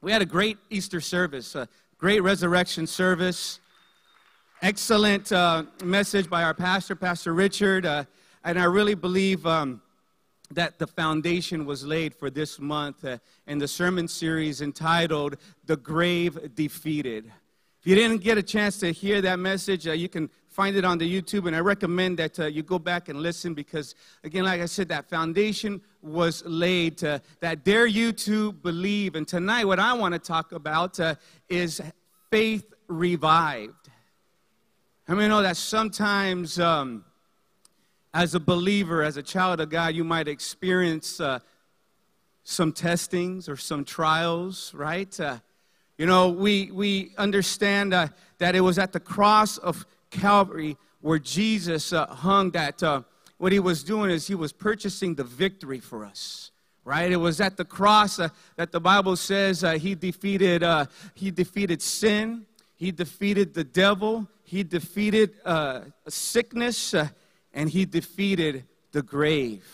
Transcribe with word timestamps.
we 0.00 0.12
had 0.12 0.22
a 0.22 0.26
great 0.26 0.58
Easter 0.70 1.00
service, 1.00 1.56
a 1.56 1.68
great 1.98 2.20
resurrection 2.20 2.86
service. 2.86 3.58
Excellent 4.62 5.32
uh, 5.32 5.64
message 5.82 6.30
by 6.30 6.44
our 6.44 6.54
pastor, 6.54 6.94
Pastor 6.94 7.34
Richard. 7.34 7.84
Uh, 7.84 8.04
and 8.44 8.60
I 8.60 8.64
really 8.64 8.94
believe 8.94 9.44
um, 9.44 9.82
that 10.52 10.78
the 10.78 10.86
foundation 10.86 11.66
was 11.66 11.84
laid 11.84 12.14
for 12.14 12.30
this 12.30 12.60
month 12.60 13.04
uh, 13.04 13.18
in 13.48 13.58
the 13.58 13.66
sermon 13.66 14.06
series 14.06 14.60
entitled 14.60 15.36
The 15.66 15.76
Grave 15.76 16.54
Defeated. 16.54 17.26
If 17.80 17.86
you 17.86 17.96
didn't 17.96 18.18
get 18.18 18.38
a 18.38 18.42
chance 18.42 18.78
to 18.78 18.92
hear 18.92 19.20
that 19.22 19.40
message, 19.40 19.88
uh, 19.88 19.92
you 19.92 20.08
can 20.08 20.30
find 20.48 20.76
it 20.76 20.84
on 20.84 20.98
the 20.98 21.22
YouTube, 21.22 21.46
and 21.48 21.56
I 21.56 21.60
recommend 21.60 22.18
that 22.18 22.38
uh, 22.38 22.46
you 22.46 22.62
go 22.62 22.78
back 22.78 23.08
and 23.08 23.20
listen 23.20 23.52
because, 23.52 23.96
again, 24.22 24.44
like 24.44 24.60
I 24.60 24.66
said, 24.66 24.88
that 24.88 25.08
foundation 25.08 25.80
was 26.02 26.44
laid 26.44 26.98
to, 26.98 27.20
that 27.40 27.64
dare 27.64 27.86
you 27.86 28.12
to 28.12 28.52
believe. 28.52 29.14
And 29.14 29.26
tonight, 29.26 29.64
what 29.64 29.78
I 29.78 29.92
want 29.92 30.14
to 30.14 30.18
talk 30.18 30.52
about 30.52 30.98
uh, 31.00 31.14
is 31.48 31.80
faith 32.30 32.72
revived. 32.86 33.88
How 35.06 35.14
many 35.14 35.28
know 35.28 35.42
that 35.42 35.56
sometimes, 35.56 36.60
um, 36.60 37.04
as 38.12 38.34
a 38.34 38.40
believer, 38.40 39.02
as 39.02 39.16
a 39.16 39.22
child 39.22 39.60
of 39.60 39.70
God, 39.70 39.94
you 39.94 40.04
might 40.04 40.28
experience 40.28 41.20
uh, 41.20 41.38
some 42.44 42.72
testings 42.72 43.48
or 43.48 43.56
some 43.56 43.84
trials, 43.84 44.72
right? 44.74 45.18
Uh, 45.20 45.38
you 45.98 46.06
know, 46.06 46.28
we, 46.30 46.70
we 46.70 47.12
understand 47.18 47.92
uh, 47.92 48.08
that 48.38 48.54
it 48.54 48.60
was 48.60 48.78
at 48.78 48.92
the 48.92 49.00
cross 49.00 49.58
of 49.58 49.84
Calvary 50.10 50.76
where 51.00 51.18
Jesus 51.18 51.92
uh, 51.92 52.06
hung 52.06 52.50
that, 52.52 52.82
uh, 52.82 53.02
what 53.38 53.52
he 53.52 53.60
was 53.60 53.82
doing 53.82 54.10
is 54.10 54.26
he 54.26 54.34
was 54.34 54.52
purchasing 54.52 55.14
the 55.14 55.24
victory 55.24 55.80
for 55.80 56.04
us. 56.04 56.50
Right, 56.84 57.12
it 57.12 57.16
was 57.16 57.40
at 57.40 57.58
the 57.58 57.66
cross 57.66 58.18
uh, 58.18 58.30
that 58.56 58.72
the 58.72 58.80
Bible 58.80 59.14
says 59.14 59.62
uh, 59.62 59.72
he 59.72 59.94
defeated 59.94 60.62
uh, 60.62 60.86
he 61.12 61.30
defeated 61.30 61.82
sin, 61.82 62.46
he 62.76 62.92
defeated 62.92 63.52
the 63.52 63.64
devil, 63.64 64.26
he 64.42 64.62
defeated 64.62 65.34
uh, 65.44 65.80
sickness, 66.08 66.94
and 67.52 67.68
he 67.68 67.84
defeated 67.84 68.64
the 68.92 69.02
grave. 69.02 69.66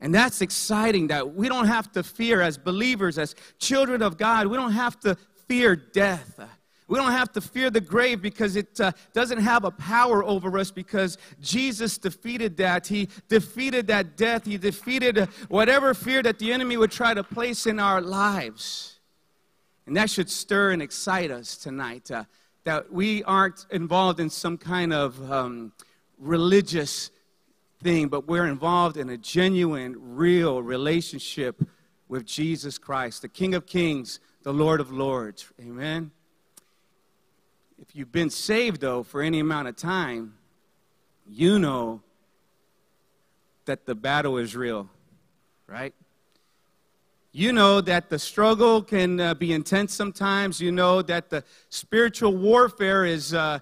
And 0.00 0.14
that's 0.14 0.42
exciting 0.42 1.06
that 1.06 1.34
we 1.34 1.48
don't 1.48 1.66
have 1.66 1.90
to 1.92 2.02
fear 2.02 2.42
as 2.42 2.58
believers, 2.58 3.16
as 3.16 3.34
children 3.58 4.02
of 4.02 4.18
God, 4.18 4.46
we 4.48 4.58
don't 4.58 4.72
have 4.72 5.00
to 5.00 5.16
fear 5.48 5.74
death. 5.74 6.38
We 6.86 6.98
don't 6.98 7.12
have 7.12 7.32
to 7.32 7.40
fear 7.40 7.70
the 7.70 7.80
grave 7.80 8.20
because 8.20 8.56
it 8.56 8.78
uh, 8.78 8.92
doesn't 9.14 9.38
have 9.38 9.64
a 9.64 9.70
power 9.70 10.22
over 10.22 10.58
us 10.58 10.70
because 10.70 11.16
Jesus 11.40 11.96
defeated 11.96 12.58
that. 12.58 12.86
He 12.86 13.08
defeated 13.28 13.86
that 13.86 14.16
death. 14.16 14.44
He 14.44 14.58
defeated 14.58 15.18
uh, 15.18 15.26
whatever 15.48 15.94
fear 15.94 16.22
that 16.22 16.38
the 16.38 16.52
enemy 16.52 16.76
would 16.76 16.90
try 16.90 17.14
to 17.14 17.24
place 17.24 17.66
in 17.66 17.80
our 17.80 18.02
lives. 18.02 19.00
And 19.86 19.96
that 19.96 20.10
should 20.10 20.30
stir 20.30 20.72
and 20.72 20.82
excite 20.82 21.30
us 21.30 21.56
tonight 21.56 22.10
uh, 22.10 22.24
that 22.64 22.92
we 22.92 23.22
aren't 23.24 23.66
involved 23.70 24.20
in 24.20 24.28
some 24.28 24.58
kind 24.58 24.92
of 24.92 25.32
um, 25.32 25.72
religious 26.18 27.10
thing, 27.82 28.08
but 28.08 28.26
we're 28.26 28.46
involved 28.46 28.96
in 28.96 29.10
a 29.10 29.16
genuine, 29.16 29.94
real 29.98 30.62
relationship 30.62 31.62
with 32.08 32.24
Jesus 32.26 32.78
Christ, 32.78 33.22
the 33.22 33.28
King 33.28 33.54
of 33.54 33.66
Kings, 33.66 34.20
the 34.42 34.52
Lord 34.52 34.80
of 34.80 34.90
Lords. 34.90 35.50
Amen. 35.60 36.10
If 37.78 37.96
you've 37.96 38.12
been 38.12 38.30
saved, 38.30 38.80
though, 38.80 39.02
for 39.02 39.20
any 39.20 39.40
amount 39.40 39.68
of 39.68 39.76
time, 39.76 40.34
you 41.28 41.58
know 41.58 42.02
that 43.64 43.84
the 43.84 43.94
battle 43.94 44.36
is 44.38 44.54
real, 44.54 44.88
right? 45.66 45.92
You 47.32 47.52
know 47.52 47.80
that 47.80 48.10
the 48.10 48.18
struggle 48.18 48.80
can 48.80 49.18
uh, 49.18 49.34
be 49.34 49.52
intense 49.52 49.92
sometimes. 49.92 50.60
You 50.60 50.70
know 50.70 51.02
that 51.02 51.30
the 51.30 51.42
spiritual 51.68 52.36
warfare 52.36 53.04
is, 53.04 53.34
uh, 53.34 53.58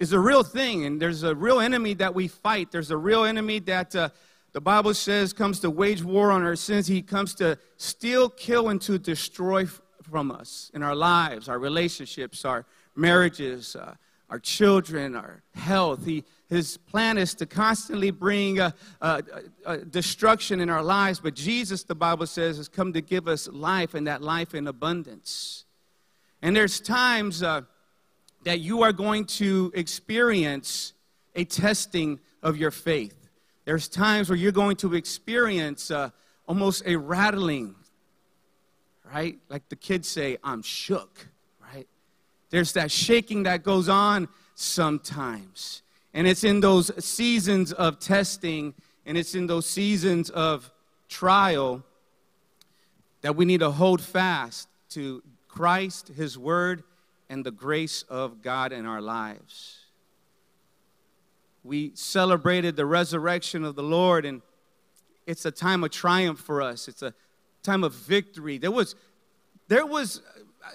is 0.00 0.12
a 0.12 0.18
real 0.18 0.42
thing, 0.42 0.84
and 0.84 1.00
there's 1.00 1.22
a 1.22 1.36
real 1.36 1.60
enemy 1.60 1.94
that 1.94 2.14
we 2.14 2.26
fight. 2.26 2.72
There's 2.72 2.90
a 2.90 2.96
real 2.96 3.24
enemy 3.24 3.60
that 3.60 3.94
uh, 3.94 4.08
the 4.52 4.60
Bible 4.60 4.92
says 4.92 5.32
comes 5.32 5.60
to 5.60 5.70
wage 5.70 6.02
war 6.02 6.32
on 6.32 6.42
our 6.42 6.56
sins. 6.56 6.88
He 6.88 7.00
comes 7.00 7.34
to 7.36 7.58
steal, 7.76 8.28
kill, 8.28 8.70
and 8.70 8.80
to 8.82 8.98
destroy 8.98 9.66
from 10.02 10.32
us 10.32 10.72
in 10.74 10.82
our 10.82 10.96
lives, 10.96 11.48
our 11.48 11.60
relationships, 11.60 12.44
our 12.44 12.66
marriages, 12.96 13.76
uh, 13.76 13.94
our 14.30 14.38
children, 14.38 15.14
our 15.14 15.42
health. 15.54 16.04
He, 16.04 16.24
his 16.48 16.76
plan 16.76 17.18
is 17.18 17.34
to 17.34 17.46
constantly 17.46 18.10
bring 18.10 18.60
uh, 18.60 18.70
uh, 19.00 19.22
uh, 19.64 19.76
destruction 19.90 20.60
in 20.60 20.70
our 20.70 20.82
lives, 20.82 21.20
but 21.20 21.34
Jesus, 21.34 21.84
the 21.84 21.94
Bible 21.94 22.26
says, 22.26 22.56
has 22.56 22.68
come 22.68 22.92
to 22.92 23.00
give 23.00 23.28
us 23.28 23.48
life 23.48 23.94
and 23.94 24.06
that 24.06 24.22
life 24.22 24.54
in 24.54 24.66
abundance. 24.66 25.64
And 26.42 26.54
there's 26.54 26.80
times 26.80 27.42
uh, 27.42 27.62
that 28.44 28.60
you 28.60 28.82
are 28.82 28.92
going 28.92 29.24
to 29.24 29.72
experience 29.74 30.92
a 31.34 31.44
testing 31.44 32.20
of 32.42 32.56
your 32.56 32.70
faith. 32.70 33.28
There's 33.64 33.88
times 33.88 34.28
where 34.28 34.36
you're 34.36 34.52
going 34.52 34.76
to 34.76 34.94
experience 34.94 35.90
uh, 35.90 36.10
almost 36.46 36.82
a 36.86 36.96
rattling, 36.96 37.74
right? 39.12 39.38
Like 39.48 39.68
the 39.68 39.76
kids 39.76 40.06
say, 40.06 40.36
I'm 40.44 40.62
shook. 40.62 41.28
There's 42.54 42.74
that 42.74 42.92
shaking 42.92 43.42
that 43.42 43.64
goes 43.64 43.88
on 43.88 44.28
sometimes. 44.54 45.82
And 46.12 46.24
it's 46.24 46.44
in 46.44 46.60
those 46.60 47.04
seasons 47.04 47.72
of 47.72 47.98
testing 47.98 48.74
and 49.04 49.18
it's 49.18 49.34
in 49.34 49.48
those 49.48 49.66
seasons 49.66 50.30
of 50.30 50.70
trial 51.08 51.82
that 53.22 53.34
we 53.34 53.44
need 53.44 53.58
to 53.58 53.72
hold 53.72 54.00
fast 54.00 54.68
to 54.90 55.20
Christ, 55.48 56.12
His 56.16 56.38
Word, 56.38 56.84
and 57.28 57.44
the 57.44 57.50
grace 57.50 58.04
of 58.04 58.40
God 58.40 58.70
in 58.70 58.86
our 58.86 59.00
lives. 59.00 59.80
We 61.64 61.90
celebrated 61.96 62.76
the 62.76 62.86
resurrection 62.86 63.64
of 63.64 63.74
the 63.74 63.82
Lord, 63.82 64.24
and 64.24 64.42
it's 65.26 65.44
a 65.44 65.50
time 65.50 65.82
of 65.82 65.90
triumph 65.90 66.38
for 66.38 66.62
us. 66.62 66.86
It's 66.86 67.02
a 67.02 67.14
time 67.64 67.82
of 67.82 67.94
victory. 67.94 68.58
There 68.58 68.70
was, 68.70 68.94
there 69.66 69.86
was 69.86 70.22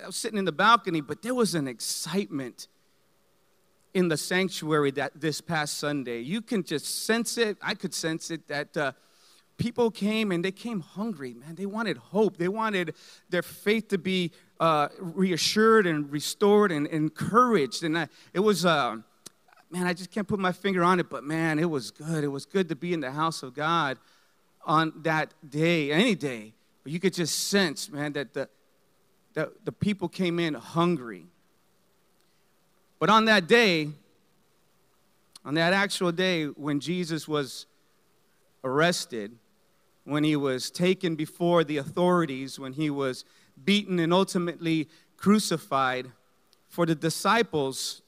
I 0.03 0.05
was 0.05 0.15
sitting 0.15 0.37
in 0.37 0.45
the 0.45 0.51
balcony, 0.51 1.01
but 1.01 1.21
there 1.21 1.33
was 1.33 1.55
an 1.55 1.67
excitement 1.67 2.67
in 3.93 4.07
the 4.07 4.17
sanctuary 4.17 4.91
that 4.91 5.19
this 5.19 5.41
past 5.41 5.77
Sunday. 5.77 6.19
You 6.19 6.41
can 6.41 6.63
just 6.63 7.05
sense 7.05 7.37
it. 7.37 7.57
I 7.61 7.73
could 7.73 7.93
sense 7.93 8.29
it 8.29 8.47
that 8.47 8.77
uh, 8.77 8.91
people 9.57 9.89
came 9.89 10.31
and 10.31 10.45
they 10.45 10.51
came 10.51 10.81
hungry, 10.81 11.33
man. 11.33 11.55
They 11.55 11.65
wanted 11.65 11.97
hope. 11.97 12.37
They 12.37 12.47
wanted 12.47 12.95
their 13.29 13.41
faith 13.41 13.87
to 13.89 13.97
be 13.97 14.31
uh, 14.59 14.89
reassured 14.99 15.87
and 15.87 16.11
restored 16.11 16.71
and 16.71 16.87
encouraged. 16.87 17.83
And 17.83 17.97
I, 17.97 18.07
it 18.33 18.39
was, 18.39 18.65
uh, 18.65 18.97
man, 19.71 19.87
I 19.87 19.93
just 19.93 20.11
can't 20.11 20.27
put 20.27 20.39
my 20.39 20.51
finger 20.51 20.83
on 20.83 20.99
it, 20.99 21.09
but 21.09 21.23
man, 21.23 21.59
it 21.59 21.69
was 21.69 21.91
good. 21.91 22.23
It 22.23 22.29
was 22.29 22.45
good 22.45 22.69
to 22.69 22.75
be 22.75 22.93
in 22.93 22.99
the 22.99 23.11
house 23.11 23.43
of 23.43 23.53
God 23.55 23.97
on 24.65 24.93
that 25.03 25.33
day, 25.47 25.91
any 25.91 26.15
day. 26.15 26.53
But 26.83 26.91
you 26.91 26.99
could 26.99 27.13
just 27.13 27.47
sense, 27.49 27.89
man, 27.89 28.13
that 28.13 28.33
the 28.33 28.49
that 29.33 29.65
the 29.65 29.71
people 29.71 30.07
came 30.07 30.39
in 30.39 30.53
hungry. 30.53 31.25
But 32.99 33.09
on 33.09 33.25
that 33.25 33.47
day, 33.47 33.89
on 35.45 35.53
that 35.55 35.73
actual 35.73 36.11
day 36.11 36.45
when 36.45 36.79
Jesus 36.79 37.27
was 37.27 37.65
arrested, 38.63 39.37
when 40.03 40.23
he 40.23 40.35
was 40.35 40.69
taken 40.71 41.15
before 41.15 41.63
the 41.63 41.77
authorities, 41.77 42.59
when 42.59 42.73
he 42.73 42.89
was 42.89 43.25
beaten 43.63 43.99
and 43.99 44.13
ultimately 44.13 44.89
crucified, 45.17 46.11
for 46.69 46.85
the 46.85 46.95
disciples, 46.95 48.01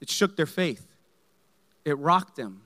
it 0.00 0.08
shook 0.08 0.36
their 0.36 0.46
faith. 0.46 0.86
It 1.84 1.96
rocked 1.98 2.36
them. 2.36 2.62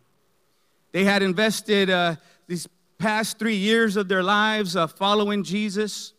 They 0.93 1.05
had 1.05 1.23
invested 1.23 1.91
uh, 1.91 2.17
these 2.47 2.69
past 2.97 3.39
three 3.39 3.57
years 3.57 3.97
of 3.97 4.09
their 4.09 4.23
lives 4.23 4.77
uh, 4.77 4.87
following 4.87 5.43
Jesus. 5.43 6.15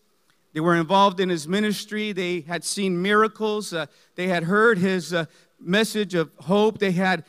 They 0.58 0.62
were 0.62 0.76
involved 0.76 1.20
in 1.20 1.30
his 1.30 1.48
ministry. 1.48 2.14
They 2.14 2.40
had 2.40 2.64
seen 2.64 3.00
miracles. 3.00 3.74
Uh, 3.74 3.86
they 4.16 4.28
had 4.28 4.42
heard 4.42 4.80
his 4.80 5.14
uh, 5.14 5.26
message 5.60 6.16
of 6.16 6.32
hope. 6.40 6.80
They 6.80 6.94
had 6.94 7.26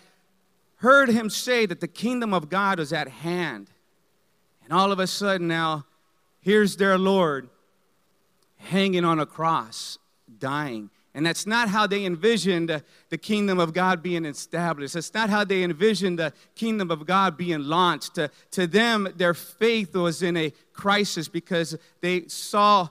heard 0.77 1.11
him 1.11 1.29
say 1.29 1.67
that 1.67 1.81
the 1.81 1.89
kingdom 1.89 2.33
of 2.33 2.49
God 2.49 2.79
was 2.79 2.91
at 2.91 3.07
hand. 3.07 3.69
And 4.65 4.73
all 4.73 4.93
of 4.93 4.99
a 4.99 5.07
sudden 5.07 5.47
now, 5.47 5.85
here's 6.41 6.79
their 6.79 6.97
Lord 6.97 7.51
hanging 8.57 9.05
on 9.05 9.21
a 9.21 9.27
cross, 9.27 9.99
dying. 10.39 10.89
And 11.13 11.27
that's 11.27 11.47
not 11.47 11.69
how 11.69 11.87
they 11.87 12.07
envisioned 12.07 12.71
uh, 12.71 12.81
the 13.11 13.19
kingdom 13.19 13.61
of 13.61 13.75
God 13.75 14.03
being 14.03 14.25
established. 14.25 14.95
That's 14.95 15.13
not 15.13 15.29
how 15.29 15.45
they 15.45 15.65
envisioned 15.65 16.19
the 16.19 16.33
kingdom 16.55 16.91
of 16.91 17.05
God 17.05 17.37
being 17.37 17.65
launched. 17.65 18.15
To, 18.15 18.31
to 18.53 18.67
them, 18.67 19.07
their 19.17 19.35
faith 19.35 19.95
was 19.95 20.23
in 20.23 20.35
a 20.35 20.51
crisis 20.73 21.29
because 21.29 21.77
they 22.01 22.27
saw 22.29 22.89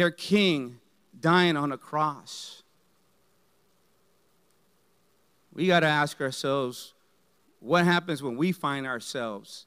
their 0.00 0.10
king 0.10 0.78
dying 1.20 1.58
on 1.58 1.72
a 1.72 1.76
cross. 1.76 2.62
We 5.52 5.66
got 5.66 5.80
to 5.80 5.88
ask 5.88 6.18
ourselves 6.22 6.94
what 7.58 7.84
happens 7.84 8.22
when 8.22 8.38
we 8.38 8.52
find 8.52 8.86
ourselves 8.86 9.66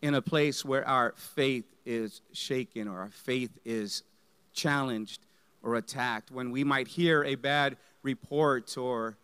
in 0.00 0.14
a 0.14 0.22
place 0.22 0.64
where 0.64 0.86
our 0.86 1.12
faith 1.16 1.64
is 1.84 2.20
shaken 2.32 2.86
or 2.86 3.00
our 3.00 3.10
faith 3.10 3.58
is 3.64 4.04
challenged 4.52 5.26
or 5.60 5.74
attacked, 5.74 6.30
when 6.30 6.52
we 6.52 6.62
might 6.62 6.86
hear 6.86 7.24
a 7.24 7.34
bad 7.34 7.76
report 8.04 8.78
or 8.78 9.16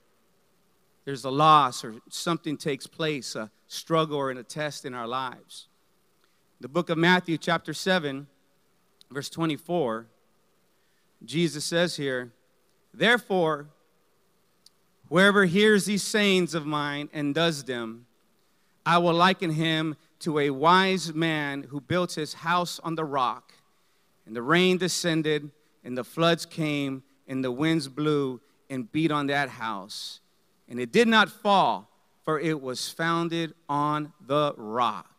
there's 1.04 1.24
a 1.24 1.30
loss 1.30 1.84
or 1.84 1.94
something 2.08 2.56
takes 2.56 2.88
place, 2.88 3.36
a 3.36 3.48
struggle 3.68 4.16
or 4.16 4.32
a 4.32 4.42
test 4.42 4.84
in 4.84 4.94
our 4.94 5.06
lives. 5.06 5.68
The 6.60 6.66
book 6.68 6.90
of 6.90 6.98
Matthew, 6.98 7.38
chapter 7.38 7.72
7, 7.72 8.26
verse 9.10 9.28
24, 9.28 10.06
Jesus 11.24 11.64
says 11.64 11.96
here, 11.96 12.32
Therefore, 12.94 13.66
whoever 15.08 15.44
hears 15.44 15.84
these 15.84 16.02
sayings 16.02 16.54
of 16.54 16.66
mine 16.66 17.08
and 17.12 17.34
does 17.34 17.64
them, 17.64 18.06
I 18.86 18.98
will 18.98 19.14
liken 19.14 19.50
him 19.50 19.96
to 20.20 20.38
a 20.38 20.50
wise 20.50 21.12
man 21.12 21.64
who 21.64 21.80
built 21.80 22.14
his 22.14 22.34
house 22.34 22.78
on 22.82 22.94
the 22.94 23.04
rock. 23.04 23.52
And 24.26 24.36
the 24.36 24.42
rain 24.42 24.78
descended, 24.78 25.50
and 25.84 25.96
the 25.96 26.04
floods 26.04 26.46
came, 26.46 27.02
and 27.26 27.44
the 27.44 27.50
winds 27.50 27.88
blew 27.88 28.40
and 28.68 28.90
beat 28.90 29.10
on 29.10 29.26
that 29.26 29.48
house. 29.48 30.20
And 30.68 30.78
it 30.78 30.92
did 30.92 31.08
not 31.08 31.28
fall, 31.28 31.88
for 32.24 32.38
it 32.38 32.60
was 32.60 32.88
founded 32.88 33.54
on 33.68 34.12
the 34.24 34.54
rock. 34.56 35.10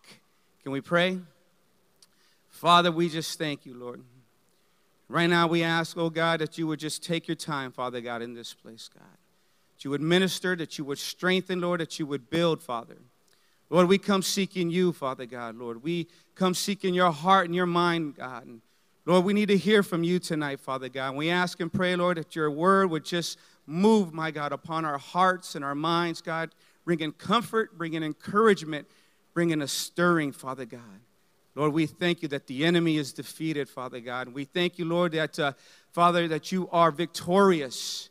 Can 0.64 0.72
we 0.72 0.82
pray? 0.82 1.20
Father, 2.62 2.92
we 2.92 3.10
just 3.10 3.40
thank 3.40 3.66
you, 3.66 3.74
Lord. 3.74 4.04
Right 5.10 5.26
now, 5.26 5.48
we 5.48 5.64
ask, 5.64 5.98
oh 5.98 6.12
God, 6.12 6.42
that 6.42 6.60
you 6.60 6.68
would 6.68 6.78
just 6.78 7.04
take 7.04 7.28
your 7.28 7.34
time, 7.34 7.72
Father 7.72 8.02
God, 8.02 8.22
in 8.22 8.36
this 8.36 8.54
place, 8.54 8.88
God. 8.94 9.18
That 9.74 9.84
you 9.84 9.90
would 9.90 10.00
minister, 10.00 10.56
that 10.56 10.78
you 10.78 10.86
would 10.86 11.00
strengthen, 11.00 11.60
Lord, 11.60 11.80
that 11.80 11.98
you 11.98 12.06
would 12.06 12.30
build, 12.30 12.62
Father. 12.62 12.98
Lord, 13.72 13.88
we 13.88 13.98
come 13.98 14.22
seeking 14.22 14.70
you, 14.70 14.94
Father 14.94 15.26
God, 15.26 15.56
Lord. 15.56 15.82
We 15.82 16.08
come 16.36 16.54
seeking 16.54 16.94
your 16.94 17.12
heart 17.12 17.48
and 17.48 17.56
your 17.56 17.66
mind, 17.66 18.18
God. 18.18 18.46
And 18.46 18.62
Lord, 19.08 19.26
we 19.26 19.34
need 19.34 19.48
to 19.48 19.58
hear 19.58 19.82
from 19.82 20.04
you 20.04 20.20
tonight, 20.20 20.60
Father 20.60 20.88
God. 20.88 21.08
And 21.08 21.18
we 21.18 21.32
ask 21.32 21.60
and 21.62 21.74
pray, 21.74 21.96
Lord, 21.96 22.18
that 22.18 22.36
your 22.36 22.52
word 22.52 22.92
would 22.92 23.06
just 23.06 23.40
move, 23.66 24.14
my 24.14 24.30
God, 24.30 24.52
upon 24.52 24.86
our 24.86 25.00
hearts 25.00 25.56
and 25.56 25.66
our 25.66 25.74
minds, 25.74 26.22
God, 26.22 26.52
bringing 26.86 27.12
comfort, 27.12 27.76
bringing 27.76 28.04
encouragement, 28.04 28.88
bringing 29.34 29.64
a 29.64 29.68
stirring, 29.68 30.32
Father 30.32 30.66
God. 30.66 31.00
Lord, 31.54 31.74
we 31.74 31.86
thank 31.86 32.22
you 32.22 32.28
that 32.30 32.48
the 32.48 32.66
enemy 32.66 32.98
is 32.98 33.12
defeated, 33.12 33.68
Father 33.68 34.00
God. 34.00 34.30
We 34.30 34.46
thank 34.46 34.80
you, 34.80 34.86
Lord, 34.86 35.12
that, 35.12 35.38
uh, 35.38 35.54
Father, 35.92 36.28
that 36.30 36.52
you 36.52 36.70
are 36.72 36.92
victorious. 36.92 38.10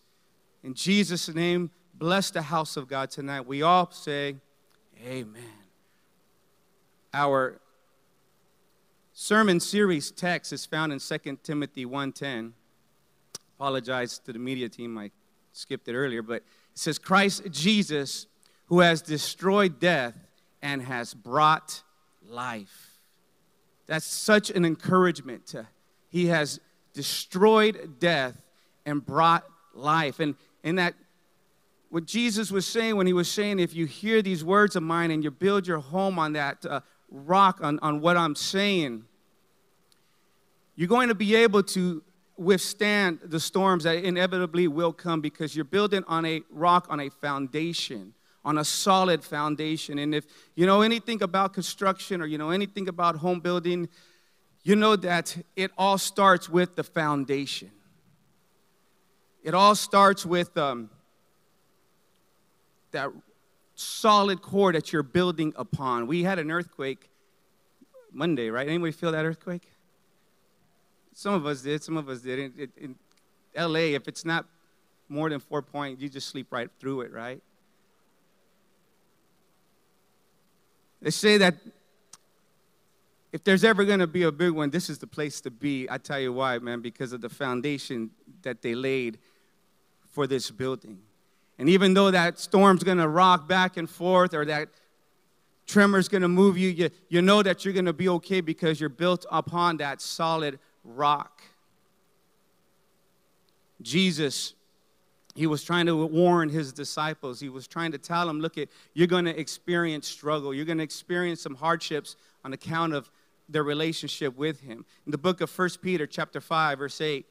In 0.62 0.75
Jesus' 0.75 1.28
name, 1.28 1.70
bless 1.94 2.31
the 2.31 2.42
house 2.42 2.76
of 2.76 2.87
God 2.87 3.10
tonight. 3.10 3.46
We 3.46 3.62
all 3.62 3.90
say, 3.90 4.37
Amen. 5.06 5.42
Our 7.14 7.58
sermon 9.14 9.58
series 9.58 10.10
text 10.10 10.52
is 10.52 10.66
found 10.66 10.93
in 10.93 10.98
2 10.98 11.38
Timothy 11.43 11.86
1.10. 11.86 12.52
Apologize 13.56 14.19
to 14.19 14.32
the 14.34 14.38
media 14.38 14.69
team, 14.69 14.98
I 14.98 15.10
skipped 15.52 15.88
it 15.88 15.94
earlier, 15.94 16.22
but 16.22 16.36
it 16.36 16.44
says, 16.75 16.98
Christ 16.98 17.43
Jesus, 17.50 18.26
who 18.66 18.81
has 18.81 19.00
destroyed 19.00 19.81
death 19.81 20.14
and 20.60 20.82
has 20.82 21.14
brought 21.14 21.82
life. 22.22 22.89
That's 23.90 24.06
such 24.06 24.50
an 24.50 24.64
encouragement. 24.64 25.52
He 26.10 26.26
has 26.26 26.60
destroyed 26.92 27.98
death 27.98 28.40
and 28.87 29.04
brought 29.04 29.44
life. 29.75 30.20
And, 30.20 30.37
in 30.62 30.76
that, 30.76 30.94
what 31.88 32.04
Jesus 32.04 32.52
was 32.52 32.69
saying 32.69 32.94
when 32.94 33.08
he 33.08 33.12
was 33.12 33.28
saying, 33.28 33.58
if 33.58 33.75
you 33.75 33.87
hear 33.87 34.22
these 34.22 34.44
words 34.44 34.76
of 34.76 34.84
mine 34.84 35.10
and 35.10 35.25
you 35.25 35.32
build 35.32 35.66
your 35.66 35.81
home 35.81 36.20
on 36.20 36.34
that 36.34 36.64
uh, 36.64 36.82
rock, 37.10 37.58
on, 37.62 37.81
on 37.81 38.00
what 38.00 38.16
I'm 38.16 38.37
saying, 38.37 39.06
you're 40.76 40.86
going 40.86 41.08
to 41.08 41.14
be 41.16 41.34
able 41.34 41.64
to 41.64 42.00
withstand 42.36 43.19
the 43.25 43.40
storms 43.40 43.82
that 43.82 43.96
inevitably 44.04 44.69
will 44.69 44.93
come 44.93 45.20
because 45.20 45.56
you're 45.56 45.64
building 45.64 46.04
on 46.06 46.25
a 46.26 46.43
rock, 46.52 46.86
on 46.90 47.00
a 47.00 47.08
foundation 47.08 48.14
on 48.44 48.58
a 48.58 48.64
solid 48.64 49.22
foundation. 49.22 49.98
And 49.98 50.14
if 50.14 50.25
you 50.54 50.66
know 50.66 50.82
anything 50.82 51.22
about 51.22 51.52
construction 51.52 52.22
or 52.22 52.26
you 52.26 52.38
know 52.38 52.50
anything 52.50 52.88
about 52.88 53.16
home 53.16 53.40
building, 53.40 53.88
you 54.62 54.76
know 54.76 54.96
that 54.96 55.37
it 55.56 55.70
all 55.76 55.98
starts 55.98 56.48
with 56.48 56.76
the 56.76 56.84
foundation. 56.84 57.70
It 59.42 59.54
all 59.54 59.75
starts 59.75 60.26
with 60.26 60.56
um, 60.58 60.90
that 62.92 63.10
solid 63.75 64.43
core 64.43 64.72
that 64.72 64.93
you're 64.93 65.02
building 65.02 65.54
upon. 65.56 66.06
We 66.06 66.22
had 66.22 66.38
an 66.38 66.50
earthquake 66.50 67.08
Monday, 68.12 68.50
right? 68.50 68.69
Anybody 68.69 68.93
feel 68.93 69.12
that 69.12 69.25
earthquake? 69.25 69.70
Some 71.14 71.34
of 71.34 71.46
us 71.46 71.62
did, 71.62 71.82
some 71.82 71.96
of 71.96 72.08
us 72.08 72.20
didn't. 72.20 72.58
In, 72.58 72.96
in 73.56 73.72
LA, 73.72 73.94
if 73.96 74.08
it's 74.08 74.25
not 74.25 74.46
more 75.08 75.28
than 75.31 75.40
four 75.40 75.62
point, 75.62 76.00
you 76.00 76.08
just 76.08 76.28
sleep 76.28 76.48
right 76.50 76.70
through 76.78 77.02
it, 77.02 77.12
right? 77.12 77.43
They 81.02 81.11
say 81.11 81.38
that 81.38 81.55
if 83.32 83.44
there's 83.44 83.64
ever 83.64 83.85
going 83.85 84.00
to 84.00 84.06
be 84.06 84.25
a 84.25 84.32
big 84.32 84.52
one, 84.52 84.70
this 84.70 84.91
is 84.91 84.99
the 84.99 85.06
place 85.06 85.41
to 85.43 85.50
be. 85.50 85.88
I 85.88 85.99
tell 85.99 86.19
you 86.19 86.32
why, 86.32 86.58
man, 86.58 86.81
because 86.81 87.12
of 87.12 87.20
the 87.20 87.29
foundation 87.29 88.11
that 88.43 88.61
they 88.61 88.75
laid 88.75 89.19
for 90.11 90.26
this 90.26 90.50
building. 90.50 90.99
And 91.58 91.69
even 91.69 91.94
though 91.94 92.11
that 92.11 92.38
storm's 92.38 92.82
going 92.82 92.99
to 92.99 93.08
rock 93.08 93.47
back 93.47 93.76
and 93.76 93.88
forth 93.88 94.35
or 94.35 94.44
that 94.47 94.69
tremor's 95.67 96.08
going 96.08 96.23
to 96.23 96.29
move 96.29 96.58
you, 96.58 96.70
you, 96.70 96.91
you 97.08 97.23
know 97.23 97.43
that 97.43 97.64
you're 97.64 97.75
going 97.75 97.85
to 97.85 97.93
be 97.93 98.08
okay 98.08 98.41
because 98.41 98.81
you're 98.81 98.88
built 98.88 99.26
upon 99.31 99.76
that 99.76 100.00
solid 100.00 100.58
rock. 100.85 101.43
Jesus 103.81 104.55
he 105.35 105.47
was 105.47 105.62
trying 105.62 105.87
to 105.87 106.06
warn 106.06 106.49
his 106.49 106.73
disciples. 106.73 107.41
He 107.41 107.49
was 107.49 107.67
trying 107.67 107.93
to 107.93 107.99
tell 107.99 108.27
them, 108.27 108.41
look, 108.41 108.59
at, 108.59 108.69
you're 108.94 109.06
going 109.06 109.25
to 109.27 109.38
experience 109.38 110.09
struggle. 110.09 110.53
You're 110.53 110.65
going 110.65 110.79
to 110.79 110.85
experience 110.85 111.41
some 111.41 111.55
hardships 111.55 112.17
on 112.44 112.53
account 112.53 112.94
of 112.94 113.11
their 113.49 113.62
relationship 113.62 114.37
with 114.37 114.61
him. 114.61 114.85
In 115.06 115.12
the 115.12 115.19
book 115.19 115.41
of 115.41 115.56
1 115.56 115.71
Peter 115.82 116.06
chapter 116.06 116.41
5, 116.41 116.79
verse 116.79 117.00
8, 117.00 117.27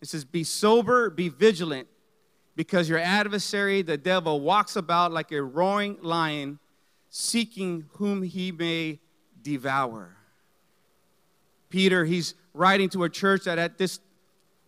it 0.00 0.08
says, 0.08 0.24
Be 0.24 0.44
sober, 0.44 1.10
be 1.10 1.28
vigilant, 1.28 1.86
because 2.56 2.88
your 2.88 2.98
adversary, 2.98 3.82
the 3.82 3.96
devil, 3.96 4.40
walks 4.40 4.76
about 4.76 5.12
like 5.12 5.32
a 5.32 5.42
roaring 5.42 5.98
lion, 6.02 6.58
seeking 7.08 7.86
whom 7.92 8.22
he 8.22 8.52
may 8.52 8.98
devour. 9.42 10.16
Peter, 11.68 12.04
he's 12.04 12.34
writing 12.52 12.88
to 12.90 13.04
a 13.04 13.08
church 13.08 13.44
that 13.44 13.58
at 13.58 13.78
this 13.78 14.00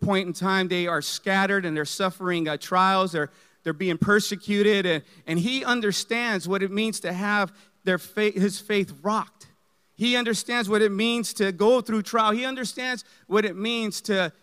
point 0.03 0.27
in 0.27 0.33
time, 0.33 0.67
they 0.67 0.87
are 0.87 1.01
scattered 1.01 1.65
and 1.65 1.75
they're 1.75 1.85
suffering 1.85 2.47
uh, 2.47 2.57
trials, 2.57 3.11
they're, 3.11 3.29
they're 3.63 3.73
being 3.73 3.97
persecuted, 3.97 4.85
and, 4.85 5.03
and 5.27 5.39
he 5.39 5.63
understands 5.63 6.47
what 6.47 6.61
it 6.61 6.71
means 6.71 6.99
to 7.01 7.13
have 7.13 7.53
their 7.83 7.97
faith, 7.97 8.35
his 8.35 8.59
faith 8.59 8.93
rocked. 9.01 9.47
He 9.95 10.15
understands 10.15 10.67
what 10.67 10.81
it 10.81 10.91
means 10.91 11.33
to 11.35 11.51
go 11.51 11.81
through 11.81 12.01
trial. 12.03 12.31
He 12.31 12.45
understands 12.45 13.05
what 13.27 13.45
it 13.45 13.55
means 13.55 14.01
to 14.01 14.33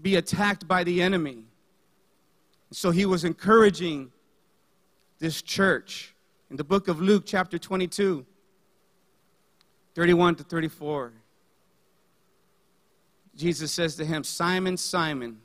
be 0.00 0.16
attacked 0.16 0.68
by 0.68 0.84
the 0.84 1.02
enemy. 1.02 1.44
So 2.70 2.90
he 2.90 3.06
was 3.06 3.24
encouraging 3.24 4.12
this 5.18 5.42
church 5.42 6.14
in 6.50 6.56
the 6.56 6.64
book 6.64 6.88
of 6.88 7.00
Luke, 7.00 7.24
chapter 7.26 7.58
22, 7.58 8.24
31 9.94 10.36
to 10.36 10.44
34. 10.44 11.12
Jesus 13.40 13.72
says 13.72 13.96
to 13.96 14.04
him, 14.04 14.22
Simon, 14.22 14.76
Simon, 14.76 15.38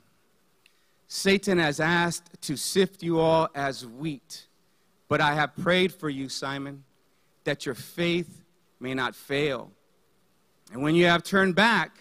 Satan 1.08 1.58
has 1.58 1.80
asked 1.80 2.42
to 2.42 2.56
sift 2.56 3.02
you 3.02 3.18
all 3.18 3.48
as 3.54 3.86
wheat, 3.86 4.46
but 5.08 5.22
I 5.22 5.34
have 5.34 5.56
prayed 5.56 5.94
for 5.94 6.10
you, 6.10 6.28
Simon, 6.28 6.84
that 7.44 7.64
your 7.64 7.74
faith 7.74 8.44
may 8.80 8.92
not 8.92 9.14
fail. 9.14 9.70
And 10.72 10.82
when 10.82 10.94
you 10.94 11.06
have 11.06 11.22
turned 11.22 11.54
back, 11.54 11.96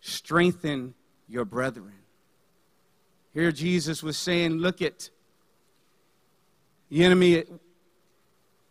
strengthen 0.00 0.94
your 1.28 1.44
brethren. 1.44 1.92
Here 3.34 3.52
Jesus 3.52 4.02
was 4.02 4.16
saying, 4.16 4.52
Look 4.52 4.80
at 4.80 5.10
the 6.88 7.04
enemy 7.04 7.44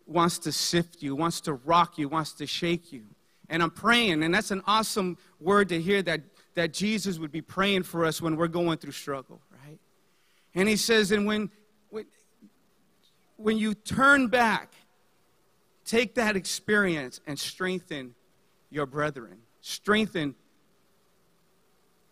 wants 0.06 0.38
to 0.40 0.50
sift 0.50 1.02
you, 1.02 1.14
wants 1.14 1.42
to 1.42 1.54
rock 1.54 1.98
you, 1.98 2.08
wants 2.08 2.32
to 2.32 2.46
shake 2.46 2.92
you. 2.92 3.04
And 3.48 3.62
I'm 3.62 3.70
praying, 3.70 4.22
and 4.24 4.34
that's 4.34 4.50
an 4.50 4.62
awesome 4.66 5.18
word 5.38 5.68
to 5.68 5.80
hear 5.80 6.02
that 6.02 6.33
that 6.54 6.72
Jesus 6.72 7.18
would 7.18 7.32
be 7.32 7.40
praying 7.40 7.82
for 7.82 8.04
us 8.04 8.22
when 8.22 8.36
we're 8.36 8.48
going 8.48 8.78
through 8.78 8.92
struggle, 8.92 9.40
right? 9.64 9.78
And 10.54 10.68
he 10.68 10.76
says, 10.76 11.10
and 11.10 11.26
when, 11.26 11.50
when, 11.90 12.06
when 13.36 13.58
you 13.58 13.74
turn 13.74 14.28
back, 14.28 14.74
take 15.84 16.14
that 16.14 16.36
experience 16.36 17.20
and 17.26 17.38
strengthen 17.38 18.14
your 18.70 18.86
brethren, 18.86 19.38
strengthen 19.60 20.34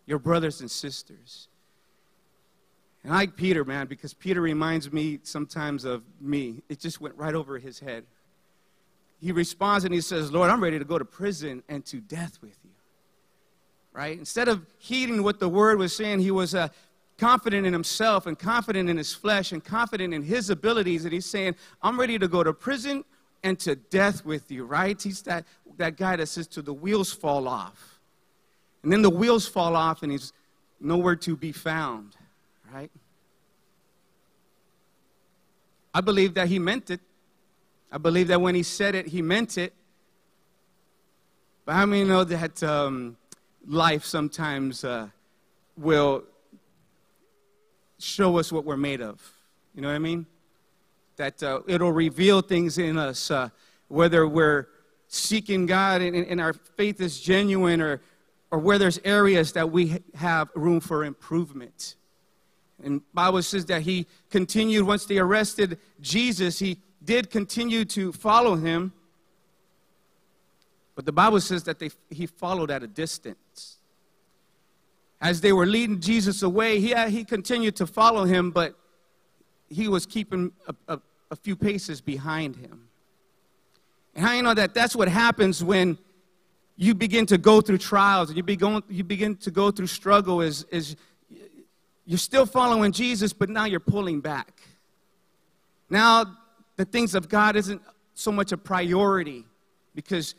your 0.07 0.19
brothers 0.19 0.61
and 0.61 0.71
sisters. 0.71 1.49
And 3.05 3.13
I 3.13 3.17
like 3.17 3.37
Peter, 3.37 3.65
man, 3.65 3.87
because 3.87 4.15
Peter 4.15 4.41
reminds 4.41 4.93
me 4.93 5.21
sometimes 5.23 5.85
of 5.85 6.03
me. 6.21 6.63
It 6.69 6.79
just 6.79 7.01
went 7.01 7.17
right 7.17 7.35
over 7.35 7.59
his 7.59 7.81
head. 7.81 8.05
he 9.21 9.33
responds 9.33 9.85
and 9.85 9.95
he 9.95 10.01
says, 10.01 10.33
Lord, 10.33 10.51
I'm 10.51 10.63
ready 10.63 10.79
to 10.79 10.85
go 10.85 10.99
to 10.99 11.05
prison 11.05 11.63
and 11.69 11.85
to 11.87 12.01
death 12.01 12.39
with 12.41 12.57
you. 12.62 12.62
Right? 13.93 14.19
Instead 14.19 14.49
of 14.49 14.65
heeding 14.79 15.23
what 15.23 15.39
the 15.39 15.49
word 15.49 15.79
was 15.79 15.95
saying, 15.95 16.21
he 16.21 16.31
was 16.31 16.55
uh, 16.55 16.69
confident 17.19 17.67
in 17.67 17.73
himself 17.73 18.27
and 18.27 18.39
confident 18.39 18.89
in 18.89 18.97
his 18.97 19.13
flesh 19.13 19.53
and 19.53 19.63
confident 19.63 20.15
in 20.15 20.23
his 20.23 20.51
abilities. 20.51 21.05
And 21.05 21.13
he's 21.13 21.27
saying, 21.27 21.57
I'm 21.83 22.01
ready 22.01 22.19
to 22.19 22.27
go 22.27 22.43
to 22.43 22.53
prison 22.53 23.05
and 23.43 23.59
to 23.61 23.77
death 23.77 24.25
with 24.25 24.51
you, 24.51 24.65
right? 24.65 25.01
He's 25.01 25.23
that, 25.23 25.45
that 25.77 25.97
guy 25.97 26.17
that 26.17 26.27
says 26.27 26.47
to 26.49 26.63
the 26.63 26.73
wheels 26.73 27.13
fall 27.13 27.49
off. 27.49 28.01
And 28.83 28.93
then 28.93 29.03
the 29.03 29.11
wheels 29.11 29.47
fall 29.47 29.77
off 29.77 30.03
and 30.03 30.11
he's 30.11 30.33
nowhere 30.81 31.17
to 31.17 31.37
be 31.37 31.53
found, 31.53 32.17
right? 32.73 32.91
I 35.95 36.01
believe 36.01 36.35
that 36.35 36.49
he 36.49 36.59
meant 36.59 36.91
it. 36.91 37.01
I 37.91 37.99
believe 37.99 38.29
that 38.29 38.41
when 38.41 38.55
he 38.55 38.63
said 38.63 38.95
it, 38.95 39.07
he 39.07 39.21
meant 39.21 39.59
it. 39.59 39.75
But 41.65 41.75
how 41.75 41.87
many 41.87 42.05
know 42.05 42.25
that 42.25 42.63
um, 42.63 43.17
life 43.67 44.05
sometimes 44.05 44.85
uh, 44.85 45.09
will 45.77 46.25
show 47.99 48.39
us 48.39 48.51
what 48.51 48.65
we're 48.65 48.77
made 48.77 49.01
of. 49.01 49.21
You 49.75 49.83
know 49.83 49.89
what 49.89 49.95
I 49.95 50.01
mean? 50.01 50.27
That 51.17 51.43
uh, 51.43 51.61
it'll 51.67 51.93
reveal 51.93 52.41
things 52.41 52.79
in 52.79 52.99
us, 52.99 53.31
uh, 53.31 53.51
whether 53.89 54.27
we're 54.27 54.69
seeking 55.09 55.67
God 55.67 56.01
and, 56.01 56.17
and, 56.17 56.41
our 56.41 56.55
faith 56.55 57.01
is 57.01 57.21
genuine 57.21 57.83
or, 57.83 58.01
or 58.51 58.59
where 58.59 58.79
there's 58.79 58.99
areas 59.05 59.53
that 59.53 59.71
we 59.71 60.03
have 60.15 60.49
room 60.55 60.81
for 60.81 61.05
improvement. 61.05 61.97
And 62.83 63.03
Bible 63.13 63.43
says 63.43 63.67
that 63.67 63.83
he 63.83 64.07
continued 64.31 64.87
once 64.87 65.05
they 65.05 65.19
arrested 65.19 65.79
Jesus, 66.01 66.59
he 66.59 66.79
did 67.05 67.31
continue 67.31 67.85
to 67.87 68.13
follow 68.13 68.57
him. 68.57 68.93
But 70.95 71.05
the 71.05 71.13
Bible 71.13 71.41
says 71.41 71.65
that 71.65 71.79
they, 71.79 71.91
he 72.11 72.27
followed 72.27 72.71
at 72.71 72.83
a 72.83 72.87
distance 72.87 73.37
as 75.23 75.41
they 75.41 75.53
were 75.53 75.67
leading 75.67 76.01
Jesus 76.01 76.43
away, 76.43 76.81
he, 76.81 76.95
he 77.09 77.25
continued 77.25 77.77
to 77.77 77.87
follow 77.87 78.25
him, 78.25 78.51
but 78.51 78.75
he 79.71 79.87
was 79.87 80.05
keeping 80.05 80.51
a, 80.67 80.75
a, 80.89 81.01
a 81.31 81.37
few 81.37 81.55
paces 81.55 82.01
behind 82.01 82.57
him. 82.57 82.89
And 84.17 84.27
how 84.27 84.33
you 84.35 84.43
know 84.43 84.53
that 84.53 84.75
that's 84.75 84.97
what 84.97 85.07
happens 85.07 85.63
when 85.63 85.97
you 86.77 86.95
begin 86.95 87.25
to 87.27 87.39
go 87.39 87.61
through 87.61 87.79
trials 87.79 88.31
and 88.31 88.37
you 88.37 88.43
begin, 88.43 88.83
you 88.89 89.05
begin 89.05 89.37
to 89.37 89.53
go 89.53 89.71
through 89.71 89.87
struggle 89.87 90.41
is, 90.41 90.65
is 90.73 90.97
you're 92.05 92.19
still 92.19 92.45
following 92.45 92.91
Jesus, 92.91 93.33
but 93.33 93.49
now 93.49 93.65
you're 93.65 93.81
pulling 93.81 94.21
back. 94.21 94.61
Now 95.89 96.37
the 96.77 96.85
things 96.85 97.15
of 97.15 97.29
God 97.29 97.55
isn't 97.55 97.81
so 98.15 98.33
much 98.33 98.51
a 98.51 98.57
priority 98.57 99.45
because 99.95 100.35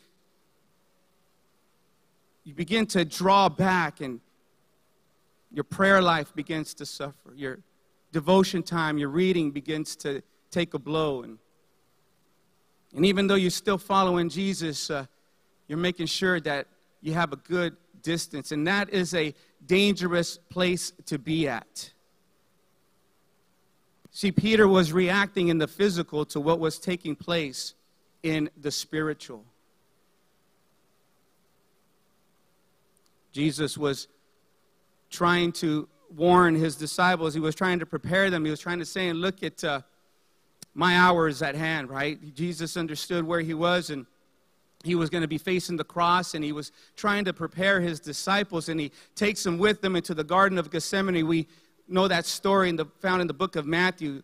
you 2.43 2.53
begin 2.53 2.85
to 2.87 3.05
draw 3.05 3.47
back 3.47 4.01
and 4.01 4.19
your 5.53 5.63
prayer 5.63 6.01
life 6.01 6.33
begins 6.33 6.73
to 6.73 6.85
suffer. 6.85 7.33
Your 7.35 7.59
devotion 8.11 8.63
time, 8.63 8.97
your 8.97 9.09
reading 9.09 9.51
begins 9.51 9.95
to 9.97 10.23
take 10.49 10.73
a 10.73 10.79
blow. 10.79 11.21
And, 11.21 11.37
and 12.95 13.05
even 13.05 13.27
though 13.27 13.35
you're 13.35 13.51
still 13.51 13.77
following 13.77 14.29
Jesus, 14.29 14.89
uh, 14.89 15.05
you're 15.67 15.77
making 15.77 16.07
sure 16.07 16.39
that 16.41 16.67
you 17.01 17.13
have 17.13 17.33
a 17.33 17.37
good 17.37 17.75
distance. 18.01 18.51
And 18.51 18.65
that 18.67 18.89
is 18.89 19.13
a 19.13 19.33
dangerous 19.65 20.37
place 20.49 20.91
to 21.05 21.19
be 21.19 21.47
at. 21.47 21.91
See, 24.11 24.31
Peter 24.31 24.67
was 24.67 24.91
reacting 24.91 25.47
in 25.47 25.57
the 25.57 25.67
physical 25.67 26.25
to 26.25 26.39
what 26.39 26.59
was 26.59 26.79
taking 26.79 27.15
place 27.15 27.73
in 28.21 28.49
the 28.59 28.71
spiritual. 28.71 29.43
Jesus 33.31 33.77
was 33.77 34.07
trying 35.13 35.51
to 35.51 35.87
warn 36.15 36.55
his 36.55 36.75
disciples. 36.75 37.33
He 37.33 37.39
was 37.39 37.55
trying 37.55 37.79
to 37.79 37.85
prepare 37.85 38.29
them. 38.29 38.43
He 38.43 38.51
was 38.51 38.59
trying 38.59 38.79
to 38.79 38.85
say, 38.85 39.09
and 39.09 39.21
look 39.21 39.43
at 39.43 39.63
uh, 39.63 39.81
my 40.73 40.97
hour 40.97 41.27
is 41.27 41.41
at 41.41 41.55
hand, 41.55 41.89
right? 41.89 42.17
Jesus 42.33 42.75
understood 42.75 43.23
where 43.23 43.39
he 43.39 43.53
was 43.53 43.91
and 43.91 44.07
he 44.83 44.95
was 44.95 45.09
going 45.09 45.21
to 45.21 45.27
be 45.27 45.37
facing 45.37 45.77
the 45.77 45.83
cross 45.83 46.33
and 46.33 46.43
he 46.43 46.51
was 46.51 46.71
trying 46.95 47.23
to 47.25 47.33
prepare 47.33 47.79
his 47.79 47.99
disciples 47.99 48.69
and 48.69 48.79
he 48.79 48.91
takes 49.15 49.43
them 49.43 49.57
with 49.59 49.81
them 49.81 49.95
into 49.95 50.15
the 50.15 50.23
Garden 50.23 50.57
of 50.57 50.71
Gethsemane. 50.71 51.25
We 51.25 51.47
know 51.87 52.07
that 52.07 52.25
story 52.25 52.69
in 52.69 52.75
the, 52.75 52.85
found 52.99 53.21
in 53.21 53.27
the 53.27 53.33
book 53.33 53.55
of 53.55 53.67
Matthew 53.67 54.23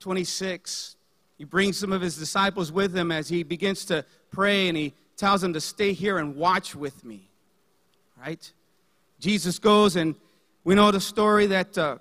26. 0.00 0.96
He 1.38 1.44
brings 1.44 1.78
some 1.78 1.90
of 1.90 2.02
his 2.02 2.16
disciples 2.18 2.70
with 2.70 2.94
him 2.94 3.10
as 3.10 3.28
he 3.28 3.42
begins 3.42 3.86
to 3.86 4.04
pray 4.30 4.68
and 4.68 4.76
he 4.76 4.92
tells 5.16 5.40
them 5.40 5.54
to 5.54 5.60
stay 5.60 5.94
here 5.94 6.18
and 6.18 6.36
watch 6.36 6.74
with 6.74 7.02
me, 7.02 7.30
right? 8.20 8.52
Jesus 9.22 9.60
goes, 9.60 9.94
and 9.94 10.16
we 10.64 10.74
know 10.74 10.90
the 10.90 11.00
story 11.00 11.46
that 11.46 11.78
uh, 11.78 11.98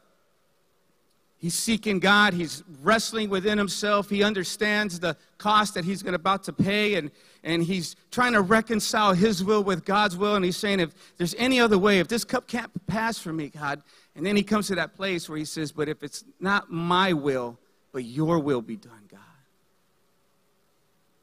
he's 1.37 1.53
seeking 1.53 1.99
God. 1.99 2.33
He's 2.33 2.63
wrestling 2.81 3.29
within 3.29 3.59
himself. 3.59 4.09
He 4.09 4.23
understands 4.23 4.99
the 4.99 5.15
cost 5.37 5.75
that 5.75 5.85
he's 5.85 6.03
about 6.03 6.43
to 6.45 6.53
pay, 6.53 6.95
and, 6.95 7.11
and 7.43 7.61
he's 7.61 7.95
trying 8.09 8.33
to 8.33 8.41
reconcile 8.41 9.13
his 9.13 9.43
will 9.43 9.63
with 9.63 9.85
God's 9.85 10.17
will. 10.17 10.33
And 10.35 10.43
he's 10.43 10.57
saying, 10.57 10.79
if 10.79 10.95
there's 11.17 11.35
any 11.35 11.59
other 11.59 11.77
way, 11.77 11.99
if 11.99 12.07
this 12.07 12.23
cup 12.23 12.47
can't 12.47 12.71
pass 12.87 13.19
for 13.19 13.31
me, 13.31 13.49
God. 13.49 13.83
And 14.15 14.25
then 14.25 14.35
he 14.35 14.41
comes 14.41 14.65
to 14.67 14.75
that 14.75 14.95
place 14.95 15.29
where 15.29 15.37
he 15.37 15.45
says, 15.45 15.71
But 15.71 15.89
if 15.89 16.01
it's 16.01 16.25
not 16.39 16.71
my 16.71 17.13
will, 17.13 17.59
but 17.91 18.03
your 18.03 18.39
will 18.39 18.63
be 18.63 18.77
done, 18.77 19.07
God. 19.11 19.19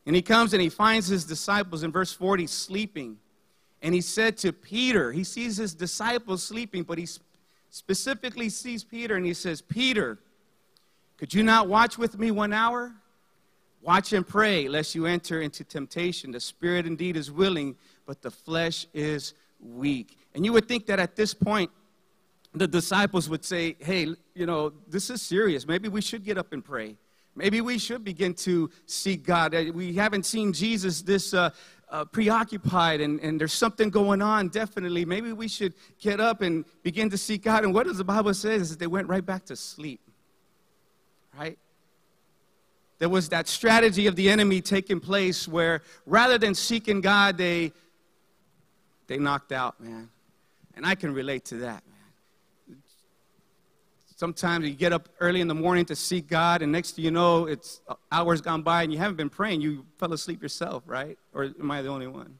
And 0.06 0.14
he 0.14 0.22
comes 0.22 0.52
and 0.52 0.62
he 0.62 0.68
finds 0.68 1.08
his 1.08 1.24
disciples 1.24 1.82
in 1.82 1.90
verse 1.90 2.12
40 2.12 2.46
sleeping. 2.46 3.18
And 3.82 3.94
he 3.94 4.00
said 4.00 4.36
to 4.38 4.52
Peter, 4.52 5.12
he 5.12 5.24
sees 5.24 5.56
his 5.56 5.74
disciples 5.74 6.42
sleeping, 6.42 6.82
but 6.82 6.98
he 6.98 7.06
specifically 7.70 8.48
sees 8.48 8.82
Peter 8.82 9.16
and 9.16 9.24
he 9.24 9.34
says, 9.34 9.60
Peter, 9.60 10.18
could 11.16 11.32
you 11.34 11.42
not 11.42 11.68
watch 11.68 11.98
with 11.98 12.18
me 12.18 12.30
one 12.30 12.52
hour? 12.52 12.92
Watch 13.82 14.12
and 14.12 14.26
pray, 14.26 14.68
lest 14.68 14.94
you 14.94 15.06
enter 15.06 15.40
into 15.40 15.64
temptation. 15.64 16.32
The 16.32 16.40
spirit 16.40 16.86
indeed 16.86 17.16
is 17.16 17.30
willing, 17.30 17.76
but 18.06 18.22
the 18.22 18.30
flesh 18.30 18.86
is 18.92 19.34
weak. 19.60 20.18
And 20.34 20.44
you 20.44 20.52
would 20.52 20.66
think 20.66 20.86
that 20.86 20.98
at 20.98 21.16
this 21.16 21.34
point, 21.34 21.70
the 22.54 22.66
disciples 22.66 23.28
would 23.28 23.44
say, 23.44 23.76
Hey, 23.78 24.14
you 24.34 24.46
know, 24.46 24.72
this 24.88 25.10
is 25.10 25.22
serious. 25.22 25.66
Maybe 25.66 25.88
we 25.88 26.00
should 26.00 26.24
get 26.24 26.38
up 26.38 26.52
and 26.52 26.64
pray. 26.64 26.96
Maybe 27.34 27.60
we 27.60 27.78
should 27.78 28.02
begin 28.02 28.34
to 28.34 28.68
seek 28.86 29.24
God. 29.24 29.54
We 29.72 29.94
haven't 29.94 30.26
seen 30.26 30.52
Jesus 30.52 31.02
this, 31.02 31.32
uh, 31.32 31.50
uh, 31.90 32.04
preoccupied 32.04 33.00
and, 33.00 33.20
and 33.20 33.40
there's 33.40 33.52
something 33.52 33.90
going 33.90 34.22
on, 34.22 34.48
definitely, 34.48 35.04
maybe 35.04 35.32
we 35.32 35.48
should 35.48 35.74
get 36.00 36.20
up 36.20 36.42
and 36.42 36.64
begin 36.82 37.10
to 37.10 37.18
seek 37.18 37.42
God. 37.42 37.64
And 37.64 37.72
what 37.72 37.86
does 37.86 37.98
the 37.98 38.04
Bible 38.04 38.34
say? 38.34 38.54
Is 38.54 38.70
that 38.70 38.78
they 38.78 38.86
went 38.86 39.08
right 39.08 39.24
back 39.24 39.44
to 39.46 39.56
sleep. 39.56 40.00
Right? 41.38 41.58
There 42.98 43.08
was 43.08 43.28
that 43.28 43.46
strategy 43.46 44.06
of 44.06 44.16
the 44.16 44.28
enemy 44.28 44.60
taking 44.60 45.00
place 45.00 45.46
where 45.46 45.82
rather 46.04 46.36
than 46.36 46.54
seeking 46.54 47.00
God, 47.00 47.38
they 47.38 47.72
they 49.06 49.18
knocked 49.18 49.52
out, 49.52 49.80
man. 49.80 50.10
And 50.74 50.84
I 50.84 50.94
can 50.94 51.14
relate 51.14 51.46
to 51.46 51.56
that. 51.58 51.82
Sometimes 54.18 54.66
you 54.66 54.74
get 54.74 54.92
up 54.92 55.08
early 55.20 55.40
in 55.40 55.46
the 55.46 55.54
morning 55.54 55.84
to 55.84 55.94
seek 55.94 56.26
God, 56.26 56.60
and 56.60 56.72
next 56.72 56.98
you 56.98 57.12
know, 57.12 57.46
it's 57.46 57.80
uh, 57.86 57.94
hours 58.10 58.40
gone 58.40 58.62
by 58.62 58.82
and 58.82 58.92
you 58.92 58.98
haven't 58.98 59.14
been 59.14 59.30
praying. 59.30 59.60
You 59.60 59.86
fell 59.96 60.12
asleep 60.12 60.42
yourself, 60.42 60.82
right? 60.86 61.16
Or 61.32 61.44
am 61.44 61.70
I 61.70 61.82
the 61.82 61.88
only 61.88 62.08
one? 62.08 62.36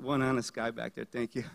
One 0.00 0.22
honest 0.22 0.54
guy 0.54 0.70
back 0.70 0.94
there, 0.94 1.04
thank 1.04 1.34
you. 1.34 1.42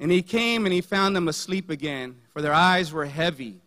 And 0.00 0.10
he 0.10 0.20
came 0.20 0.66
and 0.66 0.72
he 0.72 0.80
found 0.80 1.14
them 1.14 1.28
asleep 1.28 1.70
again, 1.70 2.16
for 2.32 2.42
their 2.42 2.54
eyes 2.54 2.92
were 2.92 3.04
heavy. 3.04 3.60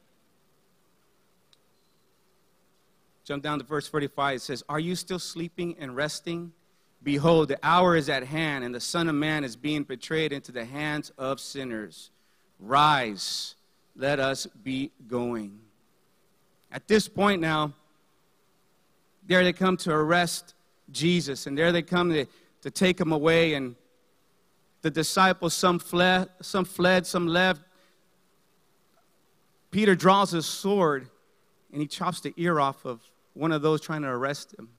Jump 3.24 3.42
down 3.42 3.60
to 3.60 3.64
verse 3.64 3.88
45. 3.88 4.36
It 4.36 4.42
says, 4.42 4.62
Are 4.68 4.82
you 4.82 4.96
still 4.96 5.20
sleeping 5.20 5.78
and 5.80 5.96
resting? 5.96 6.52
Behold, 7.06 7.50
the 7.50 7.60
hour 7.62 7.96
is 7.96 8.10
at 8.10 8.24
hand, 8.24 8.64
and 8.64 8.74
the 8.74 8.80
Son 8.80 9.08
of 9.08 9.14
Man 9.14 9.44
is 9.44 9.56
being 9.56 9.84
betrayed 9.84 10.34
into 10.34 10.52
the 10.52 10.66
hands 10.66 11.12
of 11.20 11.40
sinners. 11.40 12.10
Rise, 12.60 13.54
let 13.96 14.20
us 14.20 14.48
be 14.64 14.92
going. 15.08 15.60
At 16.72 16.88
this 16.88 17.08
point 17.08 17.42
now, 17.42 17.74
there 19.28 19.44
they 19.44 19.54
come 19.54 19.78
to 19.78 19.92
arrest 19.92 20.56
Jesus, 20.92 21.46
and 21.46 21.56
there 21.56 21.72
they 21.72 21.84
come 21.84 22.12
to, 22.12 22.26
to 22.62 22.72
take 22.72 23.00
him 23.00 23.12
away. 23.12 23.54
And 23.54 23.76
the 24.82 24.90
disciples, 24.90 25.54
some 25.54 25.78
fled, 25.78 26.30
some 26.42 26.66
fled, 26.66 27.06
some 27.06 27.28
left. 27.28 27.62
Peter 29.70 29.94
draws 29.94 30.32
his 30.32 30.48
sword 30.48 31.08
and 31.72 31.82
he 31.82 31.88
chops 31.88 32.22
the 32.22 32.34
ear 32.38 32.60
off 32.60 32.84
of 32.86 33.02
one 33.34 33.52
of 33.52 33.62
those 33.62 33.82
trying 33.82 34.02
to 34.02 34.08
arrest 34.08 34.56
him, 34.58 34.70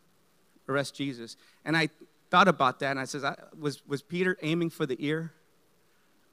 arrest 0.68 0.94
Jesus. 0.94 1.36
And 1.64 1.76
I 1.76 1.90
thought 2.36 2.48
about 2.48 2.80
that 2.80 2.90
and 2.90 3.00
I 3.00 3.06
says, 3.06 3.24
was, 3.58 3.80
was 3.86 4.02
Peter 4.02 4.36
aiming 4.42 4.68
for 4.68 4.84
the 4.84 4.96
ear? 4.98 5.32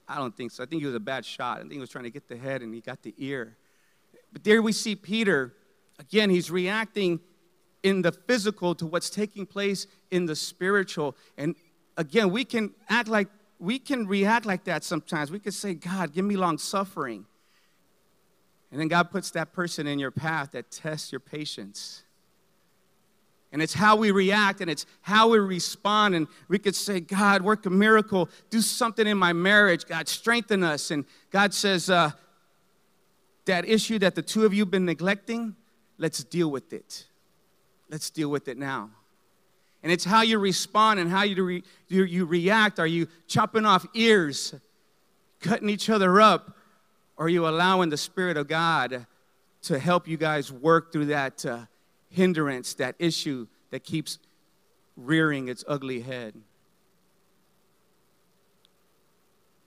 I 0.06 0.18
don't 0.18 0.36
think 0.36 0.52
so. 0.52 0.62
I 0.62 0.66
think 0.66 0.82
he 0.82 0.86
was 0.86 0.96
a 0.96 1.00
bad 1.00 1.24
shot. 1.24 1.60
I 1.60 1.62
think 1.62 1.72
he 1.72 1.80
was 1.80 1.90
trying 1.90 2.04
to 2.04 2.10
get 2.10 2.28
the 2.28 2.36
head 2.36 2.62
and 2.62 2.74
he 2.74 2.82
got 2.82 3.04
the 3.04 3.14
ear. 3.18 3.56
But 4.34 4.44
there 4.44 4.62
we 4.62 4.74
see 4.74 4.98
Peter. 4.98 5.54
Again, 6.00 6.30
he's 6.30 6.52
reacting 6.52 7.22
in 7.84 8.02
the 8.02 8.12
physical 8.12 8.76
to 8.76 8.86
what's 8.86 9.10
taking 9.10 9.46
place 9.46 9.88
in 10.12 10.26
the 10.26 10.36
spiritual. 10.36 11.16
And 11.38 11.56
again, 11.96 12.32
we 12.32 12.44
can 12.44 12.74
act 12.90 13.08
like 13.08 13.30
we 13.58 13.80
can 13.80 14.06
react 14.06 14.46
like 14.46 14.66
that 14.66 14.84
sometimes. 14.84 15.32
We 15.32 15.40
could 15.40 15.54
say, 15.54 15.74
God, 15.74 16.14
give 16.14 16.26
me 16.26 16.36
long 16.36 16.58
suffering. 16.58 17.26
And 18.72 18.82
then 18.82 18.90
God 18.90 19.10
puts 19.10 19.32
that 19.32 19.54
person 19.54 19.88
in 19.88 20.00
your 20.00 20.12
path 20.12 20.52
that 20.52 20.70
tests 20.70 21.14
your 21.14 21.22
patience. 21.22 22.04
And 23.54 23.62
it's 23.62 23.76
how 23.76 23.96
we 23.96 24.10
react 24.10 24.62
and 24.62 24.70
it's 24.70 24.88
how 25.02 25.30
we 25.30 25.38
respond. 25.38 26.16
And 26.16 26.28
we 26.48 26.58
could 26.58 26.76
say, 26.76 27.00
God, 27.00 27.44
work 27.44 27.68
a 27.68 27.70
miracle, 27.70 28.30
do 28.50 28.60
something 28.60 29.06
in 29.06 29.18
my 29.18 29.32
marriage. 29.32 29.86
God, 29.86 30.08
strengthen 30.08 30.64
us. 30.64 30.90
And 30.90 31.06
God 31.30 31.54
says, 31.54 31.88
uh, 31.88 32.12
that 33.46 33.70
issue 33.70 34.00
that 34.00 34.16
the 34.16 34.24
two 34.24 34.44
of 34.46 34.54
you 34.56 34.64
have 34.64 34.72
been 34.72 34.86
neglecting, 34.86 35.56
let's 36.00 36.24
deal 36.24 36.50
with 36.50 36.74
it. 36.74 37.06
Let's 37.90 38.10
deal 38.10 38.30
with 38.30 38.48
it 38.48 38.58
now. 38.58 38.90
And 39.84 39.92
it's 39.92 40.06
how 40.06 40.22
you 40.22 40.40
respond 40.40 41.00
and 41.00 41.12
how 41.12 41.24
you, 41.24 41.44
re, 41.44 41.64
you, 41.90 42.06
you 42.06 42.26
react. 42.26 42.80
Are 42.80 42.88
you 42.88 43.08
chopping 43.28 43.66
off 43.66 43.86
ears, 43.94 44.56
cutting 45.42 45.70
each 45.70 45.92
other 45.92 46.20
up? 46.20 46.58
Or 47.18 47.28
are 47.28 47.30
you 47.30 47.48
allowing 47.48 47.90
the 47.90 47.98
Spirit 47.98 48.38
of 48.38 48.48
God 48.48 49.06
to 49.64 49.78
help 49.78 50.08
you 50.08 50.18
guys 50.18 50.52
work 50.52 50.92
through 50.92 51.06
that 51.08 51.46
uh, 51.46 51.66
hindrance, 52.14 52.74
that 52.76 52.96
issue 53.00 53.48
that 53.72 53.84
keeps 53.84 54.20
rearing 54.96 55.48
its 55.48 55.64
ugly 55.68 56.02
head? 56.02 56.34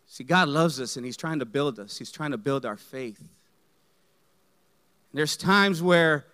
See, 0.06 0.24
God 0.24 0.48
loves 0.48 0.80
us 0.80 0.96
and 0.96 1.04
He's 1.04 1.16
trying 1.16 1.40
to 1.40 1.44
build 1.44 1.78
us, 1.78 1.98
He's 1.98 2.12
trying 2.12 2.30
to 2.30 2.38
build 2.38 2.64
our 2.64 2.76
faith. 2.76 3.22
There's 5.12 5.36
times 5.36 5.82
where 5.82 6.26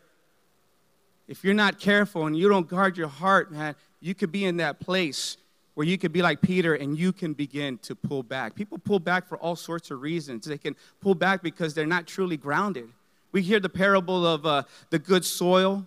if 1.29 1.45
you're 1.45 1.55
not 1.55 1.79
careful 1.79 2.27
and 2.27 2.37
you 2.37 2.49
don't 2.49 2.69
guard 2.69 2.97
your 2.97 3.09
heart, 3.09 3.53
man, 3.53 3.75
you 4.01 4.15
could 4.15 4.33
be 4.33 4.45
in 4.45 4.59
that 4.59 4.81
place 4.81 5.37
where 5.75 5.87
you 5.87 5.97
could 5.97 6.13
be 6.13 6.21
like 6.21 6.41
Peter 6.43 6.75
and 6.75 6.99
you 6.99 7.13
can 7.13 7.33
begin 7.33 7.79
to 7.79 7.95
pull 7.95 8.23
back. 8.23 8.55
People 8.55 8.79
pull 8.79 8.99
back 8.99 9.27
for 9.27 9.39
all 9.39 9.57
sorts 9.57 9.91
of 9.91 10.03
reasons. 10.03 10.45
They 10.45 10.59
can 10.59 10.77
pull 11.01 11.15
back 11.15 11.43
because 11.43 11.75
they're 11.75 11.87
not 11.87 12.07
truly 12.07 12.37
grounded. 12.37 12.89
We 13.31 13.41
hear 13.41 13.61
the 13.61 13.69
parable 13.69 14.27
of 14.27 14.45
uh, 14.45 14.65
the 14.91 14.99
good 14.99 15.25
soil, 15.25 15.87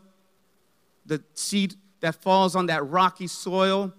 the 1.05 1.23
seed 1.33 1.75
that 2.01 2.15
falls 2.15 2.55
on 2.55 2.67
that 2.67 2.85
rocky 2.85 3.27
soil 3.27 3.93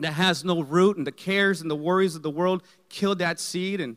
that 0.00 0.12
has 0.12 0.44
no 0.44 0.60
root, 0.60 0.96
and 0.96 1.06
the 1.06 1.12
cares 1.12 1.60
and 1.60 1.70
the 1.70 1.76
worries 1.76 2.16
of 2.16 2.22
the 2.22 2.30
world 2.30 2.62
kill 2.88 3.14
that 3.16 3.38
seed, 3.38 3.80
and 3.80 3.96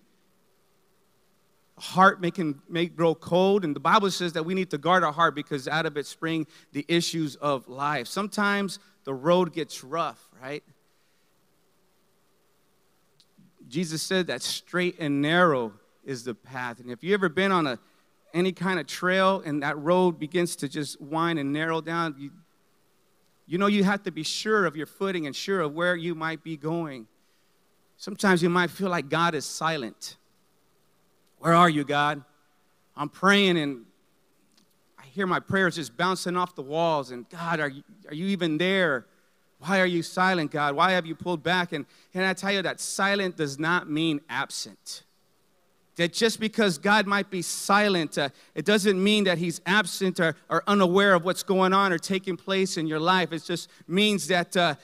heart 1.79 2.21
may, 2.21 2.31
can, 2.31 2.61
may 2.69 2.85
grow 2.85 3.15
cold. 3.15 3.63
And 3.63 3.75
the 3.75 3.79
Bible 3.79 4.09
says 4.11 4.33
that 4.33 4.43
we 4.43 4.53
need 4.53 4.69
to 4.71 4.77
guard 4.77 5.03
our 5.03 5.11
heart 5.11 5.35
because 5.35 5.67
out 5.67 5.85
of 5.85 5.97
it 5.97 6.05
spring 6.05 6.47
the 6.71 6.85
issues 6.87 7.35
of 7.37 7.67
life. 7.67 8.07
Sometimes 8.07 8.79
the 9.03 9.13
road 9.13 9.53
gets 9.53 9.83
rough, 9.83 10.29
right? 10.41 10.63
Jesus 13.67 14.01
said 14.01 14.27
that 14.27 14.41
straight 14.41 14.97
and 14.99 15.21
narrow 15.21 15.73
is 16.03 16.23
the 16.23 16.33
path. 16.33 16.79
And 16.79 16.89
if 16.89 17.03
you 17.03 17.13
ever 17.13 17.29
been 17.29 17.51
on 17.51 17.67
a 17.67 17.79
any 18.37 18.51
kind 18.51 18.79
of 18.79 18.85
trail 18.85 19.41
and 19.45 19.63
that 19.63 19.77
road 19.79 20.19
begins 20.19 20.55
to 20.57 20.69
just 20.69 21.01
wind 21.01 21.39
and 21.39 21.51
narrow 21.51 21.81
down, 21.81 22.15
you, 22.17 22.31
you 23.47 23.57
know 23.57 23.65
you 23.65 23.83
have 23.83 24.03
to 24.03 24.11
be 24.11 24.23
sure 24.23 24.65
of 24.65 24.75
your 24.75 24.85
footing 24.85 25.25
and 25.25 25.35
sure 25.35 25.61
of 25.61 25.73
where 25.73 25.95
you 25.95 26.13
might 26.13 26.43
be 26.43 26.55
going. 26.55 27.07
Sometimes 27.97 28.43
you 28.43 28.49
might 28.49 28.69
feel 28.69 28.89
like 28.89 29.09
God 29.09 29.33
is 29.33 29.43
silent. 29.43 30.17
Where 31.39 31.53
are 31.53 31.69
you, 31.69 31.83
God? 31.83 32.23
I'm 32.95 33.09
praying 33.09 33.57
and 33.57 33.85
I 34.99 35.05
hear 35.05 35.25
my 35.25 35.39
prayers 35.39 35.75
just 35.75 35.97
bouncing 35.97 36.37
off 36.37 36.53
the 36.53 36.61
walls. 36.61 37.09
And 37.09 37.27
God, 37.29 37.59
are 37.59 37.69
you, 37.69 37.83
are 38.07 38.13
you 38.13 38.27
even 38.27 38.59
there? 38.59 39.07
Why 39.59 39.79
are 39.79 39.87
you 39.87 40.03
silent, 40.03 40.51
God? 40.51 40.75
Why 40.75 40.91
have 40.91 41.07
you 41.07 41.15
pulled 41.15 41.41
back? 41.41 41.73
And 41.73 41.87
can 42.13 42.23
I 42.23 42.33
tell 42.33 42.51
you 42.51 42.61
that 42.61 42.79
silent 42.79 43.35
does 43.35 43.57
not 43.57 43.89
mean 43.89 44.21
absent? 44.29 45.03
That 45.97 46.13
just 46.13 46.39
because 46.39 46.77
God 46.77 47.07
might 47.07 47.29
be 47.29 47.41
silent, 47.41 48.17
uh, 48.17 48.29
it 48.55 48.65
doesn't 48.65 49.03
mean 49.03 49.25
that 49.25 49.37
He's 49.37 49.61
absent 49.65 50.19
or, 50.19 50.35
or, 50.49 50.63
unaware 50.67 51.13
of 51.13 51.25
what's 51.25 51.43
going 51.43 51.73
on 51.73 51.91
or 51.91 51.97
taking 51.97 52.37
place 52.37 52.77
in 52.77 52.87
your 52.87 52.99
life. 52.99 53.33
It 53.33 53.43
just 53.43 53.69
means 53.87 54.27
that 54.27 54.55
uh, 54.55 54.75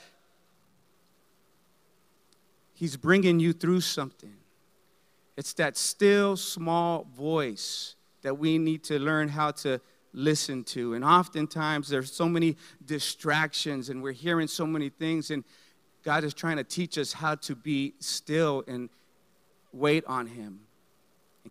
He's 2.74 2.96
bringing 2.96 3.38
you 3.38 3.52
through 3.52 3.80
something. 3.80 4.34
It's 5.36 5.52
that 5.54 5.76
still 5.76 6.36
small 6.36 7.06
voice 7.16 7.94
that 8.22 8.38
we 8.38 8.58
need 8.58 8.84
to 8.84 8.98
learn 8.98 9.28
how 9.28 9.52
to 9.52 9.80
listen 10.12 10.64
to. 10.64 10.94
And 10.94 11.04
oftentimes 11.04 11.88
there's 11.88 12.12
so 12.12 12.28
many 12.28 12.56
distractions 12.84 13.88
and 13.88 14.02
we're 14.02 14.12
hearing 14.12 14.46
so 14.46 14.66
many 14.66 14.88
things 14.88 15.30
and 15.30 15.44
God 16.04 16.22
is 16.24 16.34
trying 16.34 16.56
to 16.56 16.64
teach 16.64 16.98
us 16.98 17.12
how 17.12 17.34
to 17.36 17.54
be 17.56 17.94
still 17.98 18.62
and 18.68 18.88
wait 19.72 20.04
on 20.06 20.26
him. 20.26 20.60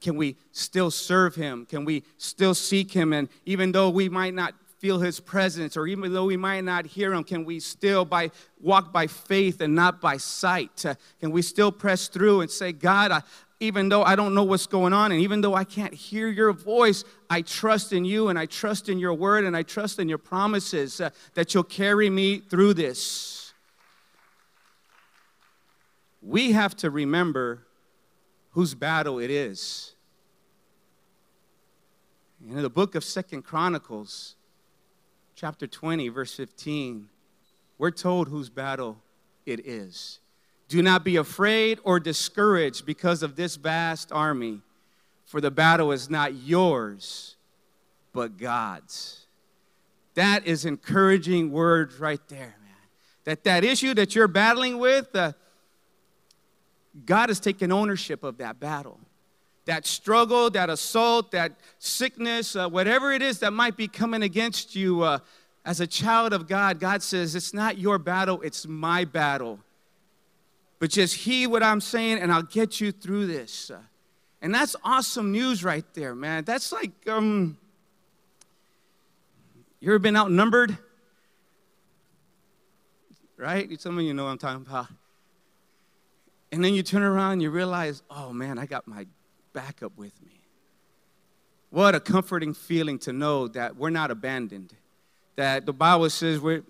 Can 0.01 0.15
we 0.15 0.35
still 0.51 0.91
serve 0.91 1.35
him? 1.35 1.65
Can 1.65 1.85
we 1.85 2.03
still 2.17 2.53
seek 2.53 2.91
him 2.91 3.13
and 3.13 3.29
even 3.45 3.71
though 3.71 3.89
we 3.89 4.09
might 4.09 4.33
not 4.33 4.53
feel 4.79 4.99
his 4.99 5.19
presence 5.19 5.77
or 5.77 5.87
even 5.87 6.11
though 6.11 6.25
we 6.25 6.35
might 6.35 6.61
not 6.61 6.85
hear 6.85 7.13
him 7.13 7.23
can 7.23 7.45
we 7.45 7.57
still 7.57 8.03
by 8.03 8.29
walk 8.59 8.91
by 8.91 9.07
faith 9.07 9.61
and 9.61 9.73
not 9.73 10.01
by 10.01 10.17
sight 10.17 10.85
uh, 10.85 10.93
can 11.21 11.31
we 11.31 11.41
still 11.41 11.71
press 11.71 12.09
through 12.09 12.41
and 12.41 12.51
say 12.51 12.73
god 12.73 13.09
I, 13.09 13.21
even 13.63 13.87
though 13.87 14.03
I 14.03 14.17
don't 14.17 14.35
know 14.35 14.43
what's 14.43 14.67
going 14.67 14.91
on, 14.91 15.13
and 15.13 15.21
even 15.21 15.39
though 15.39 15.55
I 15.55 15.63
can't 15.63 15.93
hear 15.93 16.27
your 16.27 16.51
voice, 16.51 17.05
I 17.29 17.41
trust 17.41 17.93
in 17.93 18.03
you 18.03 18.27
and 18.27 18.37
I 18.37 18.45
trust 18.45 18.89
in 18.89 18.99
your 18.99 19.13
word 19.13 19.45
and 19.45 19.55
I 19.55 19.63
trust 19.63 19.99
in 19.99 20.09
your 20.09 20.17
promises 20.17 20.99
uh, 20.99 21.11
that 21.33 21.53
you'll 21.53 21.63
carry 21.63 22.09
me 22.09 22.39
through 22.39 22.73
this. 22.73 23.53
We 26.21 26.51
have 26.51 26.75
to 26.77 26.89
remember 26.89 27.65
whose 28.53 28.73
battle 28.73 29.19
it 29.19 29.29
is. 29.29 29.93
In 32.47 32.61
the 32.61 32.69
book 32.69 32.95
of 32.95 33.03
Second 33.03 33.43
Chronicles, 33.43 34.35
chapter 35.35 35.65
20, 35.67 36.09
verse 36.09 36.33
15, 36.35 37.09
we're 37.77 37.91
told 37.91 38.27
whose 38.27 38.49
battle 38.49 39.01
it 39.45 39.65
is. 39.65 40.19
Do 40.67 40.81
not 40.81 41.03
be 41.03 41.15
afraid 41.17 41.79
or 41.83 41.99
discouraged 41.99 42.85
because 42.85 43.23
of 43.23 43.35
this 43.35 43.55
vast 43.55 44.11
army, 44.11 44.61
for 45.25 45.41
the 45.41 45.51
battle 45.51 45.91
is 45.91 46.09
not 46.09 46.33
yours, 46.33 47.35
but 48.13 48.37
God's. 48.37 49.25
That 50.15 50.45
is 50.45 50.65
encouraging 50.65 51.51
words 51.51 51.99
right 51.99 52.21
there, 52.27 52.55
man. 52.61 52.75
That 53.23 53.43
that 53.45 53.63
issue 53.63 53.93
that 53.95 54.15
you're 54.15 54.27
battling 54.27 54.77
with, 54.77 55.15
uh, 55.15 55.33
God 57.05 57.29
has 57.29 57.39
taken 57.39 57.71
ownership 57.71 58.23
of 58.23 58.37
that 58.37 58.59
battle. 58.59 58.99
That 59.65 59.85
struggle, 59.85 60.49
that 60.51 60.69
assault, 60.69 61.31
that 61.31 61.53
sickness, 61.79 62.55
uh, 62.55 62.67
whatever 62.67 63.11
it 63.13 63.21
is 63.21 63.39
that 63.39 63.51
might 63.51 63.77
be 63.77 63.87
coming 63.87 64.21
against 64.21 64.75
you 64.75 65.01
uh, 65.03 65.19
as 65.63 65.79
a 65.79 65.87
child 65.87 66.33
of 66.33 66.47
God, 66.47 66.79
God 66.79 67.01
says, 67.01 67.33
It's 67.35 67.53
not 67.53 67.77
your 67.77 67.97
battle, 67.97 68.41
it's 68.41 68.67
my 68.67 69.05
battle 69.05 69.59
but 70.83 70.89
just 70.89 71.15
heed 71.15 71.47
what 71.47 71.63
I'm 71.63 71.79
saying 71.79 72.17
and 72.17 72.29
I'll 72.29 72.43
get 72.43 72.81
you 72.81 72.91
through 72.91 73.27
this. 73.27 73.71
And 74.41 74.53
that's 74.53 74.75
awesome 74.83 75.31
news 75.31 75.63
right 75.63 75.85
there, 75.93 76.13
man. 76.13 76.43
That's 76.43 76.73
like, 76.73 76.91
um, 77.07 77.57
you 79.79 79.87
ever 79.87 79.99
been 79.99 80.17
outnumbered? 80.17 80.77
Right? 83.37 83.79
Some 83.79 83.97
of 83.97 84.03
you 84.03 84.13
know 84.13 84.25
what 84.25 84.31
I'm 84.31 84.37
talking 84.37 84.65
about. 84.67 84.87
And 86.53 86.63
then 86.63 86.75
you 86.75 86.83
turn 86.83 87.01
around 87.01 87.31
and 87.31 87.41
you 87.41 87.49
realize, 87.49 88.03
oh 88.11 88.31
man, 88.31 88.59
I 88.59 88.67
got 88.67 88.87
my 88.87 89.07
backup 89.53 89.97
with 89.97 90.13
me. 90.23 90.39
What 91.71 91.95
a 91.95 91.99
comforting 91.99 92.53
feeling 92.53 92.99
to 92.99 93.11
know 93.11 93.47
that 93.47 93.75
we're 93.75 93.89
not 93.89 94.11
abandoned, 94.11 94.71
that 95.35 95.65
the 95.65 95.73
Bible 95.73 96.11
says 96.11 96.39
we're 96.39 96.61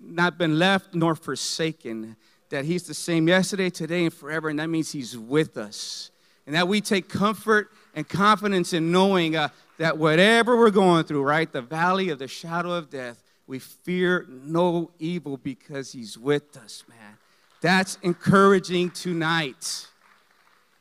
not 0.00 0.36
been 0.36 0.58
left 0.58 0.96
nor 0.96 1.14
forsaken 1.14 2.16
that 2.50 2.64
He's 2.64 2.88
the 2.88 2.94
same 2.94 3.28
yesterday, 3.28 3.70
today, 3.70 4.02
and 4.02 4.12
forever, 4.12 4.48
and 4.48 4.58
that 4.58 4.68
means 4.68 4.90
He's 4.90 5.16
with 5.16 5.56
us. 5.56 6.10
And 6.44 6.56
that 6.56 6.66
we 6.66 6.80
take 6.80 7.08
comfort 7.08 7.70
and 7.94 8.08
confidence 8.08 8.72
in 8.72 8.90
knowing 8.90 9.36
uh, 9.36 9.50
that 9.78 9.96
whatever 9.96 10.56
we're 10.56 10.70
going 10.70 11.04
through, 11.04 11.22
right, 11.22 11.50
the 11.52 11.62
valley 11.62 12.08
of 12.08 12.18
the 12.18 12.26
shadow 12.26 12.72
of 12.72 12.90
death, 12.90 13.22
we 13.46 13.60
fear 13.60 14.26
no 14.28 14.90
evil 14.98 15.36
because 15.36 15.92
He's 15.92 16.18
with 16.18 16.56
us, 16.56 16.82
man. 16.88 17.16
That's 17.64 17.96
encouraging 18.02 18.90
tonight. 18.90 19.88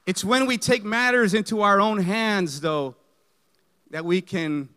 It's 0.05 0.21
when 0.21 0.47
we 0.47 0.57
take 0.57 0.83
matters 0.83 1.33
into 1.33 1.61
our 1.61 1.79
own 1.79 1.97
hands, 1.97 2.59
though, 2.59 2.95
that 3.91 4.03
we 4.03 4.19
can 4.19 4.67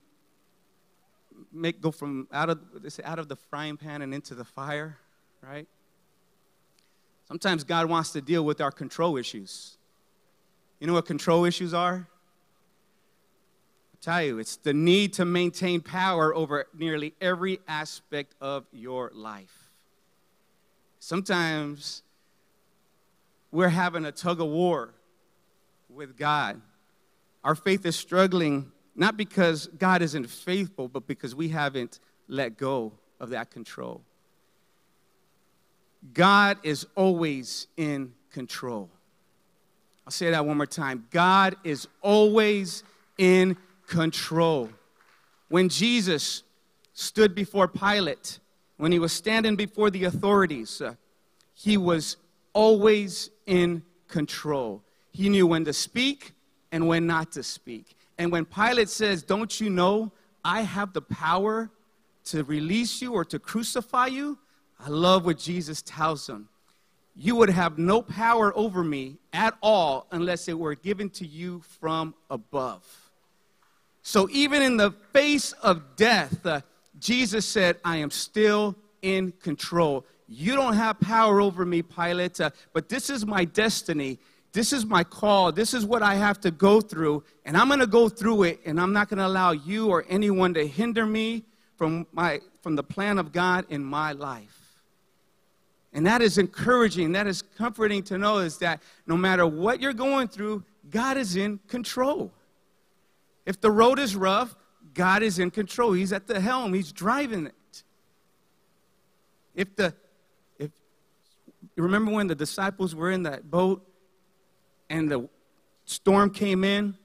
make 1.52 1.80
go 1.80 1.90
from 1.90 2.28
out 2.32 2.48
of 2.48 2.60
out 3.02 3.18
of 3.18 3.26
the 3.26 3.34
frying 3.34 3.76
pan 3.76 4.02
and 4.02 4.14
into 4.14 4.36
the 4.36 4.44
fire, 4.44 4.98
right? 5.42 5.66
Sometimes 7.26 7.64
God 7.64 7.86
wants 7.86 8.12
to 8.12 8.20
deal 8.20 8.44
with 8.44 8.60
our 8.60 8.70
control 8.70 9.16
issues. 9.16 9.76
You 10.78 10.86
know 10.86 10.92
what 10.92 11.06
control 11.06 11.44
issues 11.44 11.74
are? 11.74 12.06
I'll 13.94 14.00
tell 14.00 14.22
you, 14.22 14.38
it's 14.38 14.54
the 14.54 14.72
need 14.72 15.12
to 15.14 15.24
maintain 15.24 15.80
power 15.80 16.32
over 16.32 16.66
nearly 16.72 17.14
every 17.20 17.58
aspect 17.66 18.36
of 18.40 18.64
your 18.70 19.10
life. 19.12 19.65
Sometimes 21.06 22.02
we're 23.52 23.68
having 23.68 24.04
a 24.06 24.10
tug 24.10 24.40
of 24.40 24.48
war 24.48 24.92
with 25.88 26.16
God. 26.16 26.60
Our 27.44 27.54
faith 27.54 27.86
is 27.86 27.94
struggling 27.94 28.72
not 28.96 29.16
because 29.16 29.68
God 29.68 30.02
isn't 30.02 30.28
faithful, 30.28 30.88
but 30.88 31.06
because 31.06 31.32
we 31.32 31.50
haven't 31.50 32.00
let 32.26 32.58
go 32.58 32.90
of 33.20 33.30
that 33.30 33.52
control. 33.52 34.02
God 36.12 36.58
is 36.64 36.84
always 36.96 37.68
in 37.76 38.12
control. 38.32 38.90
I'll 40.08 40.10
say 40.10 40.32
that 40.32 40.44
one 40.44 40.56
more 40.56 40.66
time. 40.66 41.06
God 41.12 41.54
is 41.62 41.86
always 42.02 42.82
in 43.16 43.56
control. 43.86 44.70
When 45.50 45.68
Jesus 45.68 46.42
stood 46.94 47.32
before 47.32 47.68
Pilate, 47.68 48.40
when 48.76 48.92
he 48.92 48.98
was 48.98 49.12
standing 49.12 49.56
before 49.56 49.90
the 49.90 50.04
authorities, 50.04 50.80
uh, 50.80 50.94
he 51.54 51.76
was 51.76 52.16
always 52.52 53.30
in 53.46 53.82
control. 54.08 54.82
He 55.12 55.28
knew 55.28 55.46
when 55.46 55.64
to 55.64 55.72
speak 55.72 56.32
and 56.72 56.86
when 56.86 57.06
not 57.06 57.32
to 57.32 57.42
speak. 57.42 57.96
And 58.18 58.30
when 58.30 58.44
Pilate 58.44 58.88
says, 58.88 59.22
Don't 59.22 59.60
you 59.60 59.70
know 59.70 60.12
I 60.44 60.62
have 60.62 60.92
the 60.92 61.02
power 61.02 61.70
to 62.26 62.44
release 62.44 63.00
you 63.00 63.12
or 63.12 63.24
to 63.26 63.38
crucify 63.38 64.06
you? 64.06 64.38
I 64.78 64.88
love 64.88 65.24
what 65.24 65.38
Jesus 65.38 65.82
tells 65.82 66.28
him. 66.28 66.48
You 67.14 67.34
would 67.36 67.48
have 67.48 67.78
no 67.78 68.02
power 68.02 68.52
over 68.56 68.84
me 68.84 69.16
at 69.32 69.56
all 69.62 70.06
unless 70.10 70.48
it 70.48 70.58
were 70.58 70.74
given 70.74 71.08
to 71.10 71.26
you 71.26 71.62
from 71.80 72.14
above. 72.28 72.84
So, 74.02 74.28
even 74.30 74.62
in 74.62 74.76
the 74.76 74.92
face 75.12 75.52
of 75.52 75.96
death, 75.96 76.44
uh, 76.44 76.60
Jesus 76.98 77.46
said, 77.46 77.76
I 77.84 77.98
am 77.98 78.10
still 78.10 78.76
in 79.02 79.32
control. 79.32 80.04
You 80.28 80.54
don't 80.54 80.74
have 80.74 80.98
power 81.00 81.40
over 81.40 81.64
me, 81.64 81.82
Pilate, 81.82 82.40
uh, 82.40 82.50
but 82.72 82.88
this 82.88 83.10
is 83.10 83.26
my 83.26 83.44
destiny. 83.44 84.18
This 84.52 84.72
is 84.72 84.86
my 84.86 85.04
call. 85.04 85.52
This 85.52 85.74
is 85.74 85.84
what 85.84 86.02
I 86.02 86.14
have 86.14 86.40
to 86.40 86.50
go 86.50 86.80
through, 86.80 87.22
and 87.44 87.56
I'm 87.56 87.68
going 87.68 87.80
to 87.80 87.86
go 87.86 88.08
through 88.08 88.44
it, 88.44 88.60
and 88.64 88.80
I'm 88.80 88.92
not 88.92 89.08
going 89.08 89.18
to 89.18 89.26
allow 89.26 89.52
you 89.52 89.88
or 89.88 90.04
anyone 90.08 90.54
to 90.54 90.66
hinder 90.66 91.06
me 91.06 91.44
from, 91.76 92.06
my, 92.12 92.40
from 92.62 92.74
the 92.74 92.82
plan 92.82 93.18
of 93.18 93.32
God 93.32 93.66
in 93.68 93.84
my 93.84 94.12
life. 94.12 94.80
And 95.92 96.06
that 96.06 96.20
is 96.20 96.38
encouraging, 96.38 97.12
that 97.12 97.26
is 97.26 97.42
comforting 97.42 98.02
to 98.04 98.18
know 98.18 98.38
is 98.38 98.58
that 98.58 98.82
no 99.06 99.16
matter 99.16 99.46
what 99.46 99.80
you're 99.80 99.92
going 99.94 100.28
through, 100.28 100.64
God 100.90 101.16
is 101.16 101.36
in 101.36 101.58
control. 101.68 102.32
If 103.46 103.60
the 103.60 103.70
road 103.70 103.98
is 103.98 104.16
rough, 104.16 104.56
God 104.96 105.22
is 105.22 105.38
in 105.38 105.50
control. 105.50 105.92
He's 105.92 106.12
at 106.12 106.26
the 106.26 106.40
helm, 106.40 106.74
He's 106.74 106.90
driving 106.90 107.46
it. 107.46 107.82
If 109.54 109.76
the 109.76 109.94
if 110.58 110.70
remember 111.76 112.10
when 112.10 112.26
the 112.26 112.34
disciples 112.34 112.94
were 112.94 113.10
in 113.10 113.22
that 113.24 113.50
boat 113.50 113.86
and 114.90 115.10
the 115.10 115.28
storm 115.84 116.30
came 116.30 116.64
in 116.64 116.96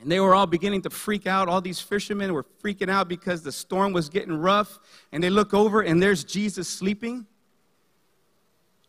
and 0.00 0.10
they 0.12 0.20
were 0.20 0.34
all 0.34 0.46
beginning 0.46 0.82
to 0.82 0.90
freak 0.90 1.26
out. 1.26 1.48
All 1.48 1.60
these 1.60 1.80
fishermen 1.80 2.32
were 2.32 2.44
freaking 2.62 2.90
out 2.90 3.08
because 3.08 3.42
the 3.42 3.52
storm 3.52 3.92
was 3.92 4.08
getting 4.08 4.36
rough. 4.36 4.78
And 5.10 5.22
they 5.22 5.30
look 5.30 5.54
over 5.54 5.80
and 5.80 6.02
there's 6.02 6.22
Jesus 6.22 6.68
sleeping. 6.68 7.26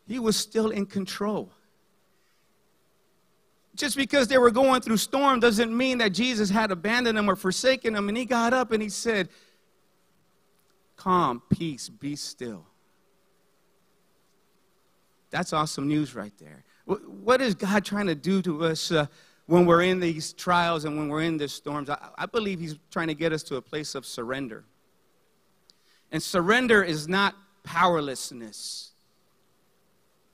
He 0.08 0.20
was 0.20 0.36
still 0.36 0.70
in 0.70 0.86
control. 0.86 1.52
Just 3.78 3.96
because 3.96 4.28
they 4.28 4.40
were 4.40 4.50
going 4.50 4.82
through 4.82 4.98
storm 4.98 5.40
doesn't 5.40 5.76
mean 5.76 6.00
that 6.00 6.10
Jesus 6.10 6.50
had 6.50 6.72
abandoned 6.72 7.18
them 7.18 7.30
or 7.30 7.36
forsaken 7.36 7.94
them. 7.94 8.10
And 8.10 8.18
he 8.18 8.26
got 8.26 8.52
up 8.52 8.72
and 8.72 8.82
he 8.82 8.90
said, 8.90 9.30
Calm, 10.96 11.44
peace, 11.50 11.88
be 11.88 12.16
still. 12.16 12.66
That's 15.30 15.54
awesome 15.54 15.88
news 15.88 16.16
right 16.16 16.34
there. 16.40 16.64
What 16.86 17.40
is 17.40 17.54
God 17.54 17.86
trying 17.86 18.08
to 18.08 18.16
do 18.16 18.42
to 18.42 18.66
us 18.66 18.92
uh, 18.92 19.06
when 19.46 19.68
we're 19.68 19.84
in 19.84 20.00
these 20.00 20.34
trials 20.34 20.86
and 20.86 20.98
when 20.98 21.08
we're 21.08 21.22
in 21.22 21.38
these 21.38 21.54
storms? 21.54 21.90
I, 21.92 22.00
I 22.18 22.26
believe 22.26 22.60
He's 22.60 22.80
trying 22.90 23.08
to 23.08 23.14
get 23.14 23.32
us 23.32 23.44
to 23.44 23.58
a 23.58 23.62
place 23.62 23.94
of 23.94 24.08
surrender. 24.08 24.64
And 26.12 26.24
surrender 26.24 26.82
is 26.82 27.08
not 27.08 27.36
powerlessness. 27.64 28.87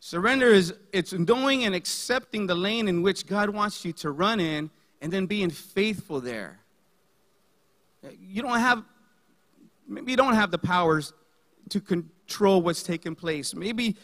Surrender 0.06 0.50
is 0.50 0.74
it's 0.92 1.14
knowing 1.14 1.64
and 1.64 1.74
accepting 1.74 2.46
the 2.46 2.54
lane 2.54 2.90
in 2.90 3.04
which 3.04 3.26
God 3.26 3.50
wants 3.50 3.86
you 3.86 3.94
to 3.94 4.12
run 4.12 4.42
in 4.42 4.70
and 5.02 5.14
then 5.14 5.28
being 5.28 5.50
faithful 5.50 6.20
there. 6.20 6.60
You 8.20 8.42
don't 8.42 8.60
have 8.60 8.84
maybe 9.88 10.12
you 10.12 10.18
don't 10.18 10.34
have 10.34 10.52
the 10.52 10.58
powers 10.58 11.14
to 11.70 11.80
control 11.80 12.62
what's 12.62 12.84
taking 12.84 13.16
place. 13.16 13.56
Maybe 13.56 13.96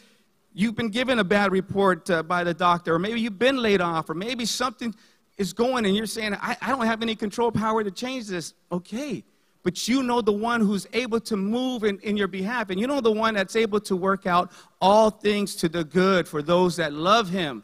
you've 0.54 0.74
been 0.74 0.88
given 0.88 1.18
a 1.18 1.24
bad 1.24 1.52
report 1.52 2.08
uh, 2.08 2.22
by 2.22 2.44
the 2.44 2.54
doctor, 2.54 2.94
or 2.94 2.98
maybe 2.98 3.20
you've 3.20 3.38
been 3.38 3.58
laid 3.58 3.82
off, 3.82 4.08
or 4.08 4.14
maybe 4.14 4.46
something 4.46 4.94
is 5.36 5.52
going 5.52 5.84
and 5.84 5.94
you're 5.94 6.06
saying, 6.06 6.34
I, 6.40 6.56
I 6.62 6.70
don't 6.70 6.86
have 6.86 7.02
any 7.02 7.14
control 7.14 7.52
power 7.52 7.84
to 7.84 7.90
change 7.90 8.26
this. 8.26 8.54
Okay. 8.72 9.22
But 9.62 9.88
you 9.88 10.02
know 10.02 10.20
the 10.20 10.32
one 10.32 10.60
who's 10.60 10.86
able 10.92 11.20
to 11.20 11.36
move 11.36 11.84
in, 11.84 11.98
in 12.00 12.16
your 12.16 12.28
behalf, 12.28 12.70
and 12.70 12.80
you 12.80 12.86
know 12.86 13.00
the 13.00 13.12
one 13.12 13.34
that's 13.34 13.56
able 13.56 13.80
to 13.80 13.96
work 13.96 14.26
out 14.26 14.50
all 14.80 15.10
things 15.10 15.54
to 15.56 15.68
the 15.68 15.84
good 15.84 16.26
for 16.26 16.42
those 16.42 16.76
that 16.76 16.92
love 16.92 17.28
him, 17.28 17.62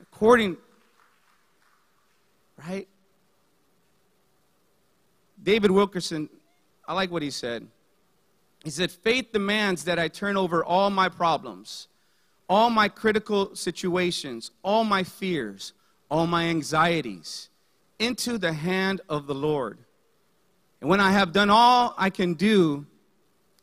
according, 0.00 0.56
right? 2.68 2.86
David 5.42 5.70
Wilkerson, 5.70 6.28
I 6.86 6.92
like 6.92 7.10
what 7.10 7.22
he 7.22 7.30
said. 7.30 7.66
He 8.62 8.70
said, 8.70 8.90
Faith 8.90 9.32
demands 9.32 9.84
that 9.84 9.98
I 9.98 10.08
turn 10.08 10.36
over 10.36 10.64
all 10.64 10.90
my 10.90 11.08
problems 11.08 11.88
all 12.48 12.70
my 12.70 12.88
critical 12.88 13.54
situations, 13.54 14.50
all 14.62 14.84
my 14.84 15.04
fears, 15.04 15.74
all 16.10 16.26
my 16.26 16.44
anxieties 16.44 17.50
into 17.98 18.38
the 18.38 18.52
hand 18.52 19.00
of 19.08 19.26
the 19.26 19.34
Lord. 19.34 19.78
And 20.80 20.88
when 20.88 21.00
I 21.00 21.10
have 21.10 21.32
done 21.32 21.50
all 21.50 21.94
I 21.98 22.10
can 22.10 22.34
do, 22.34 22.86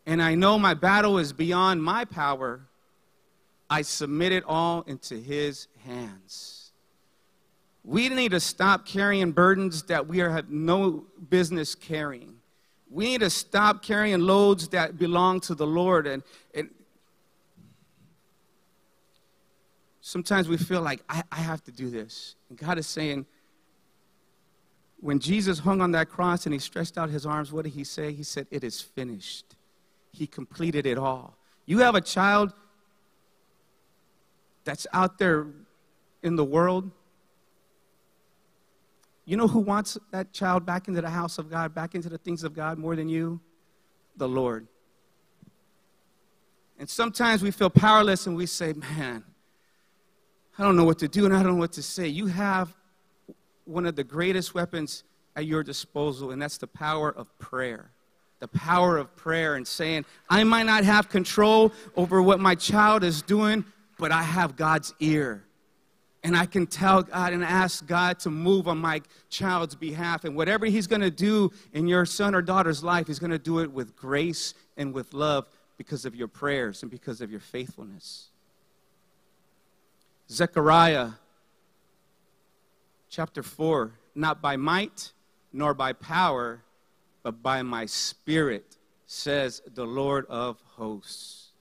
and 0.05 0.21
I 0.21 0.35
know 0.35 0.59
my 0.59 0.73
battle 0.73 1.17
is 1.17 1.33
beyond 1.33 1.81
my 1.81 2.05
power, 2.05 2.61
I 3.69 3.81
submit 3.81 4.31
it 4.31 4.43
all 4.45 4.81
into 4.83 5.15
His 5.15 5.67
hands. 5.85 6.71
We 7.83 8.09
need 8.09 8.31
to 8.31 8.39
stop 8.39 8.85
carrying 8.85 9.31
burdens 9.31 9.83
that 9.83 10.07
we 10.07 10.17
have 10.19 10.49
no 10.49 11.05
business 11.29 11.75
carrying. 11.75 12.35
We 12.89 13.05
need 13.05 13.21
to 13.21 13.29
stop 13.29 13.83
carrying 13.83 14.21
loads 14.21 14.69
that 14.69 14.97
belong 14.97 15.39
to 15.41 15.55
the 15.55 15.67
Lord. 15.67 16.07
And, 16.07 16.23
and 16.53 16.69
sometimes 20.01 20.47
we 20.47 20.57
feel 20.57 20.81
like, 20.81 21.03
I, 21.09 21.23
I 21.31 21.37
have 21.37 21.63
to 21.65 21.71
do 21.71 21.89
this. 21.89 22.35
And 22.49 22.57
God 22.57 22.77
is 22.77 22.87
saying, 22.87 23.25
when 25.05 25.19
Jesus 25.19 25.59
hung 25.59 25.81
on 25.81 25.91
that 25.91 26.09
cross 26.09 26.47
and 26.47 26.53
he 26.53 26.57
stretched 26.57 26.97
out 26.97 27.11
his 27.11 27.27
arms, 27.27 27.51
what 27.51 27.63
did 27.63 27.73
he 27.73 27.83
say? 27.83 28.11
He 28.11 28.23
said, 28.23 28.47
It 28.49 28.63
is 28.63 28.81
finished. 28.81 29.55
He 30.11 30.25
completed 30.25 30.87
it 30.87 30.97
all. 30.97 31.37
You 31.67 31.77
have 31.79 31.93
a 31.93 32.01
child 32.01 32.53
that's 34.63 34.87
out 34.93 35.19
there 35.19 35.45
in 36.23 36.35
the 36.35 36.43
world. 36.43 36.89
You 39.25 39.37
know 39.37 39.47
who 39.47 39.59
wants 39.59 39.95
that 40.09 40.33
child 40.33 40.65
back 40.65 40.87
into 40.87 41.01
the 41.01 41.09
house 41.11 41.37
of 41.37 41.51
God, 41.51 41.75
back 41.75 41.93
into 41.93 42.09
the 42.09 42.17
things 42.17 42.43
of 42.43 42.55
God 42.55 42.79
more 42.79 42.95
than 42.95 43.07
you? 43.07 43.39
The 44.17 44.27
Lord. 44.27 44.65
And 46.79 46.89
sometimes 46.89 47.43
we 47.43 47.51
feel 47.51 47.69
powerless 47.69 48.25
and 48.25 48.35
we 48.35 48.47
say, 48.47 48.73
Man, 48.73 49.23
I 50.57 50.63
don't 50.63 50.75
know 50.75 50.83
what 50.83 50.97
to 50.97 51.07
do 51.07 51.25
and 51.25 51.35
I 51.35 51.43
don't 51.43 51.53
know 51.53 51.59
what 51.59 51.73
to 51.73 51.83
say. 51.83 52.07
You 52.07 52.25
have 52.25 52.75
one 53.65 53.85
of 53.85 53.95
the 53.95 54.03
greatest 54.03 54.53
weapons 54.53 55.03
at 55.35 55.45
your 55.45 55.63
disposal, 55.63 56.31
and 56.31 56.41
that's 56.41 56.57
the 56.57 56.67
power 56.67 57.11
of 57.11 57.37
prayer. 57.37 57.91
The 58.39 58.47
power 58.47 58.97
of 58.97 59.15
prayer 59.15 59.55
and 59.55 59.67
saying, 59.67 60.05
I 60.29 60.43
might 60.43 60.65
not 60.65 60.83
have 60.83 61.09
control 61.09 61.71
over 61.95 62.21
what 62.21 62.39
my 62.39 62.55
child 62.55 63.03
is 63.03 63.21
doing, 63.21 63.65
but 63.97 64.11
I 64.11 64.23
have 64.23 64.55
God's 64.55 64.93
ear. 64.99 65.43
And 66.23 66.35
I 66.35 66.45
can 66.45 66.65
tell 66.65 67.03
God 67.03 67.33
and 67.33 67.43
ask 67.43 67.85
God 67.85 68.19
to 68.19 68.31
move 68.31 68.67
on 68.67 68.77
my 68.79 69.01
child's 69.29 69.75
behalf. 69.75 70.25
And 70.25 70.35
whatever 70.35 70.65
He's 70.65 70.87
going 70.87 71.01
to 71.01 71.11
do 71.11 71.51
in 71.73 71.87
your 71.87 72.05
son 72.05 72.33
or 72.33 72.41
daughter's 72.41 72.83
life, 72.83 73.07
He's 73.07 73.19
going 73.19 73.31
to 73.31 73.39
do 73.39 73.59
it 73.59 73.71
with 73.71 73.95
grace 73.95 74.53
and 74.75 74.93
with 74.93 75.13
love 75.13 75.47
because 75.77 76.05
of 76.05 76.15
your 76.15 76.27
prayers 76.27 76.81
and 76.81 76.89
because 76.89 77.21
of 77.21 77.29
your 77.29 77.39
faithfulness. 77.39 78.29
Zechariah 80.29 81.09
chapter 83.15 83.41
4 83.41 83.93
Not 84.13 84.41
by 84.41 84.57
might 84.57 85.13
nor 85.53 85.73
by 85.73 85.93
power, 85.93 86.61
but 87.23 87.41
by 87.41 87.63
my 87.63 87.85
spirit, 87.85 88.75
says 89.05 89.61
the 89.73 89.85
Lord 89.85 90.25
of 90.27 90.59
hosts. 90.75 91.51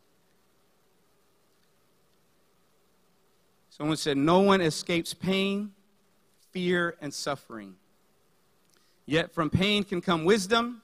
Someone 3.71 3.97
said, 3.97 4.17
No 4.17 4.40
one 4.40 4.61
escapes 4.61 5.14
pain, 5.14 5.71
fear, 6.51 6.97
and 7.01 7.14
suffering. 7.14 7.77
Yet 9.07 9.33
from 9.33 9.49
pain 9.49 9.85
can 9.85 10.01
come 10.01 10.25
wisdom, 10.25 10.83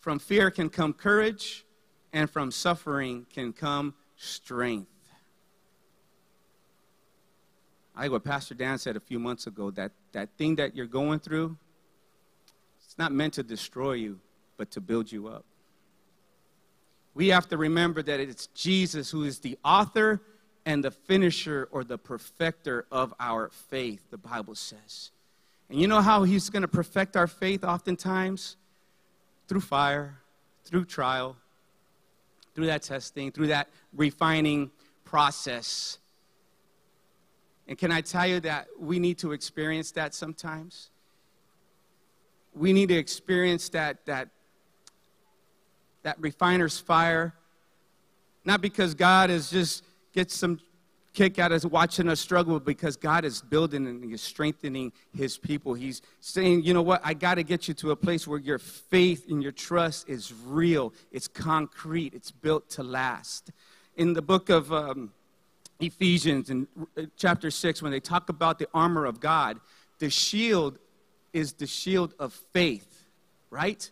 from 0.00 0.18
fear 0.18 0.50
can 0.50 0.70
come 0.70 0.92
courage, 0.92 1.64
and 2.12 2.28
from 2.28 2.50
suffering 2.50 3.26
can 3.32 3.52
come 3.52 3.94
strength. 4.16 4.90
I 7.87 7.87
like 7.98 8.10
what 8.10 8.24
Pastor 8.24 8.54
Dan 8.54 8.78
said 8.78 8.96
a 8.96 9.00
few 9.00 9.18
months 9.18 9.46
ago 9.46 9.70
that 9.72 9.92
that 10.12 10.30
thing 10.38 10.56
that 10.56 10.74
you're 10.74 10.86
going 10.86 11.18
through, 11.18 11.56
it's 12.84 12.98
not 12.98 13.12
meant 13.12 13.34
to 13.34 13.42
destroy 13.42 13.92
you, 13.92 14.20
but 14.56 14.70
to 14.72 14.80
build 14.80 15.10
you 15.10 15.28
up. 15.28 15.44
We 17.14 17.28
have 17.28 17.48
to 17.48 17.56
remember 17.56 18.02
that 18.02 18.20
it's 18.20 18.46
Jesus 18.48 19.10
who 19.10 19.24
is 19.24 19.40
the 19.40 19.58
author 19.64 20.20
and 20.64 20.84
the 20.84 20.90
finisher 20.90 21.68
or 21.72 21.82
the 21.82 21.98
perfecter 21.98 22.86
of 22.92 23.12
our 23.18 23.50
faith, 23.70 24.02
the 24.10 24.18
Bible 24.18 24.54
says. 24.54 25.10
And 25.68 25.80
you 25.80 25.88
know 25.88 26.00
how 26.00 26.22
he's 26.22 26.50
going 26.50 26.62
to 26.62 26.68
perfect 26.68 27.16
our 27.16 27.26
faith 27.26 27.64
oftentimes? 27.64 28.56
Through 29.48 29.62
fire, 29.62 30.18
through 30.64 30.84
trial, 30.84 31.36
through 32.54 32.66
that 32.66 32.82
testing, 32.82 33.32
through 33.32 33.48
that 33.48 33.68
refining 33.94 34.70
process. 35.04 35.98
And 37.68 37.76
can 37.76 37.92
I 37.92 38.00
tell 38.00 38.26
you 38.26 38.40
that 38.40 38.66
we 38.80 38.98
need 38.98 39.18
to 39.18 39.32
experience 39.32 39.92
that 39.92 40.14
sometimes? 40.14 40.88
We 42.54 42.72
need 42.72 42.88
to 42.88 42.96
experience 42.96 43.68
that, 43.70 44.06
that, 44.06 44.30
that 46.02 46.18
refiner's 46.18 46.78
fire, 46.78 47.34
not 48.44 48.62
because 48.62 48.94
God 48.94 49.28
is 49.28 49.50
just 49.50 49.84
gets 50.14 50.34
some 50.34 50.58
kick 51.12 51.38
out 51.38 51.52
of 51.52 51.64
watching 51.64 52.08
us 52.08 52.20
struggle 52.20 52.58
because 52.58 52.96
God 52.96 53.24
is 53.24 53.42
building 53.42 53.86
and 53.86 54.02
He's 54.02 54.22
strengthening 54.22 54.90
His 55.14 55.36
people. 55.36 55.74
He's 55.74 56.00
saying, 56.20 56.62
you 56.62 56.72
know 56.72 56.82
what, 56.82 57.02
I 57.04 57.12
got 57.12 57.34
to 57.34 57.42
get 57.42 57.68
you 57.68 57.74
to 57.74 57.90
a 57.90 57.96
place 57.96 58.26
where 58.26 58.38
your 58.38 58.58
faith 58.58 59.26
and 59.28 59.42
your 59.42 59.52
trust 59.52 60.08
is 60.08 60.32
real, 60.46 60.94
it's 61.12 61.28
concrete, 61.28 62.14
it's 62.14 62.30
built 62.30 62.70
to 62.70 62.82
last. 62.82 63.50
In 63.96 64.14
the 64.14 64.22
book 64.22 64.48
of 64.48 64.72
um, 64.72 65.10
Ephesians 65.80 66.50
in 66.50 66.66
uh, 66.96 67.02
chapter 67.16 67.50
6, 67.50 67.82
when 67.82 67.92
they 67.92 68.00
talk 68.00 68.28
about 68.28 68.58
the 68.58 68.68
armor 68.74 69.04
of 69.04 69.20
God, 69.20 69.60
the 69.98 70.10
shield 70.10 70.78
is 71.32 71.52
the 71.52 71.66
shield 71.66 72.14
of 72.18 72.32
faith, 72.52 73.04
right? 73.50 73.90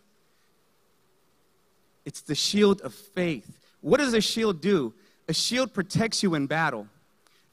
It's 2.04 2.20
the 2.20 2.34
shield 2.34 2.80
of 2.80 2.94
faith. 2.94 3.58
What 3.80 3.98
does 3.98 4.14
a 4.14 4.20
shield 4.20 4.60
do? 4.60 4.94
A 5.28 5.34
shield 5.34 5.74
protects 5.74 6.22
you 6.22 6.34
in 6.34 6.46
battle. 6.46 6.88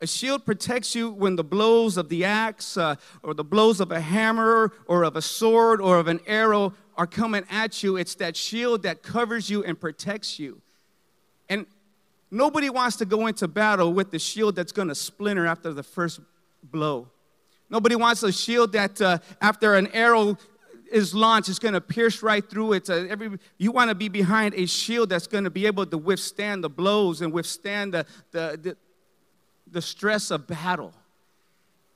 A 0.02 0.08
shield 0.08 0.46
protects 0.46 0.96
you 0.96 1.12
when 1.12 1.36
the 1.36 1.44
blows 1.44 1.98
of 1.98 2.10
the 2.10 2.26
axe 2.26 2.76
uh, 2.76 2.96
or 3.24 3.34
the 3.34 3.44
blows 3.44 3.80
of 3.80 3.92
a 3.92 4.02
hammer 4.02 4.74
or 4.86 5.04
of 5.04 5.16
a 5.16 5.22
sword 5.22 5.80
or 5.80 5.98
of 5.98 6.08
an 6.08 6.20
arrow 6.28 6.74
are 6.98 7.08
coming 7.08 7.46
at 7.50 7.82
you. 7.84 7.98
It's 7.98 8.16
that 8.16 8.36
shield 8.36 8.84
that 8.84 9.02
covers 9.02 9.50
you 9.50 9.64
and 9.64 9.80
protects 9.80 10.40
you. 10.40 10.62
Nobody 12.34 12.70
wants 12.70 12.98
to 12.98 13.06
go 13.06 13.28
into 13.28 13.48
battle 13.48 13.94
with 13.94 14.12
the 14.12 14.20
shield 14.20 14.56
that's 14.56 14.72
going 14.72 14.88
to 14.88 14.96
splinter 14.96 15.46
after 15.46 15.72
the 15.72 15.84
first 15.84 16.20
blow. 16.64 17.10
Nobody 17.70 17.96
wants 17.96 18.24
a 18.24 18.32
shield 18.32 18.74
that 18.74 19.02
uh, 19.02 19.20
after 19.42 19.76
an 19.76 19.88
arrow 19.94 20.38
is 20.92 21.14
launched, 21.14 21.50
it's 21.50 21.60
going 21.60 21.74
to 21.74 21.82
pierce 21.82 22.22
right 22.22 22.48
through 22.48 22.74
it. 22.74 22.90
Uh, 22.90 23.06
every, 23.10 23.40
you 23.58 23.72
want 23.72 23.90
to 23.90 23.96
be 23.96 24.10
behind 24.10 24.54
a 24.56 24.66
shield 24.66 25.10
that's 25.10 25.28
going 25.28 25.44
to 25.44 25.50
be 25.50 25.66
able 25.66 25.86
to 25.86 25.98
withstand 25.98 26.64
the 26.64 26.70
blows 26.70 27.22
and 27.22 27.32
withstand 27.32 27.94
the, 27.94 28.06
the, 28.32 28.60
the 28.62 28.78
the 29.74 29.82
stress 29.82 30.32
of 30.32 30.48
battle. 30.48 30.94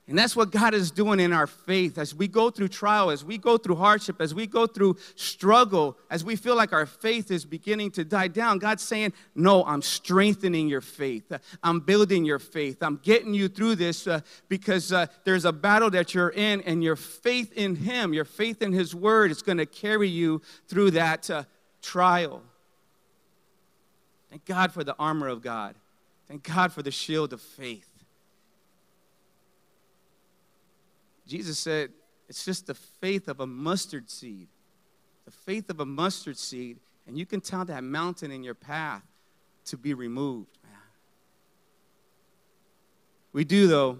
And 0.09 0.17
that's 0.17 0.37
what 0.37 0.51
God 0.51 0.73
is 0.73 0.89
doing 0.89 1.19
in 1.19 1.33
our 1.33 1.47
faith 1.47 1.97
as 1.97 2.15
we 2.15 2.29
go 2.29 2.49
through 2.49 2.69
trial, 2.69 3.09
as 3.09 3.25
we 3.25 3.37
go 3.37 3.57
through 3.57 3.75
hardship, 3.75 4.21
as 4.21 4.33
we 4.33 4.47
go 4.47 4.65
through 4.65 4.95
struggle, 5.15 5.97
as 6.09 6.23
we 6.23 6.37
feel 6.37 6.55
like 6.55 6.71
our 6.71 6.85
faith 6.85 7.29
is 7.29 7.43
beginning 7.43 7.91
to 7.91 8.05
die 8.05 8.29
down. 8.29 8.57
God's 8.59 8.83
saying, 8.83 9.11
No, 9.35 9.65
I'm 9.65 9.81
strengthening 9.81 10.69
your 10.69 10.79
faith. 10.79 11.29
I'm 11.61 11.81
building 11.81 12.23
your 12.23 12.39
faith. 12.39 12.81
I'm 12.81 13.01
getting 13.03 13.33
you 13.33 13.49
through 13.49 13.75
this 13.75 14.07
uh, 14.07 14.21
because 14.47 14.93
uh, 14.93 15.07
there's 15.25 15.43
a 15.43 15.51
battle 15.51 15.89
that 15.89 16.13
you're 16.13 16.29
in, 16.29 16.61
and 16.61 16.81
your 16.81 16.95
faith 16.95 17.51
in 17.51 17.75
Him, 17.75 18.13
your 18.13 18.25
faith 18.25 18.61
in 18.61 18.71
His 18.71 18.95
Word, 18.95 19.29
is 19.29 19.41
going 19.41 19.57
to 19.57 19.65
carry 19.65 20.07
you 20.07 20.41
through 20.69 20.91
that 20.91 21.29
uh, 21.29 21.43
trial. 21.81 22.41
Thank 24.29 24.45
God 24.45 24.71
for 24.71 24.85
the 24.85 24.95
armor 24.97 25.27
of 25.27 25.41
God. 25.41 25.75
Thank 26.29 26.43
God 26.43 26.71
for 26.71 26.81
the 26.81 26.91
shield 26.91 27.33
of 27.33 27.41
faith. 27.41 27.86
Jesus 31.27 31.59
said, 31.59 31.91
it's 32.29 32.43
just 32.45 32.67
the 32.67 32.73
faith 32.73 33.27
of 33.27 33.39
a 33.39 33.47
mustard 33.47 34.09
seed. 34.09 34.47
The 35.25 35.31
faith 35.31 35.69
of 35.69 35.79
a 35.79 35.85
mustard 35.85 36.37
seed, 36.37 36.79
and 37.05 37.17
you 37.17 37.25
can 37.25 37.41
tell 37.41 37.65
that 37.65 37.83
mountain 37.83 38.31
in 38.31 38.43
your 38.43 38.53
path 38.53 39.03
to 39.65 39.77
be 39.77 39.93
removed, 39.93 40.57
man. 40.63 40.73
We 43.33 43.43
do, 43.43 43.67
though, 43.67 43.99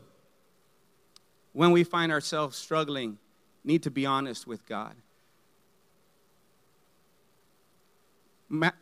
when 1.51 1.71
we 1.71 1.83
find 1.83 2.11
ourselves 2.11 2.57
struggling, 2.57 3.17
need 3.63 3.83
to 3.83 3.91
be 3.91 4.05
honest 4.05 4.47
with 4.47 4.65
God. 4.65 4.95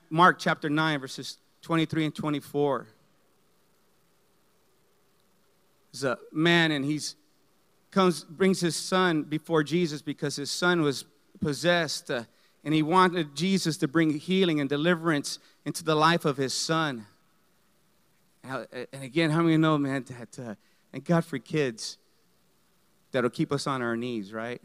Mark 0.10 0.38
chapter 0.38 0.69
9, 0.69 0.99
verses 0.99 1.38
23 1.63 2.05
and 2.05 2.15
24 2.15 2.86
There's 5.91 6.03
a 6.03 6.19
man 6.31 6.71
and 6.71 6.86
he's 6.86 7.15
comes 7.95 8.25
brings 8.25 8.60
his 8.60 8.75
son 8.75 9.23
before 9.23 9.63
Jesus 9.63 10.01
because 10.01 10.36
his 10.36 10.51
son 10.51 10.81
was 10.81 11.05
possessed 11.39 12.12
uh, 12.12 12.23
and 12.65 12.73
he 12.73 12.84
wanted 12.84 13.34
Jesus 13.36 13.77
to 13.77 13.88
bring 13.88 14.19
healing 14.19 14.60
and 14.60 14.69
deliverance 14.69 15.39
into 15.63 15.81
the 15.81 15.95
life 15.95 16.25
of 16.25 16.36
his 16.36 16.53
son. 16.53 17.05
And 18.43 18.67
again, 18.91 19.31
how 19.31 19.41
many 19.41 19.55
know, 19.55 19.77
man, 19.77 20.03
that 20.10 20.38
uh, 20.38 20.55
and 20.91 21.05
God 21.05 21.23
for 21.23 21.39
kids 21.39 21.97
that'll 23.13 23.29
keep 23.29 23.53
us 23.53 23.65
on 23.65 23.81
our 23.81 23.95
knees, 23.95 24.34
right? 24.34 24.62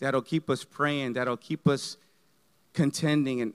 That'll 0.00 0.20
keep 0.20 0.50
us 0.50 0.64
praying, 0.64 1.12
that'll 1.12 1.36
keep 1.36 1.68
us 1.68 1.96
contending. 2.72 3.40
And 3.40 3.54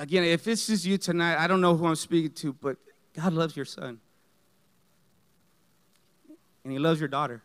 again, 0.00 0.24
if 0.24 0.42
this 0.42 0.68
is 0.68 0.84
you 0.84 0.98
tonight, 0.98 1.38
I 1.38 1.46
don't 1.46 1.60
know 1.60 1.76
who 1.76 1.86
I'm 1.86 1.94
speaking 1.94 2.32
to, 2.32 2.52
but 2.52 2.78
God 3.14 3.32
loves 3.32 3.54
your 3.54 3.64
son 3.64 4.00
and 6.66 6.72
He 6.72 6.80
loves 6.80 6.98
your 6.98 7.08
daughter. 7.08 7.42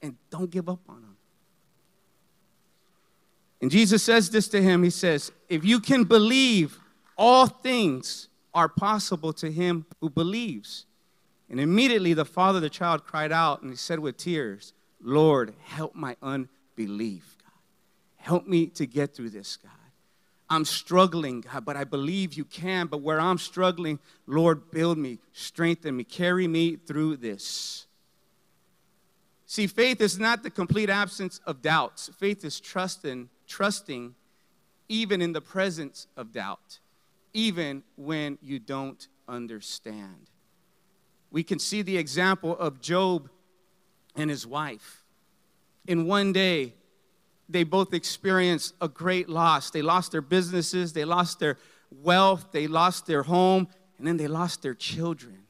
And 0.00 0.16
don't 0.30 0.50
give 0.50 0.70
up 0.70 0.80
on 0.88 0.96
Him. 0.96 1.16
And 3.60 3.70
Jesus 3.70 4.02
says 4.02 4.30
this 4.30 4.48
to 4.48 4.62
him 4.62 4.82
He 4.82 4.90
says, 4.90 5.32
If 5.48 5.64
you 5.64 5.80
can 5.80 6.04
believe, 6.04 6.78
all 7.16 7.46
things 7.46 8.28
are 8.54 8.68
possible 8.68 9.32
to 9.34 9.50
him 9.50 9.86
who 10.00 10.08
believes. 10.08 10.86
And 11.50 11.60
immediately 11.60 12.14
the 12.14 12.24
father 12.24 12.56
of 12.58 12.62
the 12.62 12.70
child 12.70 13.04
cried 13.04 13.32
out 13.32 13.62
and 13.62 13.70
he 13.70 13.76
said 13.76 13.98
with 13.98 14.16
tears, 14.16 14.72
Lord, 15.00 15.54
help 15.62 15.94
my 15.94 16.16
unbelief, 16.22 17.36
God. 17.42 17.52
Help 18.16 18.46
me 18.46 18.66
to 18.68 18.86
get 18.86 19.14
through 19.14 19.30
this, 19.30 19.56
God. 19.56 19.72
I'm 20.48 20.64
struggling, 20.64 21.44
but 21.64 21.76
I 21.76 21.84
believe 21.84 22.34
you 22.34 22.44
can. 22.44 22.86
But 22.86 22.98
where 22.98 23.20
I'm 23.20 23.38
struggling, 23.38 23.98
Lord, 24.26 24.70
build 24.70 24.98
me, 24.98 25.18
strengthen 25.32 25.96
me, 25.96 26.04
carry 26.04 26.46
me 26.46 26.76
through 26.76 27.16
this. 27.16 27.86
See, 29.46 29.66
faith 29.66 30.00
is 30.00 30.18
not 30.18 30.42
the 30.42 30.50
complete 30.50 30.90
absence 30.90 31.40
of 31.46 31.62
doubts. 31.62 32.10
Faith 32.18 32.44
is 32.44 32.60
trusting, 32.60 33.28
trusting 33.46 34.14
even 34.88 35.22
in 35.22 35.32
the 35.32 35.40
presence 35.40 36.06
of 36.16 36.32
doubt, 36.32 36.78
even 37.32 37.82
when 37.96 38.38
you 38.42 38.58
don't 38.58 39.08
understand. 39.28 40.30
We 41.30 41.42
can 41.42 41.58
see 41.58 41.82
the 41.82 41.96
example 41.96 42.56
of 42.56 42.80
Job 42.80 43.28
and 44.14 44.30
his 44.30 44.46
wife. 44.46 45.04
In 45.86 46.06
one 46.06 46.32
day, 46.32 46.74
they 47.48 47.64
both 47.64 47.94
experienced 47.94 48.74
a 48.80 48.88
great 48.88 49.28
loss. 49.28 49.70
They 49.70 49.82
lost 49.82 50.12
their 50.12 50.20
businesses, 50.20 50.92
they 50.92 51.04
lost 51.04 51.38
their 51.38 51.58
wealth, 51.90 52.48
they 52.52 52.66
lost 52.66 53.06
their 53.06 53.22
home, 53.22 53.68
and 53.98 54.06
then 54.06 54.16
they 54.16 54.26
lost 54.26 54.62
their 54.62 54.74
children. 54.74 55.42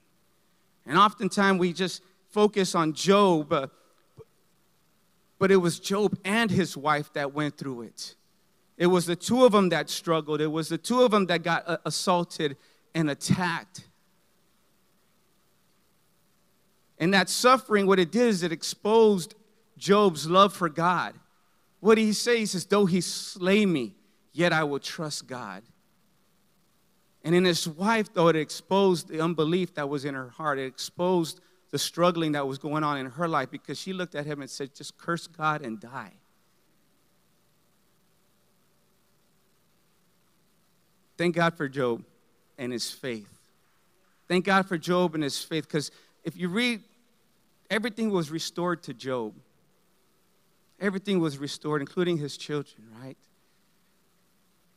And 0.85 0.99
oftentimes 0.99 1.59
we 1.59 1.73
just 1.73 2.03
focus 2.31 2.75
on 2.75 2.93
Job, 2.93 3.53
uh, 3.53 3.67
but 5.39 5.51
it 5.51 5.57
was 5.57 5.81
Job 5.81 6.19
and 6.25 6.51
his 6.51 6.77
wife 6.77 7.13
that 7.15 7.33
went 7.33 7.57
through 7.57 7.83
it. 7.83 8.15
It 8.77 8.87
was 8.87 9.07
the 9.07 9.17
two 9.17 9.45
of 9.45 9.53
them 9.53 9.71
that 9.71 9.89
struggled, 9.89 10.41
it 10.41 10.49
was 10.49 10.69
the 10.69 10.79
two 10.79 11.03
of 11.03 11.11
them 11.11 11.27
that 11.27 11.43
got 11.43 11.65
uh, 11.67 11.79
assaulted 11.85 12.57
and 12.95 13.11
attacked. 13.11 13.89
And 16.99 17.13
that 17.13 17.29
suffering, 17.29 17.87
what 17.87 17.99
it 17.99 18.11
did 18.11 18.29
is 18.29 18.43
it 18.43 18.53
exposed 18.53 19.35
Job's 19.77 20.29
love 20.29 20.55
for 20.55 20.69
God. 20.69 21.15
What 21.81 21.99
he 21.99 22.13
say? 22.13 22.39
He 22.39 22.47
says, 22.47 22.65
Though 22.65 22.87
he 22.87 23.01
slay 23.01 23.67
me, 23.67 23.95
yet 24.33 24.53
I 24.53 24.65
will 24.65 24.79
trust 24.79 25.27
God. 25.27 25.63
And 27.23 27.35
in 27.35 27.45
his 27.45 27.67
wife, 27.67 28.13
though, 28.15 28.29
it 28.29 28.37
exposed 28.37 29.09
the 29.09 29.21
unbelief 29.21 29.75
that 29.75 29.89
was 29.89 30.05
in 30.05 30.15
her 30.15 30.29
heart, 30.29 30.59
it 30.59 30.67
exposed 30.67 31.41
the 31.71 31.79
struggling 31.79 32.33
that 32.33 32.47
was 32.47 32.59
going 32.59 32.85
on 32.85 32.99
in 32.99 33.07
her 33.07 33.27
life 33.27 33.51
because 33.51 33.79
she 33.79 33.93
looked 33.93 34.15
at 34.15 34.27
him 34.27 34.41
and 34.41 34.49
said, 34.49 34.75
Just 34.75 34.97
curse 34.97 35.27
God 35.27 35.63
and 35.63 35.81
die. 35.81 36.13
Thank 41.19 41.35
God 41.35 41.57
for 41.57 41.69
Job 41.69 42.05
and 42.59 42.73
his 42.73 42.91
faith. 42.91 43.29
Thank 44.29 44.45
God 44.45 44.67
for 44.67 44.77
Job 44.77 45.15
and 45.15 45.25
his 45.25 45.43
faith 45.43 45.67
because 45.67 45.91
if 46.25 46.37
you 46.37 46.49
read, 46.49 46.83
everything 47.71 48.11
was 48.11 48.31
restored 48.31 48.83
to 48.85 48.95
Job. 48.95 49.35
Everything 50.81 51.21
was 51.21 51.39
restored, 51.39 51.81
including 51.81 52.19
his 52.19 52.37
children, 52.37 52.89
right? 53.03 53.17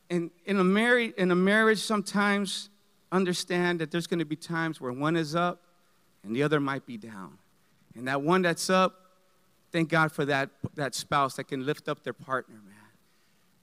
And 0.08 0.30
in 0.44 0.58
a, 0.58 0.64
married, 0.64 1.14
in 1.16 1.30
a 1.30 1.36
marriage, 1.36 1.78
sometimes 1.78 2.70
understand 3.12 3.80
that 3.80 3.90
there's 3.90 4.06
going 4.06 4.18
to 4.18 4.24
be 4.24 4.36
times 4.36 4.80
where 4.80 4.92
one 4.92 5.16
is 5.16 5.34
up 5.34 5.62
and 6.24 6.34
the 6.34 6.42
other 6.42 6.60
might 6.60 6.86
be 6.86 6.96
down. 6.96 7.38
And 7.94 8.08
that 8.08 8.22
one 8.22 8.42
that's 8.42 8.70
up, 8.70 8.94
thank 9.72 9.88
God 9.88 10.12
for 10.12 10.24
that, 10.24 10.50
that 10.74 10.94
spouse 10.94 11.36
that 11.36 11.44
can 11.44 11.64
lift 11.64 11.88
up 11.88 12.02
their 12.02 12.12
partner, 12.12 12.56
man. 12.56 12.74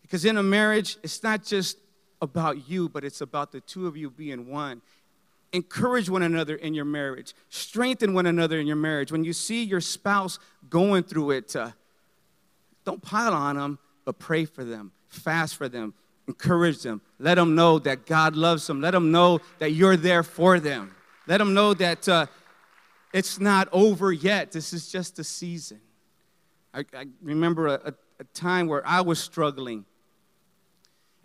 Because 0.01 0.25
in 0.25 0.37
a 0.37 0.43
marriage, 0.43 0.97
it's 1.03 1.21
not 1.23 1.43
just 1.43 1.77
about 2.21 2.69
you, 2.69 2.87
but 2.89 3.03
it's 3.03 3.21
about 3.21 3.51
the 3.51 3.59
two 3.61 3.87
of 3.87 3.97
you 3.97 4.09
being 4.09 4.49
one. 4.49 4.81
Encourage 5.53 6.09
one 6.09 6.23
another 6.23 6.55
in 6.55 6.73
your 6.73 6.85
marriage, 6.85 7.33
strengthen 7.49 8.13
one 8.13 8.25
another 8.25 8.59
in 8.59 8.67
your 8.67 8.75
marriage. 8.75 9.11
When 9.11 9.23
you 9.23 9.33
see 9.33 9.63
your 9.63 9.81
spouse 9.81 10.39
going 10.69 11.03
through 11.03 11.31
it, 11.31 11.55
uh, 11.55 11.71
don't 12.87 13.01
pile 13.01 13.33
on 13.33 13.57
them, 13.57 13.77
but 14.05 14.17
pray 14.17 14.45
for 14.45 14.63
them, 14.63 14.93
fast 15.09 15.57
for 15.57 15.67
them, 15.67 15.93
encourage 16.25 16.81
them. 16.83 17.01
Let 17.19 17.35
them 17.35 17.53
know 17.53 17.79
that 17.79 18.05
God 18.05 18.37
loves 18.37 18.65
them. 18.65 18.79
Let 18.79 18.91
them 18.91 19.11
know 19.11 19.41
that 19.59 19.73
you're 19.73 19.97
there 19.97 20.23
for 20.23 20.57
them. 20.57 20.95
Let 21.27 21.39
them 21.39 21.53
know 21.53 21.73
that 21.73 22.07
uh, 22.07 22.27
it's 23.13 23.41
not 23.41 23.67
over 23.73 24.13
yet. 24.13 24.53
This 24.53 24.71
is 24.71 24.89
just 24.89 25.19
a 25.19 25.25
season. 25.25 25.81
I, 26.73 26.85
I 26.93 27.07
remember 27.21 27.67
a, 27.67 27.93
a, 28.19 28.23
time 28.33 28.67
where 28.67 28.85
I 28.87 29.01
was 29.01 29.19
struggling 29.19 29.83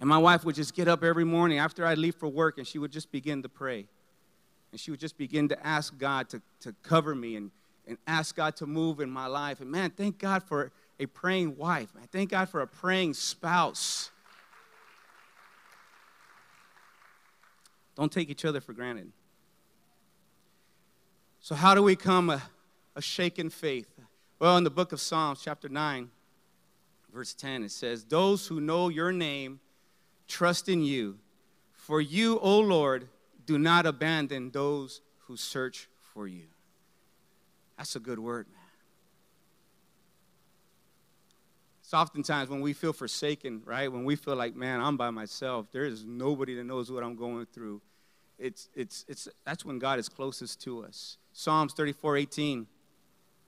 and 0.00 0.08
my 0.08 0.18
wife 0.18 0.44
would 0.44 0.56
just 0.56 0.74
get 0.74 0.88
up 0.88 1.04
every 1.04 1.24
morning 1.24 1.58
after 1.58 1.86
I'd 1.86 1.98
leave 1.98 2.16
for 2.16 2.26
work 2.26 2.58
and 2.58 2.66
she 2.66 2.78
would 2.78 2.90
just 2.90 3.12
begin 3.12 3.42
to 3.42 3.48
pray. 3.48 3.86
And 4.72 4.80
she 4.80 4.90
would 4.90 5.00
just 5.00 5.16
begin 5.16 5.48
to 5.50 5.66
ask 5.66 5.96
God 5.96 6.28
to, 6.30 6.42
to 6.60 6.74
cover 6.82 7.14
me 7.14 7.36
and, 7.36 7.52
and 7.86 7.98
ask 8.08 8.34
God 8.34 8.56
to 8.56 8.66
move 8.66 8.98
in 8.98 9.10
my 9.10 9.26
life. 9.26 9.60
And 9.60 9.70
man, 9.70 9.90
thank 9.90 10.18
God 10.18 10.42
for 10.42 10.72
a 10.98 11.06
praying 11.06 11.56
wife. 11.56 11.94
Man, 11.94 12.06
thank 12.10 12.30
God 12.30 12.48
for 12.48 12.60
a 12.60 12.66
praying 12.66 13.14
spouse. 13.14 14.10
Don't 17.96 18.10
take 18.10 18.30
each 18.30 18.44
other 18.44 18.60
for 18.60 18.72
granted. 18.72 19.12
So, 21.40 21.54
how 21.54 21.74
do 21.74 21.82
we 21.82 21.96
come 21.96 22.30
a, 22.30 22.42
a 22.94 23.02
shaken 23.02 23.50
faith? 23.50 23.88
Well, 24.38 24.56
in 24.56 24.64
the 24.64 24.70
book 24.70 24.92
of 24.92 25.00
Psalms, 25.00 25.40
chapter 25.42 25.68
9, 25.68 26.10
verse 27.12 27.34
10, 27.34 27.64
it 27.64 27.70
says, 27.70 28.04
Those 28.04 28.46
who 28.46 28.60
know 28.60 28.88
your 28.88 29.12
name 29.12 29.60
trust 30.26 30.68
in 30.68 30.82
you. 30.82 31.18
For 31.72 32.00
you, 32.00 32.38
O 32.38 32.60
Lord, 32.60 33.08
do 33.44 33.58
not 33.58 33.86
abandon 33.86 34.50
those 34.50 35.00
who 35.26 35.36
search 35.36 35.88
for 36.00 36.26
you. 36.26 36.46
That's 37.76 37.96
a 37.96 38.00
good 38.00 38.18
word, 38.18 38.46
man. 38.52 38.61
It's 41.92 41.94
oftentimes 41.94 42.48
when 42.48 42.60
we 42.60 42.72
feel 42.72 42.92
forsaken, 42.92 43.62
right? 43.66 43.92
When 43.92 44.04
we 44.04 44.16
feel 44.16 44.34
like, 44.34 44.56
man, 44.56 44.80
I'm 44.80 44.96
by 44.96 45.10
myself. 45.10 45.70
There 45.72 45.84
is 45.84 46.04
nobody 46.04 46.54
that 46.54 46.64
knows 46.64 46.90
what 46.90 47.04
I'm 47.04 47.16
going 47.16 47.46
through. 47.46 47.82
It's, 48.38 48.68
it's, 48.74 49.04
it's, 49.08 49.28
that's 49.44 49.64
when 49.64 49.78
God 49.78 49.98
is 49.98 50.08
closest 50.08 50.62
to 50.62 50.84
us. 50.84 51.18
Psalms 51.32 51.74
34 51.74 52.16
18. 52.16 52.66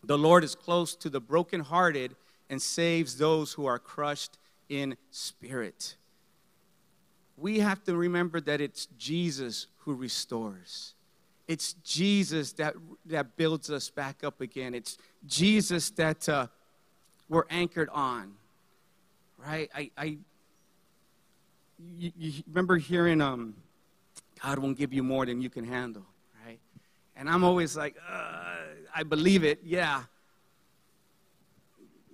The 0.05 0.19
Lord 0.19 0.45
is 0.45 0.55
close 0.55 0.95
to 0.97 1.09
the 1.09 1.21
brokenhearted 1.21 2.15
and 2.51 2.61
saves 2.61 3.17
those 3.17 3.55
who 3.55 3.65
are 3.65 3.79
crushed 3.79 4.39
in 4.69 4.97
spirit 5.11 5.97
we 7.37 7.61
have 7.61 7.83
to 7.85 7.97
remember 7.97 8.41
that 8.41 8.61
it's 8.61 8.87
Jesus 8.99 9.67
who 9.79 9.95
restores. 9.95 10.95
It's 11.47 11.75
Jesus 11.75 12.53
that, 12.55 12.75
that 13.07 13.37
builds 13.37 13.71
us 13.71 13.91
back 13.91 14.25
up 14.25 14.41
again. 14.41 14.75
It's 14.75 14.97
Jesus 15.27 15.91
that 15.91 16.29
uh, 16.29 16.47
we're 17.35 17.45
anchored 17.51 17.89
on, 17.93 18.33
right? 19.37 19.69
I, 19.75 19.91
I 19.99 20.19
you, 21.99 22.13
you 22.17 22.43
remember 22.47 22.77
hearing, 22.77 23.21
um, 23.21 23.55
God 24.41 24.61
won't 24.61 24.79
give 24.79 24.93
you 24.93 25.03
more 25.03 25.27
than 25.27 25.43
you 25.43 25.51
can 25.51 25.65
handle, 25.65 26.07
right? 26.47 26.61
And 27.17 27.29
I'm 27.29 27.43
always 27.43 27.77
like, 27.77 27.97
uh, 28.09 28.55
I 28.95 29.03
believe 29.03 29.43
it, 29.43 29.61
yeah. 29.65 30.05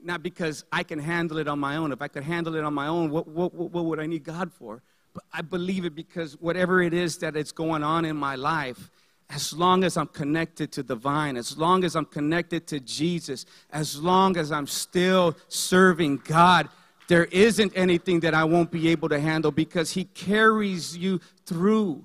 Not 0.02 0.22
because 0.22 0.64
I 0.72 0.82
can 0.82 0.98
handle 0.98 1.36
it 1.36 1.46
on 1.46 1.58
my 1.58 1.76
own. 1.76 1.92
If 1.92 2.00
I 2.00 2.08
could 2.08 2.22
handle 2.22 2.54
it 2.54 2.64
on 2.64 2.72
my 2.72 2.86
own, 2.86 3.10
what, 3.10 3.28
what, 3.28 3.52
what 3.52 3.84
would 3.84 4.00
I 4.00 4.06
need 4.06 4.24
God 4.24 4.50
for? 4.50 4.82
But 5.12 5.24
I 5.32 5.42
believe 5.42 5.84
it 5.84 5.94
because 5.94 6.40
whatever 6.40 6.80
it 6.80 6.94
is 6.94 7.18
that 7.18 7.36
is 7.36 7.52
going 7.52 7.82
on 7.82 8.06
in 8.06 8.16
my 8.16 8.36
life, 8.36 8.90
as 9.30 9.52
long 9.52 9.84
as 9.84 9.96
I'm 9.96 10.08
connected 10.08 10.72
to 10.72 10.82
the 10.82 10.96
vine, 10.96 11.36
as 11.36 11.56
long 11.56 11.84
as 11.84 11.94
I'm 11.94 12.04
connected 12.04 12.66
to 12.68 12.80
Jesus, 12.80 13.46
as 13.70 14.00
long 14.00 14.36
as 14.36 14.50
I'm 14.50 14.66
still 14.66 15.36
serving 15.46 16.22
God, 16.24 16.68
there 17.06 17.26
isn't 17.26 17.72
anything 17.76 18.20
that 18.20 18.34
I 18.34 18.42
won't 18.44 18.72
be 18.72 18.88
able 18.88 19.08
to 19.08 19.20
handle 19.20 19.52
because 19.52 19.92
He 19.92 20.04
carries 20.04 20.96
you 20.96 21.20
through. 21.46 22.04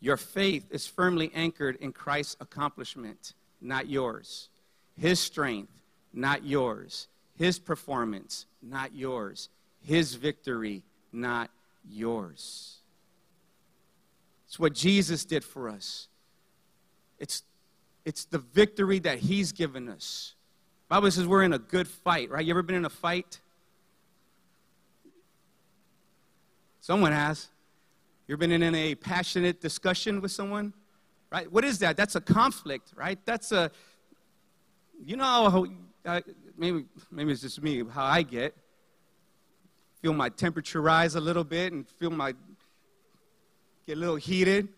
Your 0.00 0.16
faith 0.16 0.66
is 0.70 0.86
firmly 0.86 1.30
anchored 1.34 1.76
in 1.76 1.92
Christ's 1.92 2.36
accomplishment, 2.40 3.34
not 3.60 3.88
yours. 3.88 4.48
His 4.96 5.20
strength, 5.20 5.72
not 6.12 6.44
yours. 6.44 7.06
His 7.36 7.60
performance, 7.60 8.46
not 8.60 8.94
yours. 8.94 9.48
His 9.80 10.14
victory, 10.14 10.82
not 11.12 11.50
yours. 11.88 12.77
It's 14.48 14.58
what 14.58 14.72
Jesus 14.72 15.26
did 15.26 15.44
for 15.44 15.68
us. 15.68 16.08
It's, 17.18 17.42
it's 18.06 18.24
the 18.24 18.38
victory 18.38 18.98
that 19.00 19.18
He's 19.18 19.52
given 19.52 19.88
us. 19.90 20.34
Bible 20.88 21.10
says 21.10 21.26
we're 21.26 21.42
in 21.42 21.52
a 21.52 21.58
good 21.58 21.86
fight, 21.86 22.30
right? 22.30 22.44
You 22.44 22.54
ever 22.54 22.62
been 22.62 22.76
in 22.76 22.86
a 22.86 22.90
fight? 22.90 23.40
Someone 26.80 27.12
has. 27.12 27.48
You 28.26 28.32
ever 28.32 28.40
been 28.40 28.62
in 28.62 28.74
a 28.74 28.94
passionate 28.94 29.60
discussion 29.60 30.22
with 30.22 30.32
someone? 30.32 30.72
Right? 31.30 31.52
What 31.52 31.64
is 31.64 31.78
that? 31.80 31.98
That's 31.98 32.14
a 32.14 32.20
conflict, 32.22 32.94
right? 32.96 33.18
That's 33.26 33.52
a, 33.52 33.70
you 35.04 35.18
know 35.18 35.50
how, 35.50 35.66
uh, 36.06 36.22
maybe, 36.56 36.86
maybe 37.10 37.32
it's 37.32 37.42
just 37.42 37.62
me, 37.62 37.84
how 37.90 38.06
I 38.06 38.22
get. 38.22 38.56
Feel 40.00 40.14
my 40.14 40.30
temperature 40.30 40.80
rise 40.80 41.16
a 41.16 41.20
little 41.20 41.44
bit 41.44 41.74
and 41.74 41.86
feel 41.86 42.10
my, 42.10 42.32
get 43.88 43.96
a 43.96 44.00
little 44.00 44.16
heated. 44.16 44.68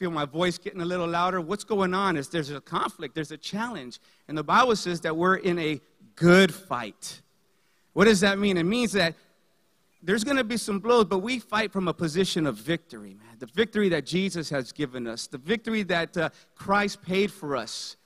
Feel 0.00 0.10
my 0.10 0.24
voice 0.24 0.58
getting 0.58 0.80
a 0.80 0.84
little 0.84 1.06
louder. 1.06 1.40
What's 1.40 1.62
going 1.62 1.94
on 1.94 2.16
is 2.16 2.28
there's 2.28 2.50
a 2.50 2.60
conflict, 2.60 3.14
there's 3.14 3.30
a 3.30 3.36
challenge. 3.36 4.00
And 4.26 4.36
the 4.36 4.42
Bible 4.42 4.74
says 4.74 5.00
that 5.02 5.16
we're 5.16 5.36
in 5.36 5.56
a 5.60 5.80
good 6.16 6.52
fight. 6.52 7.22
What 7.92 8.06
does 8.06 8.20
that 8.20 8.40
mean? 8.40 8.56
It 8.56 8.64
means 8.64 8.90
that 8.92 9.14
there's 10.02 10.24
going 10.24 10.36
to 10.36 10.42
be 10.42 10.56
some 10.56 10.80
blows, 10.80 11.04
but 11.04 11.20
we 11.20 11.38
fight 11.38 11.72
from 11.72 11.86
a 11.86 11.94
position 11.94 12.44
of 12.44 12.56
victory, 12.56 13.14
man. 13.14 13.36
The 13.38 13.46
victory 13.46 13.88
that 13.90 14.04
Jesus 14.04 14.50
has 14.50 14.72
given 14.72 15.06
us, 15.06 15.28
the 15.28 15.38
victory 15.38 15.84
that 15.84 16.16
uh, 16.16 16.30
Christ 16.56 17.02
paid 17.02 17.30
for 17.30 17.56
us. 17.56 17.96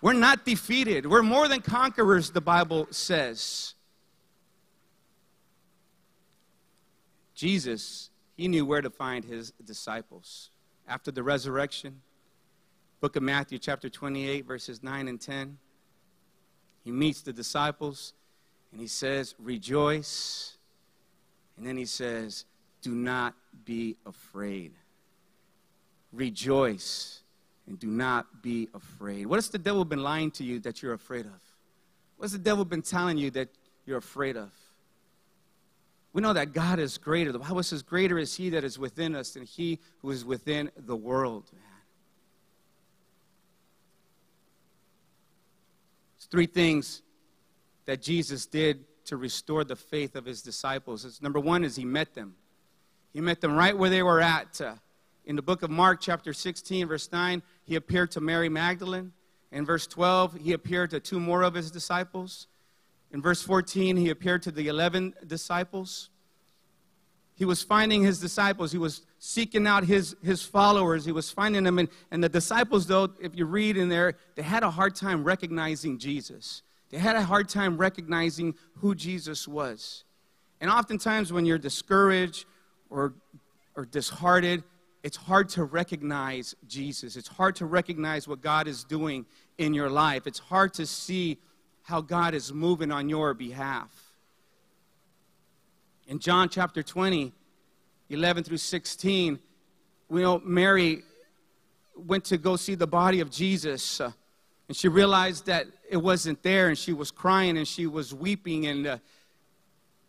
We're 0.00 0.12
not 0.12 0.44
defeated. 0.44 1.04
We're 1.04 1.24
more 1.24 1.48
than 1.48 1.62
conquerors, 1.62 2.30
the 2.30 2.40
Bible 2.40 2.86
says. 2.90 3.74
Jesus, 7.34 8.09
he 8.40 8.48
knew 8.48 8.64
where 8.64 8.80
to 8.80 8.88
find 8.88 9.22
his 9.22 9.52
disciples. 9.66 10.48
After 10.88 11.10
the 11.10 11.22
resurrection, 11.22 12.00
book 13.02 13.16
of 13.16 13.22
Matthew, 13.22 13.58
chapter 13.58 13.90
28, 13.90 14.46
verses 14.46 14.82
9 14.82 15.08
and 15.08 15.20
10, 15.20 15.58
he 16.82 16.90
meets 16.90 17.20
the 17.20 17.34
disciples 17.34 18.14
and 18.72 18.80
he 18.80 18.86
says, 18.86 19.34
Rejoice. 19.38 20.56
And 21.58 21.66
then 21.66 21.76
he 21.76 21.84
says, 21.84 22.46
Do 22.80 22.94
not 22.94 23.34
be 23.66 23.98
afraid. 24.06 24.72
Rejoice 26.10 27.20
and 27.66 27.78
do 27.78 27.88
not 27.88 28.40
be 28.40 28.70
afraid. 28.72 29.26
What 29.26 29.36
has 29.36 29.50
the 29.50 29.58
devil 29.58 29.84
been 29.84 30.02
lying 30.02 30.30
to 30.30 30.44
you 30.44 30.60
that 30.60 30.82
you're 30.82 30.94
afraid 30.94 31.26
of? 31.26 31.40
What's 32.16 32.32
the 32.32 32.38
devil 32.38 32.64
been 32.64 32.80
telling 32.80 33.18
you 33.18 33.30
that 33.32 33.50
you're 33.84 33.98
afraid 33.98 34.38
of? 34.38 34.50
We 36.12 36.22
know 36.22 36.32
that 36.32 36.52
God 36.52 36.78
is 36.78 36.98
greater. 36.98 37.30
The 37.30 37.38
Bible 37.38 37.62
says, 37.62 37.82
Greater 37.82 38.18
is 38.18 38.34
He 38.34 38.50
that 38.50 38.64
is 38.64 38.78
within 38.78 39.14
us 39.14 39.30
than 39.30 39.44
He 39.44 39.78
who 40.02 40.10
is 40.10 40.24
within 40.24 40.70
the 40.76 40.96
world, 40.96 41.44
man. 41.52 41.62
It's 46.16 46.26
three 46.26 46.46
things 46.46 47.02
that 47.86 48.02
Jesus 48.02 48.46
did 48.46 48.84
to 49.06 49.16
restore 49.16 49.64
the 49.64 49.76
faith 49.76 50.16
of 50.16 50.24
His 50.24 50.42
disciples. 50.42 51.04
It's, 51.04 51.22
number 51.22 51.38
one 51.38 51.64
is 51.64 51.76
He 51.76 51.84
met 51.84 52.14
them. 52.14 52.34
He 53.12 53.20
met 53.20 53.40
them 53.40 53.54
right 53.54 53.76
where 53.76 53.90
they 53.90 54.02
were 54.02 54.20
at. 54.20 54.60
Uh, 54.60 54.74
in 55.24 55.36
the 55.36 55.42
book 55.42 55.62
of 55.62 55.70
Mark, 55.70 56.00
chapter 56.00 56.32
16, 56.32 56.88
verse 56.88 57.10
9, 57.12 57.42
he 57.64 57.76
appeared 57.76 58.10
to 58.12 58.20
Mary 58.20 58.48
Magdalene. 58.48 59.12
In 59.52 59.64
verse 59.64 59.86
12, 59.86 60.36
he 60.36 60.52
appeared 60.52 60.90
to 60.90 61.00
two 61.00 61.20
more 61.20 61.42
of 61.42 61.54
his 61.54 61.70
disciples. 61.70 62.46
In 63.12 63.20
verse 63.20 63.42
14, 63.42 63.96
he 63.96 64.10
appeared 64.10 64.42
to 64.42 64.50
the 64.50 64.68
11 64.68 65.14
disciples. 65.26 66.10
He 67.34 67.44
was 67.44 67.62
finding 67.62 68.02
his 68.02 68.20
disciples. 68.20 68.70
He 68.70 68.78
was 68.78 69.02
seeking 69.18 69.66
out 69.66 69.84
his, 69.84 70.14
his 70.22 70.42
followers. 70.42 71.04
He 71.04 71.12
was 71.12 71.30
finding 71.30 71.64
them. 71.64 71.78
And, 71.78 71.88
and 72.10 72.22
the 72.22 72.28
disciples, 72.28 72.86
though, 72.86 73.08
if 73.20 73.34
you 73.34 73.46
read 73.46 73.76
in 73.76 73.88
there, 73.88 74.14
they 74.36 74.42
had 74.42 74.62
a 74.62 74.70
hard 74.70 74.94
time 74.94 75.24
recognizing 75.24 75.98
Jesus. 75.98 76.62
They 76.90 76.98
had 76.98 77.16
a 77.16 77.22
hard 77.22 77.48
time 77.48 77.78
recognizing 77.78 78.54
who 78.76 78.94
Jesus 78.94 79.48
was. 79.48 80.04
And 80.60 80.70
oftentimes, 80.70 81.32
when 81.32 81.46
you're 81.46 81.58
discouraged 81.58 82.44
or, 82.90 83.14
or 83.74 83.86
disheartened, 83.86 84.62
it's 85.02 85.16
hard 85.16 85.48
to 85.50 85.64
recognize 85.64 86.54
Jesus. 86.66 87.16
It's 87.16 87.28
hard 87.28 87.56
to 87.56 87.64
recognize 87.64 88.28
what 88.28 88.42
God 88.42 88.68
is 88.68 88.84
doing 88.84 89.24
in 89.56 89.72
your 89.72 89.88
life. 89.88 90.26
It's 90.26 90.38
hard 90.38 90.74
to 90.74 90.86
see 90.86 91.38
how 91.90 92.00
God 92.00 92.34
is 92.34 92.52
moving 92.52 92.92
on 92.92 93.08
your 93.08 93.34
behalf. 93.34 93.90
In 96.06 96.20
John 96.20 96.48
chapter 96.48 96.84
20, 96.84 97.32
11 98.08 98.44
through 98.44 98.58
16, 98.58 99.40
we 100.08 100.22
know 100.22 100.38
Mary 100.44 101.02
went 101.96 102.24
to 102.26 102.38
go 102.38 102.54
see 102.54 102.76
the 102.76 102.86
body 102.86 103.18
of 103.18 103.28
Jesus. 103.28 104.00
Uh, 104.00 104.12
and 104.68 104.76
she 104.76 104.86
realized 104.86 105.46
that 105.46 105.66
it 105.88 105.96
wasn't 105.96 106.40
there, 106.44 106.68
and 106.68 106.78
she 106.78 106.92
was 106.92 107.10
crying 107.10 107.58
and 107.58 107.66
she 107.66 107.88
was 107.88 108.14
weeping. 108.14 108.68
And 108.68 108.86
uh, 108.86 108.98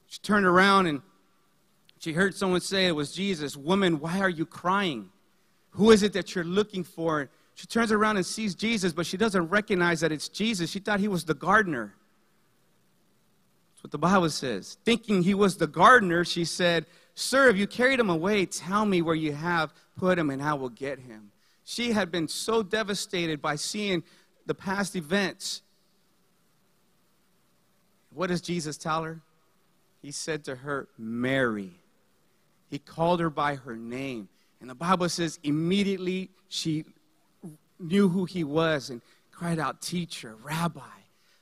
she 0.06 0.20
turned 0.20 0.46
around 0.46 0.86
and 0.86 1.02
she 1.98 2.14
heard 2.14 2.36
someone 2.36 2.62
say 2.62 2.86
it 2.86 2.96
was 2.96 3.12
Jesus. 3.12 3.58
Woman, 3.58 4.00
why 4.00 4.20
are 4.20 4.30
you 4.30 4.46
crying? 4.46 5.10
Who 5.72 5.90
is 5.90 6.04
it 6.04 6.14
that 6.14 6.36
you're 6.36 6.44
looking 6.44 6.84
for? 6.84 7.32
She 7.62 7.68
turns 7.68 7.92
around 7.92 8.18
and 8.18 8.26
sees 8.26 8.56
Jesus, 8.56 8.92
but 8.92 9.06
she 9.06 9.18
doesn't 9.18 9.50
recognize 9.50 10.00
that 10.00 10.12
it's 10.12 10.30
Jesus. 10.30 10.72
She 10.72 10.80
thought 10.80 11.00
he 11.00 11.08
was 11.08 11.26
the 11.26 11.36
gardener. 11.36 11.94
That's 13.70 13.84
what 13.84 13.92
the 13.92 14.00
Bible 14.00 14.32
says. 14.32 14.80
Thinking 14.84 15.22
he 15.22 15.36
was 15.36 15.58
the 15.58 15.68
gardener, 15.68 16.26
she 16.26 16.44
said, 16.44 16.88
Sir, 17.14 17.50
if 17.50 17.58
you 17.58 17.68
carried 17.68 18.00
him 18.00 18.10
away, 18.10 18.48
tell 18.48 18.84
me 18.84 19.04
where 19.04 19.14
you 19.14 19.34
have 19.34 19.76
put 19.96 20.18
him 20.18 20.32
and 20.32 20.42
I 20.42 20.56
will 20.56 20.70
get 20.70 20.98
him. 20.98 21.30
She 21.64 21.92
had 21.92 22.10
been 22.10 22.28
so 22.28 22.64
devastated 22.64 23.44
by 23.44 23.58
seeing 23.58 24.02
the 24.48 24.56
past 24.56 24.96
events. 24.96 25.62
What 28.12 28.30
does 28.30 28.42
Jesus 28.42 28.76
tell 28.76 29.04
her? 29.04 29.20
He 30.02 30.10
said 30.10 30.46
to 30.46 30.56
her, 30.56 30.88
Mary. 30.98 31.74
He 32.72 32.80
called 32.80 33.20
her 33.20 33.30
by 33.30 33.54
her 33.54 33.76
name. 33.76 34.30
And 34.60 34.68
the 34.68 34.74
Bible 34.74 35.10
says 35.10 35.38
immediately 35.44 36.32
she 36.50 36.86
knew 37.82 38.10
who 38.10 38.26
he 38.26 38.44
was 38.44 38.90
and 38.90 39.02
cried 39.32 39.60
out, 39.60 39.82
Teacher, 39.82 40.36
Rabbi. 40.44 40.82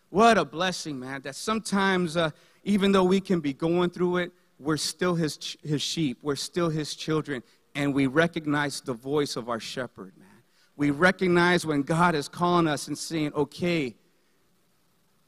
What 0.09 0.37
a 0.37 0.45
blessing, 0.45 0.99
man. 0.99 1.21
That 1.21 1.35
sometimes, 1.35 2.17
uh, 2.17 2.31
even 2.63 2.91
though 2.91 3.03
we 3.03 3.21
can 3.21 3.39
be 3.39 3.53
going 3.53 3.89
through 3.89 4.17
it, 4.17 4.31
we're 4.59 4.77
still 4.77 5.15
his, 5.15 5.57
his 5.63 5.81
sheep, 5.81 6.19
we're 6.21 6.35
still 6.35 6.69
his 6.69 6.95
children, 6.95 7.43
and 7.75 7.93
we 7.93 8.07
recognize 8.07 8.81
the 8.81 8.93
voice 8.93 9.35
of 9.35 9.49
our 9.49 9.59
shepherd, 9.59 10.13
man. 10.17 10.27
We 10.75 10.91
recognize 10.91 11.65
when 11.65 11.83
God 11.83 12.15
is 12.15 12.27
calling 12.27 12.67
us 12.67 12.87
and 12.87 12.97
saying, 12.97 13.33
Okay, 13.33 13.95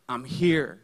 I'm 0.08 0.24
here. 0.24 0.82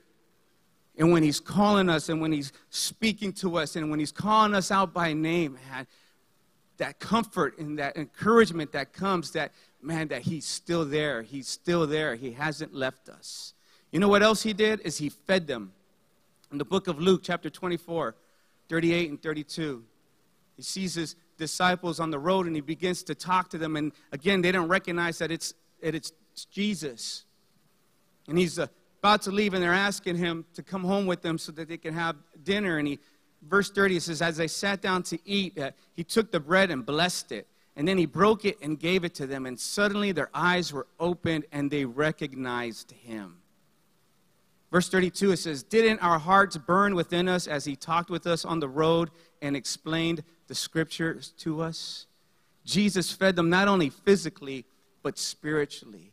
And 0.97 1.11
when 1.11 1.23
He's 1.23 1.39
calling 1.39 1.89
us 1.89 2.09
and 2.09 2.21
when 2.21 2.31
He's 2.31 2.51
speaking 2.69 3.31
to 3.33 3.57
us 3.57 3.75
and 3.75 3.89
when 3.89 3.99
He's 3.99 4.11
calling 4.11 4.53
us 4.55 4.71
out 4.71 4.93
by 4.93 5.13
name, 5.13 5.53
man, 5.69 5.87
that 6.77 6.99
comfort 6.99 7.57
and 7.59 7.77
that 7.79 7.97
encouragement 7.97 8.71
that 8.71 8.93
comes 8.93 9.31
that, 9.31 9.51
man, 9.87 10.09
that 10.09 10.23
He's 10.23 10.45
still 10.45 10.85
there. 10.85 11.21
He's 11.23 11.47
still 11.47 11.87
there. 11.87 12.15
He 12.15 12.31
hasn't 12.31 12.73
left 12.73 13.09
us. 13.09 13.53
You 13.91 13.99
know 13.99 14.09
what 14.09 14.21
else 14.21 14.43
He 14.43 14.53
did? 14.53 14.81
Is 14.81 14.97
He 14.97 15.09
fed 15.09 15.47
them. 15.47 15.71
In 16.51 16.57
the 16.57 16.65
book 16.65 16.87
of 16.87 16.99
Luke, 16.99 17.21
chapter 17.23 17.49
24, 17.49 18.15
38 18.69 19.09
and 19.09 19.21
32, 19.21 19.83
He 20.57 20.61
sees 20.61 20.95
His 20.95 21.15
disciples 21.37 21.99
on 21.99 22.11
the 22.11 22.19
road 22.19 22.45
and 22.45 22.55
He 22.55 22.61
begins 22.61 23.01
to 23.03 23.15
talk 23.15 23.49
to 23.51 23.57
them. 23.57 23.75
And 23.75 23.93
again, 24.11 24.41
they 24.41 24.51
don't 24.51 24.67
recognize 24.67 25.17
that 25.19 25.31
it's, 25.31 25.53
that 25.81 25.95
it's 25.95 26.11
Jesus. 26.51 27.23
And 28.27 28.37
He's 28.37 28.59
uh, 28.59 28.67
about 28.99 29.21
to 29.21 29.31
leave 29.31 29.53
and 29.53 29.63
they're 29.63 29.73
asking 29.73 30.17
him 30.17 30.43
to 30.53 30.63
come 30.63 30.83
home 30.83 31.05
with 31.05 31.21
them 31.21 31.37
so 31.37 31.51
that 31.53 31.69
they 31.69 31.77
can 31.77 31.93
have 31.93 32.15
dinner. 32.43 32.77
And 32.77 32.87
he, 32.87 32.99
verse 33.41 33.69
30, 33.69 33.99
says, 33.99 34.21
As 34.21 34.37
they 34.37 34.47
sat 34.47 34.81
down 34.81 35.03
to 35.03 35.19
eat, 35.23 35.57
uh, 35.57 35.71
he 35.93 36.03
took 36.03 36.31
the 36.31 36.39
bread 36.39 36.71
and 36.71 36.85
blessed 36.85 37.31
it. 37.31 37.47
And 37.77 37.87
then 37.87 37.99
he 37.99 38.07
broke 38.07 38.43
it 38.43 38.57
and 38.61 38.79
gave 38.79 39.03
it 39.03 39.13
to 39.15 39.27
them. 39.27 39.45
And 39.45 39.57
suddenly 39.57 40.11
their 40.11 40.31
eyes 40.33 40.73
were 40.73 40.87
opened 40.99 41.45
and 41.51 41.69
they 41.69 41.85
recognized 41.85 42.91
him. 42.91 43.37
Verse 44.71 44.89
32, 44.89 45.31
it 45.31 45.37
says, 45.37 45.61
Didn't 45.61 45.99
our 45.99 46.17
hearts 46.17 46.57
burn 46.57 46.95
within 46.95 47.29
us 47.29 47.47
as 47.47 47.65
he 47.65 47.75
talked 47.75 48.09
with 48.09 48.25
us 48.25 48.43
on 48.43 48.59
the 48.59 48.67
road 48.67 49.11
and 49.43 49.55
explained 49.55 50.23
the 50.47 50.55
scriptures 50.55 51.33
to 51.37 51.61
us? 51.61 52.07
Jesus 52.65 53.11
fed 53.11 53.35
them 53.35 53.49
not 53.49 53.67
only 53.67 53.89
physically, 53.89 54.65
but 55.03 55.19
spiritually. 55.19 56.11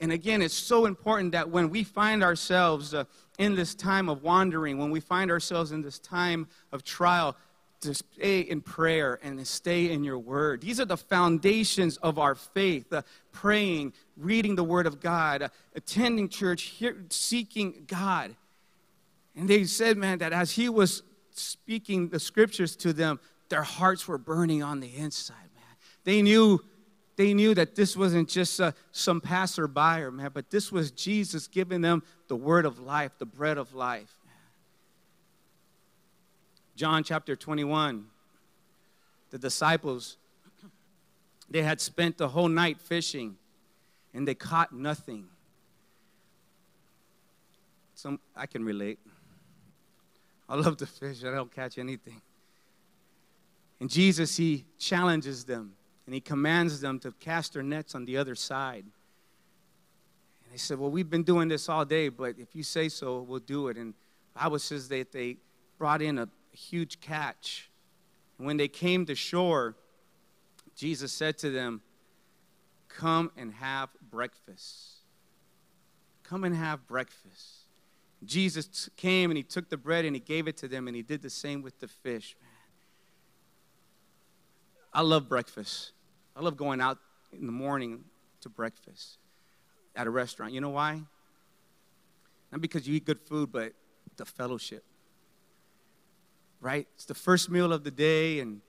And 0.00 0.12
again, 0.12 0.42
it's 0.42 0.54
so 0.54 0.84
important 0.84 1.32
that 1.32 1.48
when 1.48 1.70
we 1.70 1.82
find 1.82 2.22
ourselves 2.22 2.94
uh, 2.94 3.04
in 3.38 3.54
this 3.54 3.74
time 3.74 4.08
of 4.08 4.22
wandering, 4.22 4.78
when 4.78 4.90
we 4.90 5.00
find 5.00 5.30
ourselves 5.30 5.72
in 5.72 5.82
this 5.82 5.98
time 5.98 6.46
of 6.72 6.84
trial, 6.84 7.36
to 7.80 7.94
stay 7.94 8.40
in 8.40 8.60
prayer 8.60 9.18
and 9.22 9.38
to 9.38 9.44
stay 9.44 9.90
in 9.90 10.04
your 10.04 10.18
word. 10.18 10.60
These 10.60 10.80
are 10.80 10.84
the 10.84 10.96
foundations 10.96 11.96
of 11.98 12.18
our 12.18 12.34
faith 12.34 12.92
uh, 12.92 13.02
praying, 13.32 13.94
reading 14.16 14.54
the 14.54 14.64
word 14.64 14.86
of 14.86 15.00
God, 15.00 15.42
uh, 15.42 15.48
attending 15.74 16.28
church, 16.28 16.62
hear, 16.62 16.96
seeking 17.08 17.84
God. 17.86 18.34
And 19.34 19.48
they 19.48 19.64
said, 19.64 19.96
man, 19.96 20.18
that 20.18 20.32
as 20.32 20.50
he 20.50 20.68
was 20.68 21.02
speaking 21.30 22.08
the 22.08 22.20
scriptures 22.20 22.76
to 22.76 22.92
them, 22.92 23.18
their 23.48 23.62
hearts 23.62 24.06
were 24.06 24.18
burning 24.18 24.62
on 24.62 24.80
the 24.80 24.94
inside, 24.96 25.34
man. 25.54 25.76
They 26.04 26.22
knew 26.22 26.60
they 27.16 27.34
knew 27.34 27.54
that 27.54 27.74
this 27.74 27.98
wasn't 27.98 28.30
just 28.30 28.58
uh, 28.62 28.72
some 28.92 29.20
passerby, 29.20 30.10
man, 30.10 30.30
but 30.32 30.48
this 30.48 30.72
was 30.72 30.90
Jesus 30.90 31.48
giving 31.48 31.82
them 31.82 32.02
the 32.28 32.36
word 32.36 32.64
of 32.64 32.78
life, 32.78 33.12
the 33.18 33.26
bread 33.26 33.58
of 33.58 33.74
life. 33.74 34.10
John 36.80 37.04
chapter 37.04 37.36
21, 37.36 38.06
the 39.28 39.36
disciples, 39.36 40.16
they 41.50 41.60
had 41.60 41.78
spent 41.78 42.16
the 42.16 42.28
whole 42.28 42.48
night 42.48 42.80
fishing 42.80 43.36
and 44.14 44.26
they 44.26 44.34
caught 44.34 44.72
nothing. 44.72 45.26
Some, 47.94 48.18
I 48.34 48.46
can 48.46 48.64
relate. 48.64 48.98
I 50.48 50.54
love 50.54 50.78
to 50.78 50.86
fish, 50.86 51.22
I 51.22 51.30
don't 51.32 51.54
catch 51.54 51.76
anything. 51.76 52.22
And 53.78 53.90
Jesus, 53.90 54.38
he 54.38 54.64
challenges 54.78 55.44
them 55.44 55.74
and 56.06 56.14
he 56.14 56.20
commands 56.22 56.80
them 56.80 56.98
to 57.00 57.12
cast 57.20 57.52
their 57.52 57.62
nets 57.62 57.94
on 57.94 58.06
the 58.06 58.16
other 58.16 58.34
side. 58.34 58.84
And 60.44 60.50
they 60.50 60.56
said, 60.56 60.78
Well, 60.78 60.90
we've 60.90 61.10
been 61.10 61.24
doing 61.24 61.48
this 61.48 61.68
all 61.68 61.84
day, 61.84 62.08
but 62.08 62.36
if 62.38 62.56
you 62.56 62.62
say 62.62 62.88
so, 62.88 63.20
we'll 63.20 63.40
do 63.40 63.68
it. 63.68 63.76
And 63.76 63.92
Bible 64.34 64.58
says 64.58 64.88
that 64.88 65.12
they 65.12 65.36
brought 65.76 66.00
in 66.00 66.16
a 66.16 66.28
huge 66.56 67.00
catch. 67.00 67.70
When 68.36 68.56
they 68.56 68.68
came 68.68 69.06
to 69.06 69.14
shore, 69.14 69.76
Jesus 70.76 71.12
said 71.12 71.38
to 71.38 71.50
them, 71.50 71.82
Come 72.88 73.30
and 73.36 73.52
have 73.54 73.90
breakfast. 74.10 75.00
Come 76.22 76.44
and 76.44 76.54
have 76.54 76.86
breakfast. 76.86 77.66
Jesus 78.24 78.88
came 78.96 79.30
and 79.30 79.36
he 79.36 79.42
took 79.42 79.68
the 79.68 79.76
bread 79.76 80.04
and 80.04 80.14
he 80.14 80.20
gave 80.20 80.48
it 80.48 80.56
to 80.58 80.68
them, 80.68 80.88
and 80.88 80.96
he 80.96 81.02
did 81.02 81.22
the 81.22 81.30
same 81.30 81.62
with 81.62 81.78
the 81.80 81.88
fish, 81.88 82.36
man. 82.40 82.50
I 84.92 85.02
love 85.02 85.28
breakfast. 85.28 85.92
I 86.36 86.40
love 86.40 86.56
going 86.56 86.80
out 86.80 86.98
in 87.32 87.46
the 87.46 87.52
morning 87.52 88.04
to 88.40 88.48
breakfast 88.48 89.18
at 89.94 90.06
a 90.06 90.10
restaurant. 90.10 90.52
You 90.52 90.60
know 90.60 90.70
why? 90.70 91.02
Not 92.50 92.60
because 92.60 92.88
you 92.88 92.96
eat 92.96 93.04
good 93.04 93.20
food, 93.20 93.52
but 93.52 93.72
the 94.16 94.24
fellowship. 94.24 94.84
Right? 96.60 96.86
It's 96.94 97.06
the 97.06 97.14
first 97.14 97.50
meal 97.50 97.72
of 97.72 97.84
the 97.84 97.90
day, 97.90 98.40
and 98.40 98.60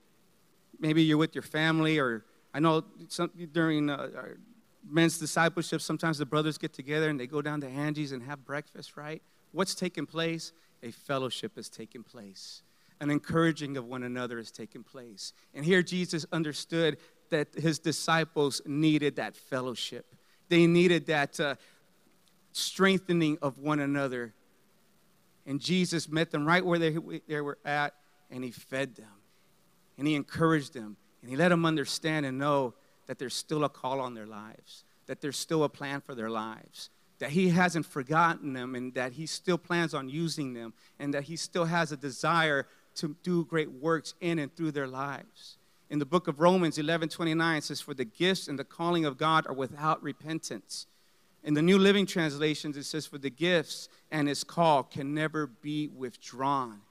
maybe 0.80 1.04
you're 1.04 1.18
with 1.18 1.36
your 1.36 1.42
family, 1.42 2.00
or 2.00 2.24
I 2.54 2.60
know 2.60 2.84
some, 3.10 3.32
during 3.52 3.89
uh, 3.89 4.08
men's 4.89 5.18
discipleship, 5.18 5.82
sometimes 5.82 6.18
the 6.18 6.26
brothers 6.26 6.58
get 6.58 6.74
together 6.74 7.10
and 7.10 7.20
they 7.20 7.28
go 7.28 7.42
down 7.42 7.62
to 7.62 7.68
Angie's 7.68 8.12
and 8.12 8.24
have 8.24 8.46
breakfast, 8.46 8.98
right? 8.98 9.22
What's 9.52 9.76
taking 9.76 10.06
place? 10.06 10.54
A 10.84 10.92
fellowship 10.92 11.58
is 11.58 11.70
taking 11.70 12.04
place 12.04 12.64
an 13.02 13.10
encouraging 13.10 13.76
of 13.78 13.86
one 13.86 14.04
another 14.04 14.38
is 14.38 14.52
taking 14.52 14.84
place. 14.84 15.34
And 15.56 15.66
here 15.66 15.82
Jesus 15.82 16.26
understood 16.32 16.98
that 17.32 17.48
his 17.56 17.80
disciples 17.80 18.62
needed 18.66 19.16
that 19.16 19.36
fellowship. 19.36 20.16
They 20.50 20.68
needed 20.68 21.08
that 21.08 21.39
uh, 21.39 21.56
strengthening 22.52 23.39
of 23.42 23.58
one 23.58 23.80
another. 23.80 24.34
And 25.46 25.60
Jesus 25.60 26.10
met 26.10 26.32
them 26.32 26.46
right 26.46 26.66
where 26.66 26.80
they, 26.80 26.98
they 27.28 27.42
were 27.42 27.58
at, 27.66 27.94
and 28.30 28.44
he 28.44 28.52
fed 28.52 28.96
them, 28.96 29.22
and 29.98 30.08
he 30.08 30.16
encouraged 30.16 30.74
them, 30.74 30.98
And 31.22 31.30
He 31.30 31.38
let 31.38 31.50
them 31.50 31.66
understand 31.66 32.26
and 32.26 32.38
know 32.38 32.74
that 33.08 33.20
there's 33.20 33.36
still 33.36 33.64
a 33.64 33.70
call 33.70 34.00
on 34.00 34.14
their 34.14 34.26
lives, 34.26 34.84
that 35.08 35.22
there's 35.22 35.38
still 35.38 35.64
a 35.64 35.70
plan 35.70 36.02
for 36.02 36.16
their 36.16 36.30
lives, 36.30 36.89
that 37.20 37.32
He 37.32 37.50
hasn't 37.50 37.86
forgotten 37.86 38.54
them, 38.54 38.76
and 38.76 38.94
that 38.94 39.14
He 39.14 39.26
still 39.26 39.58
plans 39.58 39.94
on 39.94 40.10
using 40.10 40.54
them, 40.54 40.74
and 41.00 41.14
that 41.14 41.24
He 41.24 41.36
still 41.36 41.66
has 41.66 41.92
a 41.92 41.98
desire 41.98 42.68
to 42.96 43.16
do 43.24 43.46
great 43.46 43.72
works 43.72 44.14
in 44.22 44.39
and 44.39 44.56
through 44.56 44.72
their 44.72 44.88
lives. 44.88 45.58
In 45.89 46.00
the 46.00 46.06
book 46.06 46.28
of 46.28 46.39
Romans 46.39 46.78
11 46.78 47.10
29 47.10 47.62
says, 47.62 47.82
For 47.82 47.94
the 47.94 48.06
gifts 48.06 48.48
and 48.48 48.58
the 48.58 48.64
calling 48.64 49.06
of 49.06 49.18
God 49.18 49.46
are 49.48 49.54
without 49.54 50.02
repentance. 50.02 50.88
In 51.44 51.54
the 51.54 51.62
New 51.62 51.78
Living 51.78 52.06
Translations, 52.06 52.78
it 52.78 52.84
says, 52.84 53.06
For 53.06 53.18
the 53.18 53.30
gifts 53.30 53.89
and 54.12 54.28
his 54.28 54.44
call 54.44 54.84
can 54.84 55.14
never 55.14 55.48
be 55.48 55.88
withdrawn. 55.88 56.82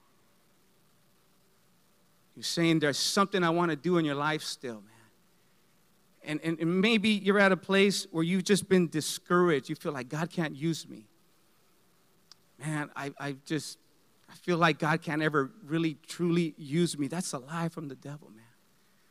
You're 2.35 2.43
saying 2.43 2.81
there's 2.81 2.99
something 2.99 3.45
I 3.45 3.51
want 3.51 3.71
to 3.71 3.77
do 3.77 3.99
in 3.99 4.05
your 4.05 4.15
life 4.15 4.43
still, 4.43 4.77
man. 4.77 4.85
And, 6.23 6.41
and, 6.43 6.59
and 6.59 6.81
maybe 6.81 7.11
you're 7.11 7.39
at 7.39 7.53
a 7.53 7.57
place 7.57 8.07
where 8.11 8.25
you've 8.25 8.45
just 8.45 8.69
been 8.69 8.89
discouraged. 8.89 9.69
You 9.69 9.75
feel 9.75 9.93
like 9.93 10.09
God 10.09 10.31
can't 10.31 10.55
use 10.55 10.89
me. 10.89 11.07
Man, 12.59 12.91
I, 12.95 13.13
I 13.19 13.37
just, 13.47 13.79
I 14.29 14.35
feel 14.35 14.59
like 14.59 14.79
God 14.79 15.01
can't 15.01 15.23
ever 15.23 15.51
really, 15.65 15.97
truly 16.07 16.55
use 16.59 16.99
me. 16.99 17.09
That's 17.09 17.33
a 17.33 17.39
lie 17.39 17.69
from 17.69 17.89
the 17.89 17.95
devil, 17.95 18.31
man. 18.35 18.45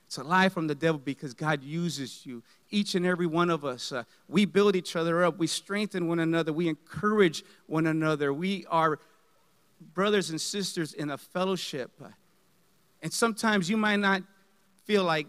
It's 0.10 0.18
a 0.18 0.24
lie 0.24 0.50
from 0.50 0.66
the 0.66 0.74
devil 0.74 1.00
because 1.00 1.36
God 1.36 1.64
uses 1.64 2.26
you. 2.26 2.42
Each 2.72 2.96
and 2.96 3.06
every 3.06 3.28
one 3.28 3.52
of 3.52 3.64
us, 3.64 3.92
uh, 3.92 4.06
we 4.28 4.44
build 4.44 4.76
each 4.76 4.96
other 4.96 5.24
up. 5.24 5.38
We 5.38 5.46
strengthen 5.46 6.08
one 6.08 6.18
another. 6.18 6.52
We 6.52 6.68
encourage 6.68 7.44
one 7.68 7.86
another. 7.86 8.34
We 8.34 8.66
are 8.72 8.98
brothers 9.94 10.32
and 10.32 10.42
sisters 10.42 10.96
in 10.96 11.12
a 11.12 11.18
fellowship. 11.20 11.92
And 13.04 13.14
sometimes 13.14 13.70
you 13.70 13.78
might 13.78 13.98
not 13.98 14.24
feel 14.86 15.04
like 15.04 15.28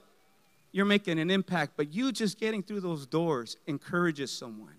you're 0.73 0.87
making 0.87 1.19
an 1.19 1.31
impact, 1.31 1.73
but 1.77 1.93
you 1.93 2.11
just 2.11 2.41
getting 2.41 2.63
through 2.63 2.81
those 2.81 3.05
doors 3.05 3.59
encourages 3.67 4.31
someone, 4.31 4.77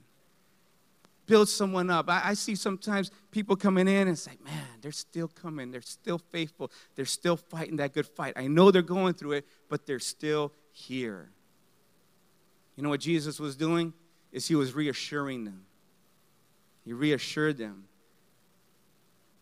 builds 1.31 1.53
someone 1.53 1.89
up. 1.89 2.09
I, 2.09 2.21
I, 2.25 2.33
see 2.33 2.55
sometimes 2.55 3.09
people 3.31 3.55
coming 3.55 3.87
in 3.87 4.09
and 4.09 4.19
say, 4.19 4.31
man, 4.43 4.65
they're 4.81 4.91
still 4.91 5.29
coming. 5.29 5.71
They're 5.71 5.81
still 5.81 6.17
faithful. 6.17 6.69
They're 6.95 7.05
still 7.05 7.37
fighting 7.37 7.77
that 7.77 7.93
good 7.93 8.05
fight. 8.05 8.33
I 8.35 8.47
know 8.47 8.69
they're 8.69 8.81
going 8.81 9.13
through 9.13 9.33
it, 9.33 9.47
but 9.69 9.85
they're 9.85 9.97
still 9.97 10.51
here. 10.73 11.29
You 12.75 12.83
know 12.83 12.89
what 12.89 12.99
Jesus 12.99 13.39
was 13.39 13.55
doing? 13.55 13.93
Is 14.33 14.45
he 14.49 14.55
was 14.55 14.75
reassuring 14.75 15.45
them. 15.45 15.63
He 16.83 16.91
reassured 16.91 17.57
them. 17.57 17.85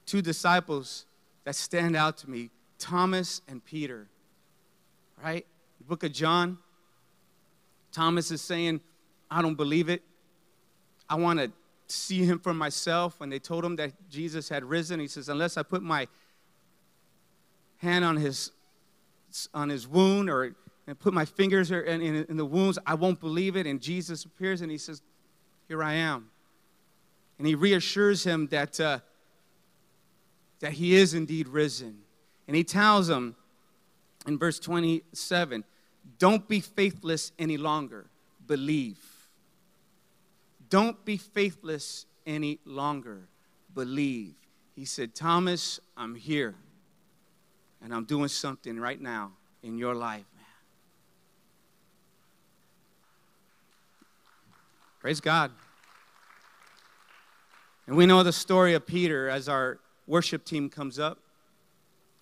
Two 0.05 0.21
disciples 0.21 1.07
that 1.43 1.55
stand 1.55 1.95
out 1.95 2.17
to 2.17 2.29
me 2.29 2.51
Thomas 2.77 3.41
and 3.47 3.65
Peter, 3.65 4.07
right? 5.23 5.43
The 5.79 5.85
book 5.85 6.03
of 6.03 6.13
John, 6.13 6.59
Thomas 7.91 8.29
is 8.29 8.43
saying, 8.43 8.79
I 9.31 9.41
don't 9.41 9.55
believe 9.55 9.89
it. 9.89 10.03
I 11.09 11.15
want 11.15 11.39
to 11.39 11.51
see 11.91 12.23
him 12.23 12.39
for 12.39 12.53
myself. 12.53 13.19
When 13.19 13.29
they 13.29 13.39
told 13.39 13.65
him 13.65 13.75
that 13.77 13.91
Jesus 14.09 14.49
had 14.49 14.63
risen, 14.63 14.99
he 14.99 15.07
says, 15.07 15.29
Unless 15.29 15.57
I 15.57 15.63
put 15.63 15.81
my 15.81 16.07
hand 17.77 18.05
on 18.05 18.17
his, 18.17 18.51
on 19.53 19.69
his 19.69 19.87
wound 19.87 20.29
or 20.29 20.55
and 20.89 20.99
put 20.99 21.13
my 21.13 21.23
fingers 21.23 21.69
in, 21.69 22.01
in, 22.01 22.25
in 22.27 22.35
the 22.35 22.45
wounds, 22.45 22.79
I 22.83 22.95
won't 22.95 23.19
believe 23.19 23.55
it. 23.55 23.67
And 23.67 23.79
Jesus 23.79 24.25
appears 24.25 24.61
and 24.61 24.71
he 24.71 24.77
says, 24.79 25.03
Here 25.67 25.83
I 25.83 25.93
am. 25.93 26.31
And 27.37 27.45
he 27.45 27.53
reassures 27.53 28.23
him 28.23 28.47
that, 28.47 28.79
uh, 28.79 28.99
that 30.61 30.71
he 30.71 30.95
is 30.95 31.13
indeed 31.13 31.47
risen. 31.47 31.99
And 32.47 32.55
he 32.55 32.63
tells 32.63 33.07
them 33.07 33.35
in 34.25 34.39
verse 34.39 34.57
27 34.59 35.63
don't 36.17 36.47
be 36.47 36.59
faithless 36.59 37.33
any 37.37 37.57
longer, 37.57 38.07
believe. 38.47 38.97
Don't 40.69 41.03
be 41.03 41.17
faithless 41.17 42.05
any 42.25 42.59
longer, 42.65 43.27
believe. 43.73 44.35
He 44.75 44.85
said, 44.85 45.15
Thomas, 45.15 45.79
I'm 45.97 46.15
here, 46.15 46.55
and 47.81 47.93
I'm 47.93 48.05
doing 48.05 48.27
something 48.27 48.79
right 48.79 49.01
now 49.01 49.31
in 49.63 49.77
your 49.77 49.95
life, 49.95 50.25
man. 50.35 50.45
Praise 54.99 55.19
God. 55.19 55.51
And 57.87 57.97
we 57.97 58.05
know 58.05 58.21
the 58.21 58.31
story 58.31 58.75
of 58.75 58.85
Peter 58.85 59.29
as 59.29 59.49
our 59.49 59.79
worship 60.05 60.45
team 60.45 60.69
comes 60.69 60.99
up. 60.99 61.17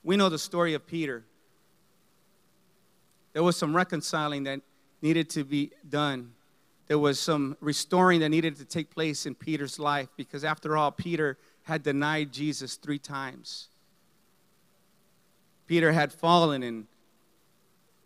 We 0.03 0.15
know 0.15 0.29
the 0.29 0.39
story 0.39 0.73
of 0.73 0.87
Peter. 0.87 1.25
There 3.33 3.43
was 3.43 3.57
some 3.57 3.75
reconciling 3.75 4.45
that 4.45 4.61
needed 5.01 5.29
to 5.31 5.43
be 5.43 5.71
done. 5.87 6.33
There 6.87 6.97
was 6.97 7.19
some 7.19 7.57
restoring 7.59 8.21
that 8.21 8.29
needed 8.29 8.55
to 8.57 8.65
take 8.65 8.89
place 8.89 9.25
in 9.25 9.35
Peter's 9.35 9.77
life 9.77 10.07
because, 10.15 10.43
after 10.43 10.77
all, 10.77 10.91
Peter 10.91 11.37
had 11.63 11.83
denied 11.83 12.31
Jesus 12.31 12.75
three 12.75 12.99
times. 12.99 13.67
Peter 15.67 15.91
had 15.91 16.13
fallen 16.13 16.63
and 16.63 16.87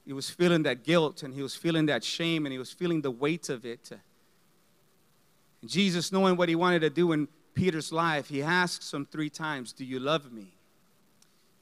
he 0.05 0.13
was 0.13 0.29
feeling 0.29 0.63
that 0.63 0.84
guilt 0.84 1.21
and 1.21 1.34
he 1.34 1.43
was 1.43 1.55
feeling 1.55 1.86
that 1.86 2.03
shame 2.03 2.45
and 2.45 2.51
he 2.51 2.57
was 2.57 2.71
feeling 2.71 3.01
the 3.01 3.11
weight 3.11 3.49
of 3.49 3.65
it. 3.65 3.91
And 3.91 5.69
Jesus, 5.69 6.11
knowing 6.11 6.36
what 6.36 6.49
he 6.49 6.55
wanted 6.55 6.79
to 6.79 6.89
do 6.89 7.11
in 7.11 7.27
Peter's 7.53 7.91
life, 7.91 8.29
he 8.29 8.41
asks 8.41 8.91
him 8.91 9.05
three 9.05 9.29
times, 9.29 9.73
Do 9.73 9.86
you 9.86 9.99
love 9.99 10.32
me? 10.32 10.55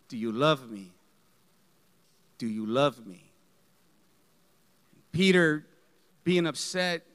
Do 0.07 0.17
you 0.17 0.31
love 0.31 0.71
me? 0.71 0.93
Do 2.37 2.47
you 2.47 2.65
love 2.65 3.05
me? 3.05 3.29
Peter, 5.11 5.65
being 6.23 6.47
upset, 6.47 7.05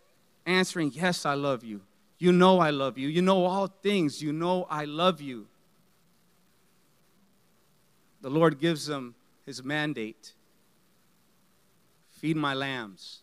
answering, 0.46 0.92
Yes, 0.94 1.26
I 1.26 1.34
love 1.34 1.64
you. 1.64 1.80
You 2.18 2.32
know 2.32 2.60
I 2.60 2.70
love 2.70 2.96
you. 2.96 3.08
You 3.08 3.22
know 3.22 3.44
all 3.44 3.66
things. 3.66 4.22
You 4.22 4.32
know 4.32 4.66
I 4.70 4.84
love 4.84 5.20
you. 5.20 5.46
The 8.20 8.30
Lord 8.30 8.58
gives 8.58 8.88
him 8.88 9.14
his 9.44 9.62
mandate 9.62 10.32
feed 12.24 12.36
my 12.38 12.54
lambs, 12.54 13.20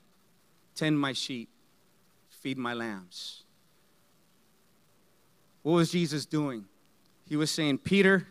tend 0.76 1.00
my 1.00 1.12
sheep, 1.12 1.50
feed 2.30 2.56
my 2.56 2.76
lambs. 2.76 3.42
What 5.64 5.74
was 5.74 5.92
Jesus 5.92 6.28
doing? 6.28 6.66
He 7.28 7.36
was 7.36 7.50
saying, 7.50 7.80
Peter, 7.80 8.28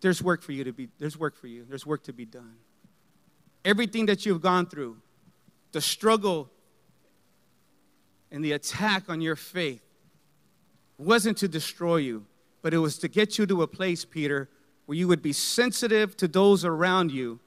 there's 0.00 0.20
work 0.20 0.42
for 0.42 0.50
you 0.50 0.64
to 0.64 0.72
be 0.72 0.88
there's 0.98 1.16
work 1.16 1.36
for 1.36 1.46
you 1.46 1.64
there's 1.68 1.86
work 1.86 2.02
to 2.04 2.12
be 2.12 2.24
done 2.24 2.54
everything 3.64 4.06
that 4.06 4.24
you've 4.24 4.40
gone 4.40 4.66
through 4.66 4.96
the 5.72 5.80
struggle 5.80 6.50
and 8.30 8.44
the 8.44 8.52
attack 8.52 9.08
on 9.08 9.20
your 9.20 9.36
faith 9.36 9.82
wasn't 10.98 11.36
to 11.36 11.48
destroy 11.48 11.96
you 11.96 12.24
but 12.62 12.74
it 12.74 12.78
was 12.78 12.98
to 12.98 13.08
get 13.08 13.38
you 13.38 13.46
to 13.46 13.62
a 13.62 13.66
place 13.66 14.04
peter 14.04 14.48
where 14.86 14.96
you 14.96 15.06
would 15.06 15.22
be 15.22 15.32
sensitive 15.32 16.16
to 16.16 16.26
those 16.26 16.64
around 16.64 17.12
you 17.12 17.38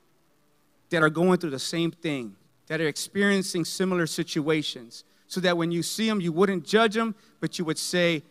that 0.90 1.02
are 1.02 1.10
going 1.10 1.38
through 1.38 1.50
the 1.50 1.60
same 1.60 1.92
thing 1.92 2.36
that 2.68 2.80
are 2.80 2.88
experiencing 2.88 3.66
similar 3.66 4.08
situations 4.08 5.04
so 5.28 5.40
that 5.40 5.58
when 5.58 5.72
you 5.72 5.84
see 5.84 6.08
them 6.08 6.22
you 6.22 6.32
wouldn't 6.32 6.66
judge 6.66 6.94
them 6.94 7.16
but 7.40 7.60
you 7.60 7.66
would 7.66 7.78
say 7.80 8.24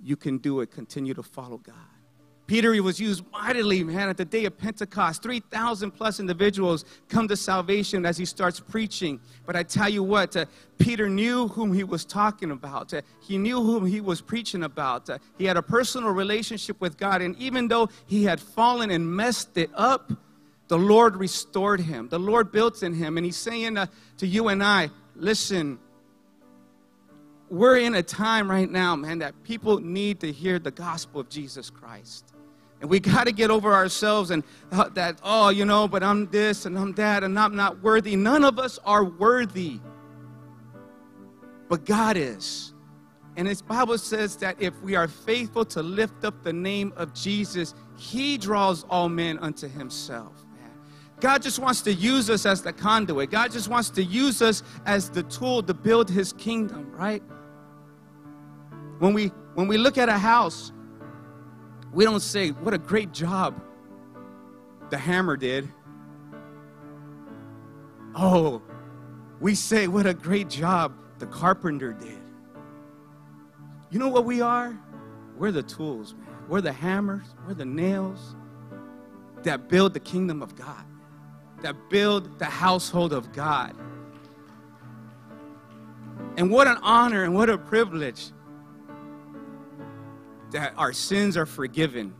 you 0.00 0.14
can 0.14 0.38
do 0.38 0.60
it. 0.60 0.70
Continue 0.70 1.12
to 1.14 1.22
follow 1.22 1.58
god 1.58 1.97
Peter 2.48 2.72
he 2.72 2.80
was 2.80 2.98
used 2.98 3.22
mightily, 3.30 3.84
man, 3.84 4.08
at 4.08 4.16
the 4.16 4.24
day 4.24 4.46
of 4.46 4.56
Pentecost. 4.56 5.22
3,000 5.22 5.90
plus 5.90 6.18
individuals 6.18 6.86
come 7.10 7.28
to 7.28 7.36
salvation 7.36 8.06
as 8.06 8.16
he 8.16 8.24
starts 8.24 8.58
preaching. 8.58 9.20
But 9.44 9.54
I 9.54 9.62
tell 9.62 9.90
you 9.90 10.02
what, 10.02 10.34
uh, 10.34 10.46
Peter 10.78 11.10
knew 11.10 11.48
whom 11.48 11.74
he 11.74 11.84
was 11.84 12.06
talking 12.06 12.50
about. 12.50 12.94
Uh, 12.94 13.02
he 13.20 13.36
knew 13.36 13.62
whom 13.62 13.84
he 13.84 14.00
was 14.00 14.22
preaching 14.22 14.62
about. 14.64 15.10
Uh, 15.10 15.18
he 15.36 15.44
had 15.44 15.58
a 15.58 15.62
personal 15.62 16.10
relationship 16.10 16.80
with 16.80 16.96
God. 16.96 17.20
And 17.20 17.36
even 17.36 17.68
though 17.68 17.90
he 18.06 18.24
had 18.24 18.40
fallen 18.40 18.90
and 18.90 19.06
messed 19.06 19.58
it 19.58 19.70
up, 19.74 20.10
the 20.68 20.78
Lord 20.78 21.16
restored 21.16 21.80
him. 21.80 22.08
The 22.08 22.18
Lord 22.18 22.50
built 22.50 22.82
in 22.82 22.94
him. 22.94 23.18
And 23.18 23.26
he's 23.26 23.36
saying 23.36 23.76
uh, 23.76 23.88
to 24.16 24.26
you 24.26 24.48
and 24.48 24.64
I, 24.64 24.88
listen, 25.14 25.78
we're 27.50 27.76
in 27.76 27.94
a 27.94 28.02
time 28.02 28.50
right 28.50 28.70
now, 28.70 28.96
man, 28.96 29.18
that 29.18 29.42
people 29.42 29.80
need 29.80 30.20
to 30.20 30.32
hear 30.32 30.58
the 30.58 30.70
gospel 30.70 31.20
of 31.20 31.28
Jesus 31.28 31.68
Christ. 31.68 32.32
And 32.80 32.88
we 32.88 33.00
got 33.00 33.26
to 33.26 33.32
get 33.32 33.50
over 33.50 33.72
ourselves 33.72 34.30
and 34.30 34.44
uh, 34.70 34.88
that, 34.90 35.18
oh, 35.22 35.48
you 35.48 35.64
know, 35.64 35.88
but 35.88 36.02
I'm 36.02 36.26
this 36.30 36.64
and 36.64 36.78
I'm 36.78 36.92
that 36.94 37.24
and 37.24 37.38
I'm 37.38 37.56
not 37.56 37.82
worthy. 37.82 38.14
None 38.14 38.44
of 38.44 38.58
us 38.58 38.78
are 38.84 39.04
worthy. 39.04 39.80
But 41.68 41.84
God 41.84 42.16
is. 42.16 42.72
And 43.36 43.46
His 43.46 43.62
Bible 43.62 43.98
says 43.98 44.36
that 44.36 44.60
if 44.60 44.80
we 44.82 44.96
are 44.96 45.08
faithful 45.08 45.64
to 45.66 45.82
lift 45.82 46.24
up 46.24 46.42
the 46.42 46.52
name 46.52 46.92
of 46.96 47.14
Jesus, 47.14 47.74
He 47.96 48.38
draws 48.38 48.84
all 48.84 49.08
men 49.08 49.38
unto 49.38 49.68
Himself. 49.68 50.32
God 51.20 51.42
just 51.42 51.58
wants 51.58 51.80
to 51.82 51.92
use 51.92 52.30
us 52.30 52.46
as 52.46 52.62
the 52.62 52.72
conduit. 52.72 53.30
God 53.30 53.50
just 53.50 53.68
wants 53.68 53.90
to 53.90 54.04
use 54.04 54.40
us 54.40 54.62
as 54.86 55.10
the 55.10 55.24
tool 55.24 55.62
to 55.64 55.74
build 55.74 56.08
His 56.08 56.32
kingdom, 56.32 56.92
right? 56.92 57.22
When 58.98 59.14
we 59.14 59.28
when 59.54 59.66
we 59.66 59.78
look 59.78 59.98
at 59.98 60.08
a 60.08 60.18
house, 60.18 60.72
we 61.98 62.04
don't 62.04 62.20
say, 62.20 62.50
what 62.50 62.72
a 62.72 62.78
great 62.78 63.10
job 63.10 63.60
the 64.88 64.96
hammer 64.96 65.36
did. 65.36 65.68
oh, 68.14 68.62
we 69.40 69.52
say, 69.52 69.88
what 69.88 70.06
a 70.06 70.14
great 70.14 70.48
job 70.48 70.94
the 71.18 71.26
carpenter 71.26 71.92
did. 71.92 72.22
You 73.90 73.98
know 73.98 74.06
what 74.06 74.24
we 74.24 74.40
are? 74.40 74.78
We're 75.36 75.50
the 75.50 75.64
tools, 75.64 76.14
man. 76.14 76.28
We're 76.48 76.60
the 76.60 76.72
hammers, 76.72 77.34
we're 77.44 77.54
the 77.54 77.64
nails 77.64 78.36
that 79.42 79.68
build 79.68 79.92
the 79.92 79.98
kingdom 79.98 80.40
of 80.40 80.54
God, 80.54 80.84
that 81.62 81.74
build 81.90 82.38
the 82.38 82.44
household 82.44 83.12
of 83.12 83.32
God. 83.32 83.74
And 86.36 86.48
what 86.48 86.68
an 86.68 86.78
honor 86.80 87.24
and 87.24 87.34
what 87.34 87.50
a 87.50 87.58
privilege 87.58 88.30
that 90.50 90.74
our 90.76 90.92
sins 90.92 91.36
are 91.36 91.46
forgiven 91.46 92.14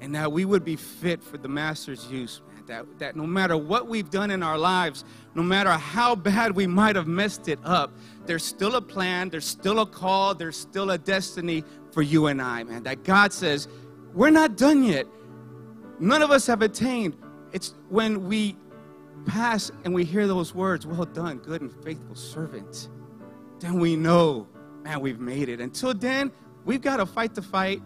and 0.00 0.14
that 0.14 0.30
we 0.30 0.44
would 0.44 0.64
be 0.64 0.76
fit 0.76 1.22
for 1.22 1.38
the 1.38 1.48
master's 1.48 2.06
use. 2.10 2.42
Man. 2.46 2.64
That, 2.66 2.98
that 2.98 3.16
no 3.16 3.26
matter 3.26 3.56
what 3.56 3.88
we've 3.88 4.08
done 4.08 4.30
in 4.30 4.42
our 4.42 4.56
lives, 4.56 5.04
no 5.34 5.42
matter 5.42 5.70
how 5.70 6.14
bad 6.14 6.56
we 6.56 6.66
might 6.66 6.96
have 6.96 7.06
messed 7.06 7.48
it 7.48 7.58
up, 7.64 7.92
there's 8.26 8.44
still 8.44 8.74
a 8.76 8.80
plan, 8.80 9.28
there's 9.28 9.44
still 9.44 9.80
a 9.80 9.86
call, 9.86 10.34
there's 10.34 10.56
still 10.56 10.90
a 10.90 10.98
destiny 10.98 11.62
for 11.92 12.02
you 12.02 12.26
and 12.26 12.40
I, 12.40 12.62
man. 12.64 12.82
That 12.84 13.04
God 13.04 13.32
says, 13.32 13.68
we're 14.14 14.30
not 14.30 14.56
done 14.56 14.82
yet. 14.82 15.06
None 16.00 16.22
of 16.22 16.30
us 16.30 16.46
have 16.46 16.62
attained. 16.62 17.16
It's 17.52 17.74
when 17.88 18.26
we 18.26 18.56
pass 19.26 19.70
and 19.84 19.94
we 19.94 20.04
hear 20.04 20.26
those 20.26 20.54
words, 20.54 20.86
well 20.86 21.04
done, 21.04 21.38
good 21.38 21.60
and 21.60 21.72
faithful 21.84 22.14
servant, 22.14 22.88
then 23.60 23.78
we 23.78 23.96
know, 23.96 24.46
man, 24.82 25.00
we've 25.00 25.20
made 25.20 25.48
it. 25.48 25.60
Until 25.60 25.94
then, 25.94 26.32
we've 26.64 26.80
got 26.80 26.98
to 26.98 27.06
fight 27.06 27.34
the 27.34 27.42
fight. 27.42 27.82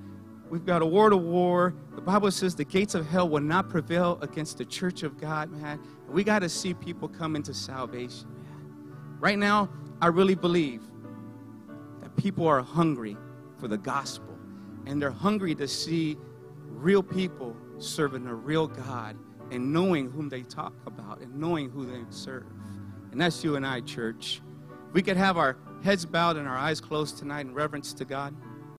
We've 0.50 0.64
got 0.64 0.80
a 0.80 0.86
war 0.86 1.10
to 1.10 1.16
war. 1.16 1.74
The 1.94 2.00
Bible 2.00 2.30
says 2.30 2.54
the 2.54 2.64
gates 2.64 2.94
of 2.94 3.06
hell 3.06 3.28
will 3.28 3.42
not 3.42 3.68
prevail 3.68 4.18
against 4.22 4.58
the 4.58 4.64
church 4.64 5.02
of 5.02 5.20
God, 5.20 5.50
man. 5.50 5.78
We 6.08 6.24
got 6.24 6.38
to 6.38 6.48
see 6.48 6.72
people 6.72 7.08
come 7.08 7.36
into 7.36 7.52
salvation, 7.52 8.28
man. 8.44 9.18
Right 9.20 9.38
now, 9.38 9.68
I 10.00 10.06
really 10.06 10.34
believe 10.34 10.82
that 12.00 12.16
people 12.16 12.46
are 12.46 12.62
hungry 12.62 13.16
for 13.58 13.68
the 13.68 13.76
gospel, 13.76 14.38
and 14.86 15.02
they're 15.02 15.10
hungry 15.10 15.54
to 15.56 15.68
see 15.68 16.16
real 16.70 17.02
people 17.02 17.54
serving 17.78 18.26
a 18.26 18.34
real 18.34 18.68
God 18.68 19.16
and 19.50 19.72
knowing 19.72 20.10
whom 20.10 20.28
they 20.28 20.42
talk 20.42 20.72
about 20.86 21.20
and 21.20 21.34
knowing 21.34 21.70
who 21.70 21.84
they 21.84 22.04
serve. 22.10 22.46
And 23.12 23.20
that's 23.20 23.42
you 23.42 23.56
and 23.56 23.66
I, 23.66 23.80
church. 23.80 24.40
We 24.92 25.02
could 25.02 25.16
have 25.16 25.36
our 25.36 25.56
heads 25.82 26.04
bowed 26.06 26.36
and 26.36 26.48
our 26.48 26.56
eyes 26.56 26.80
closed 26.80 27.18
tonight 27.18 27.46
in 27.46 27.54
reverence 27.54 27.92
to 27.94 28.04
God. 28.04 28.34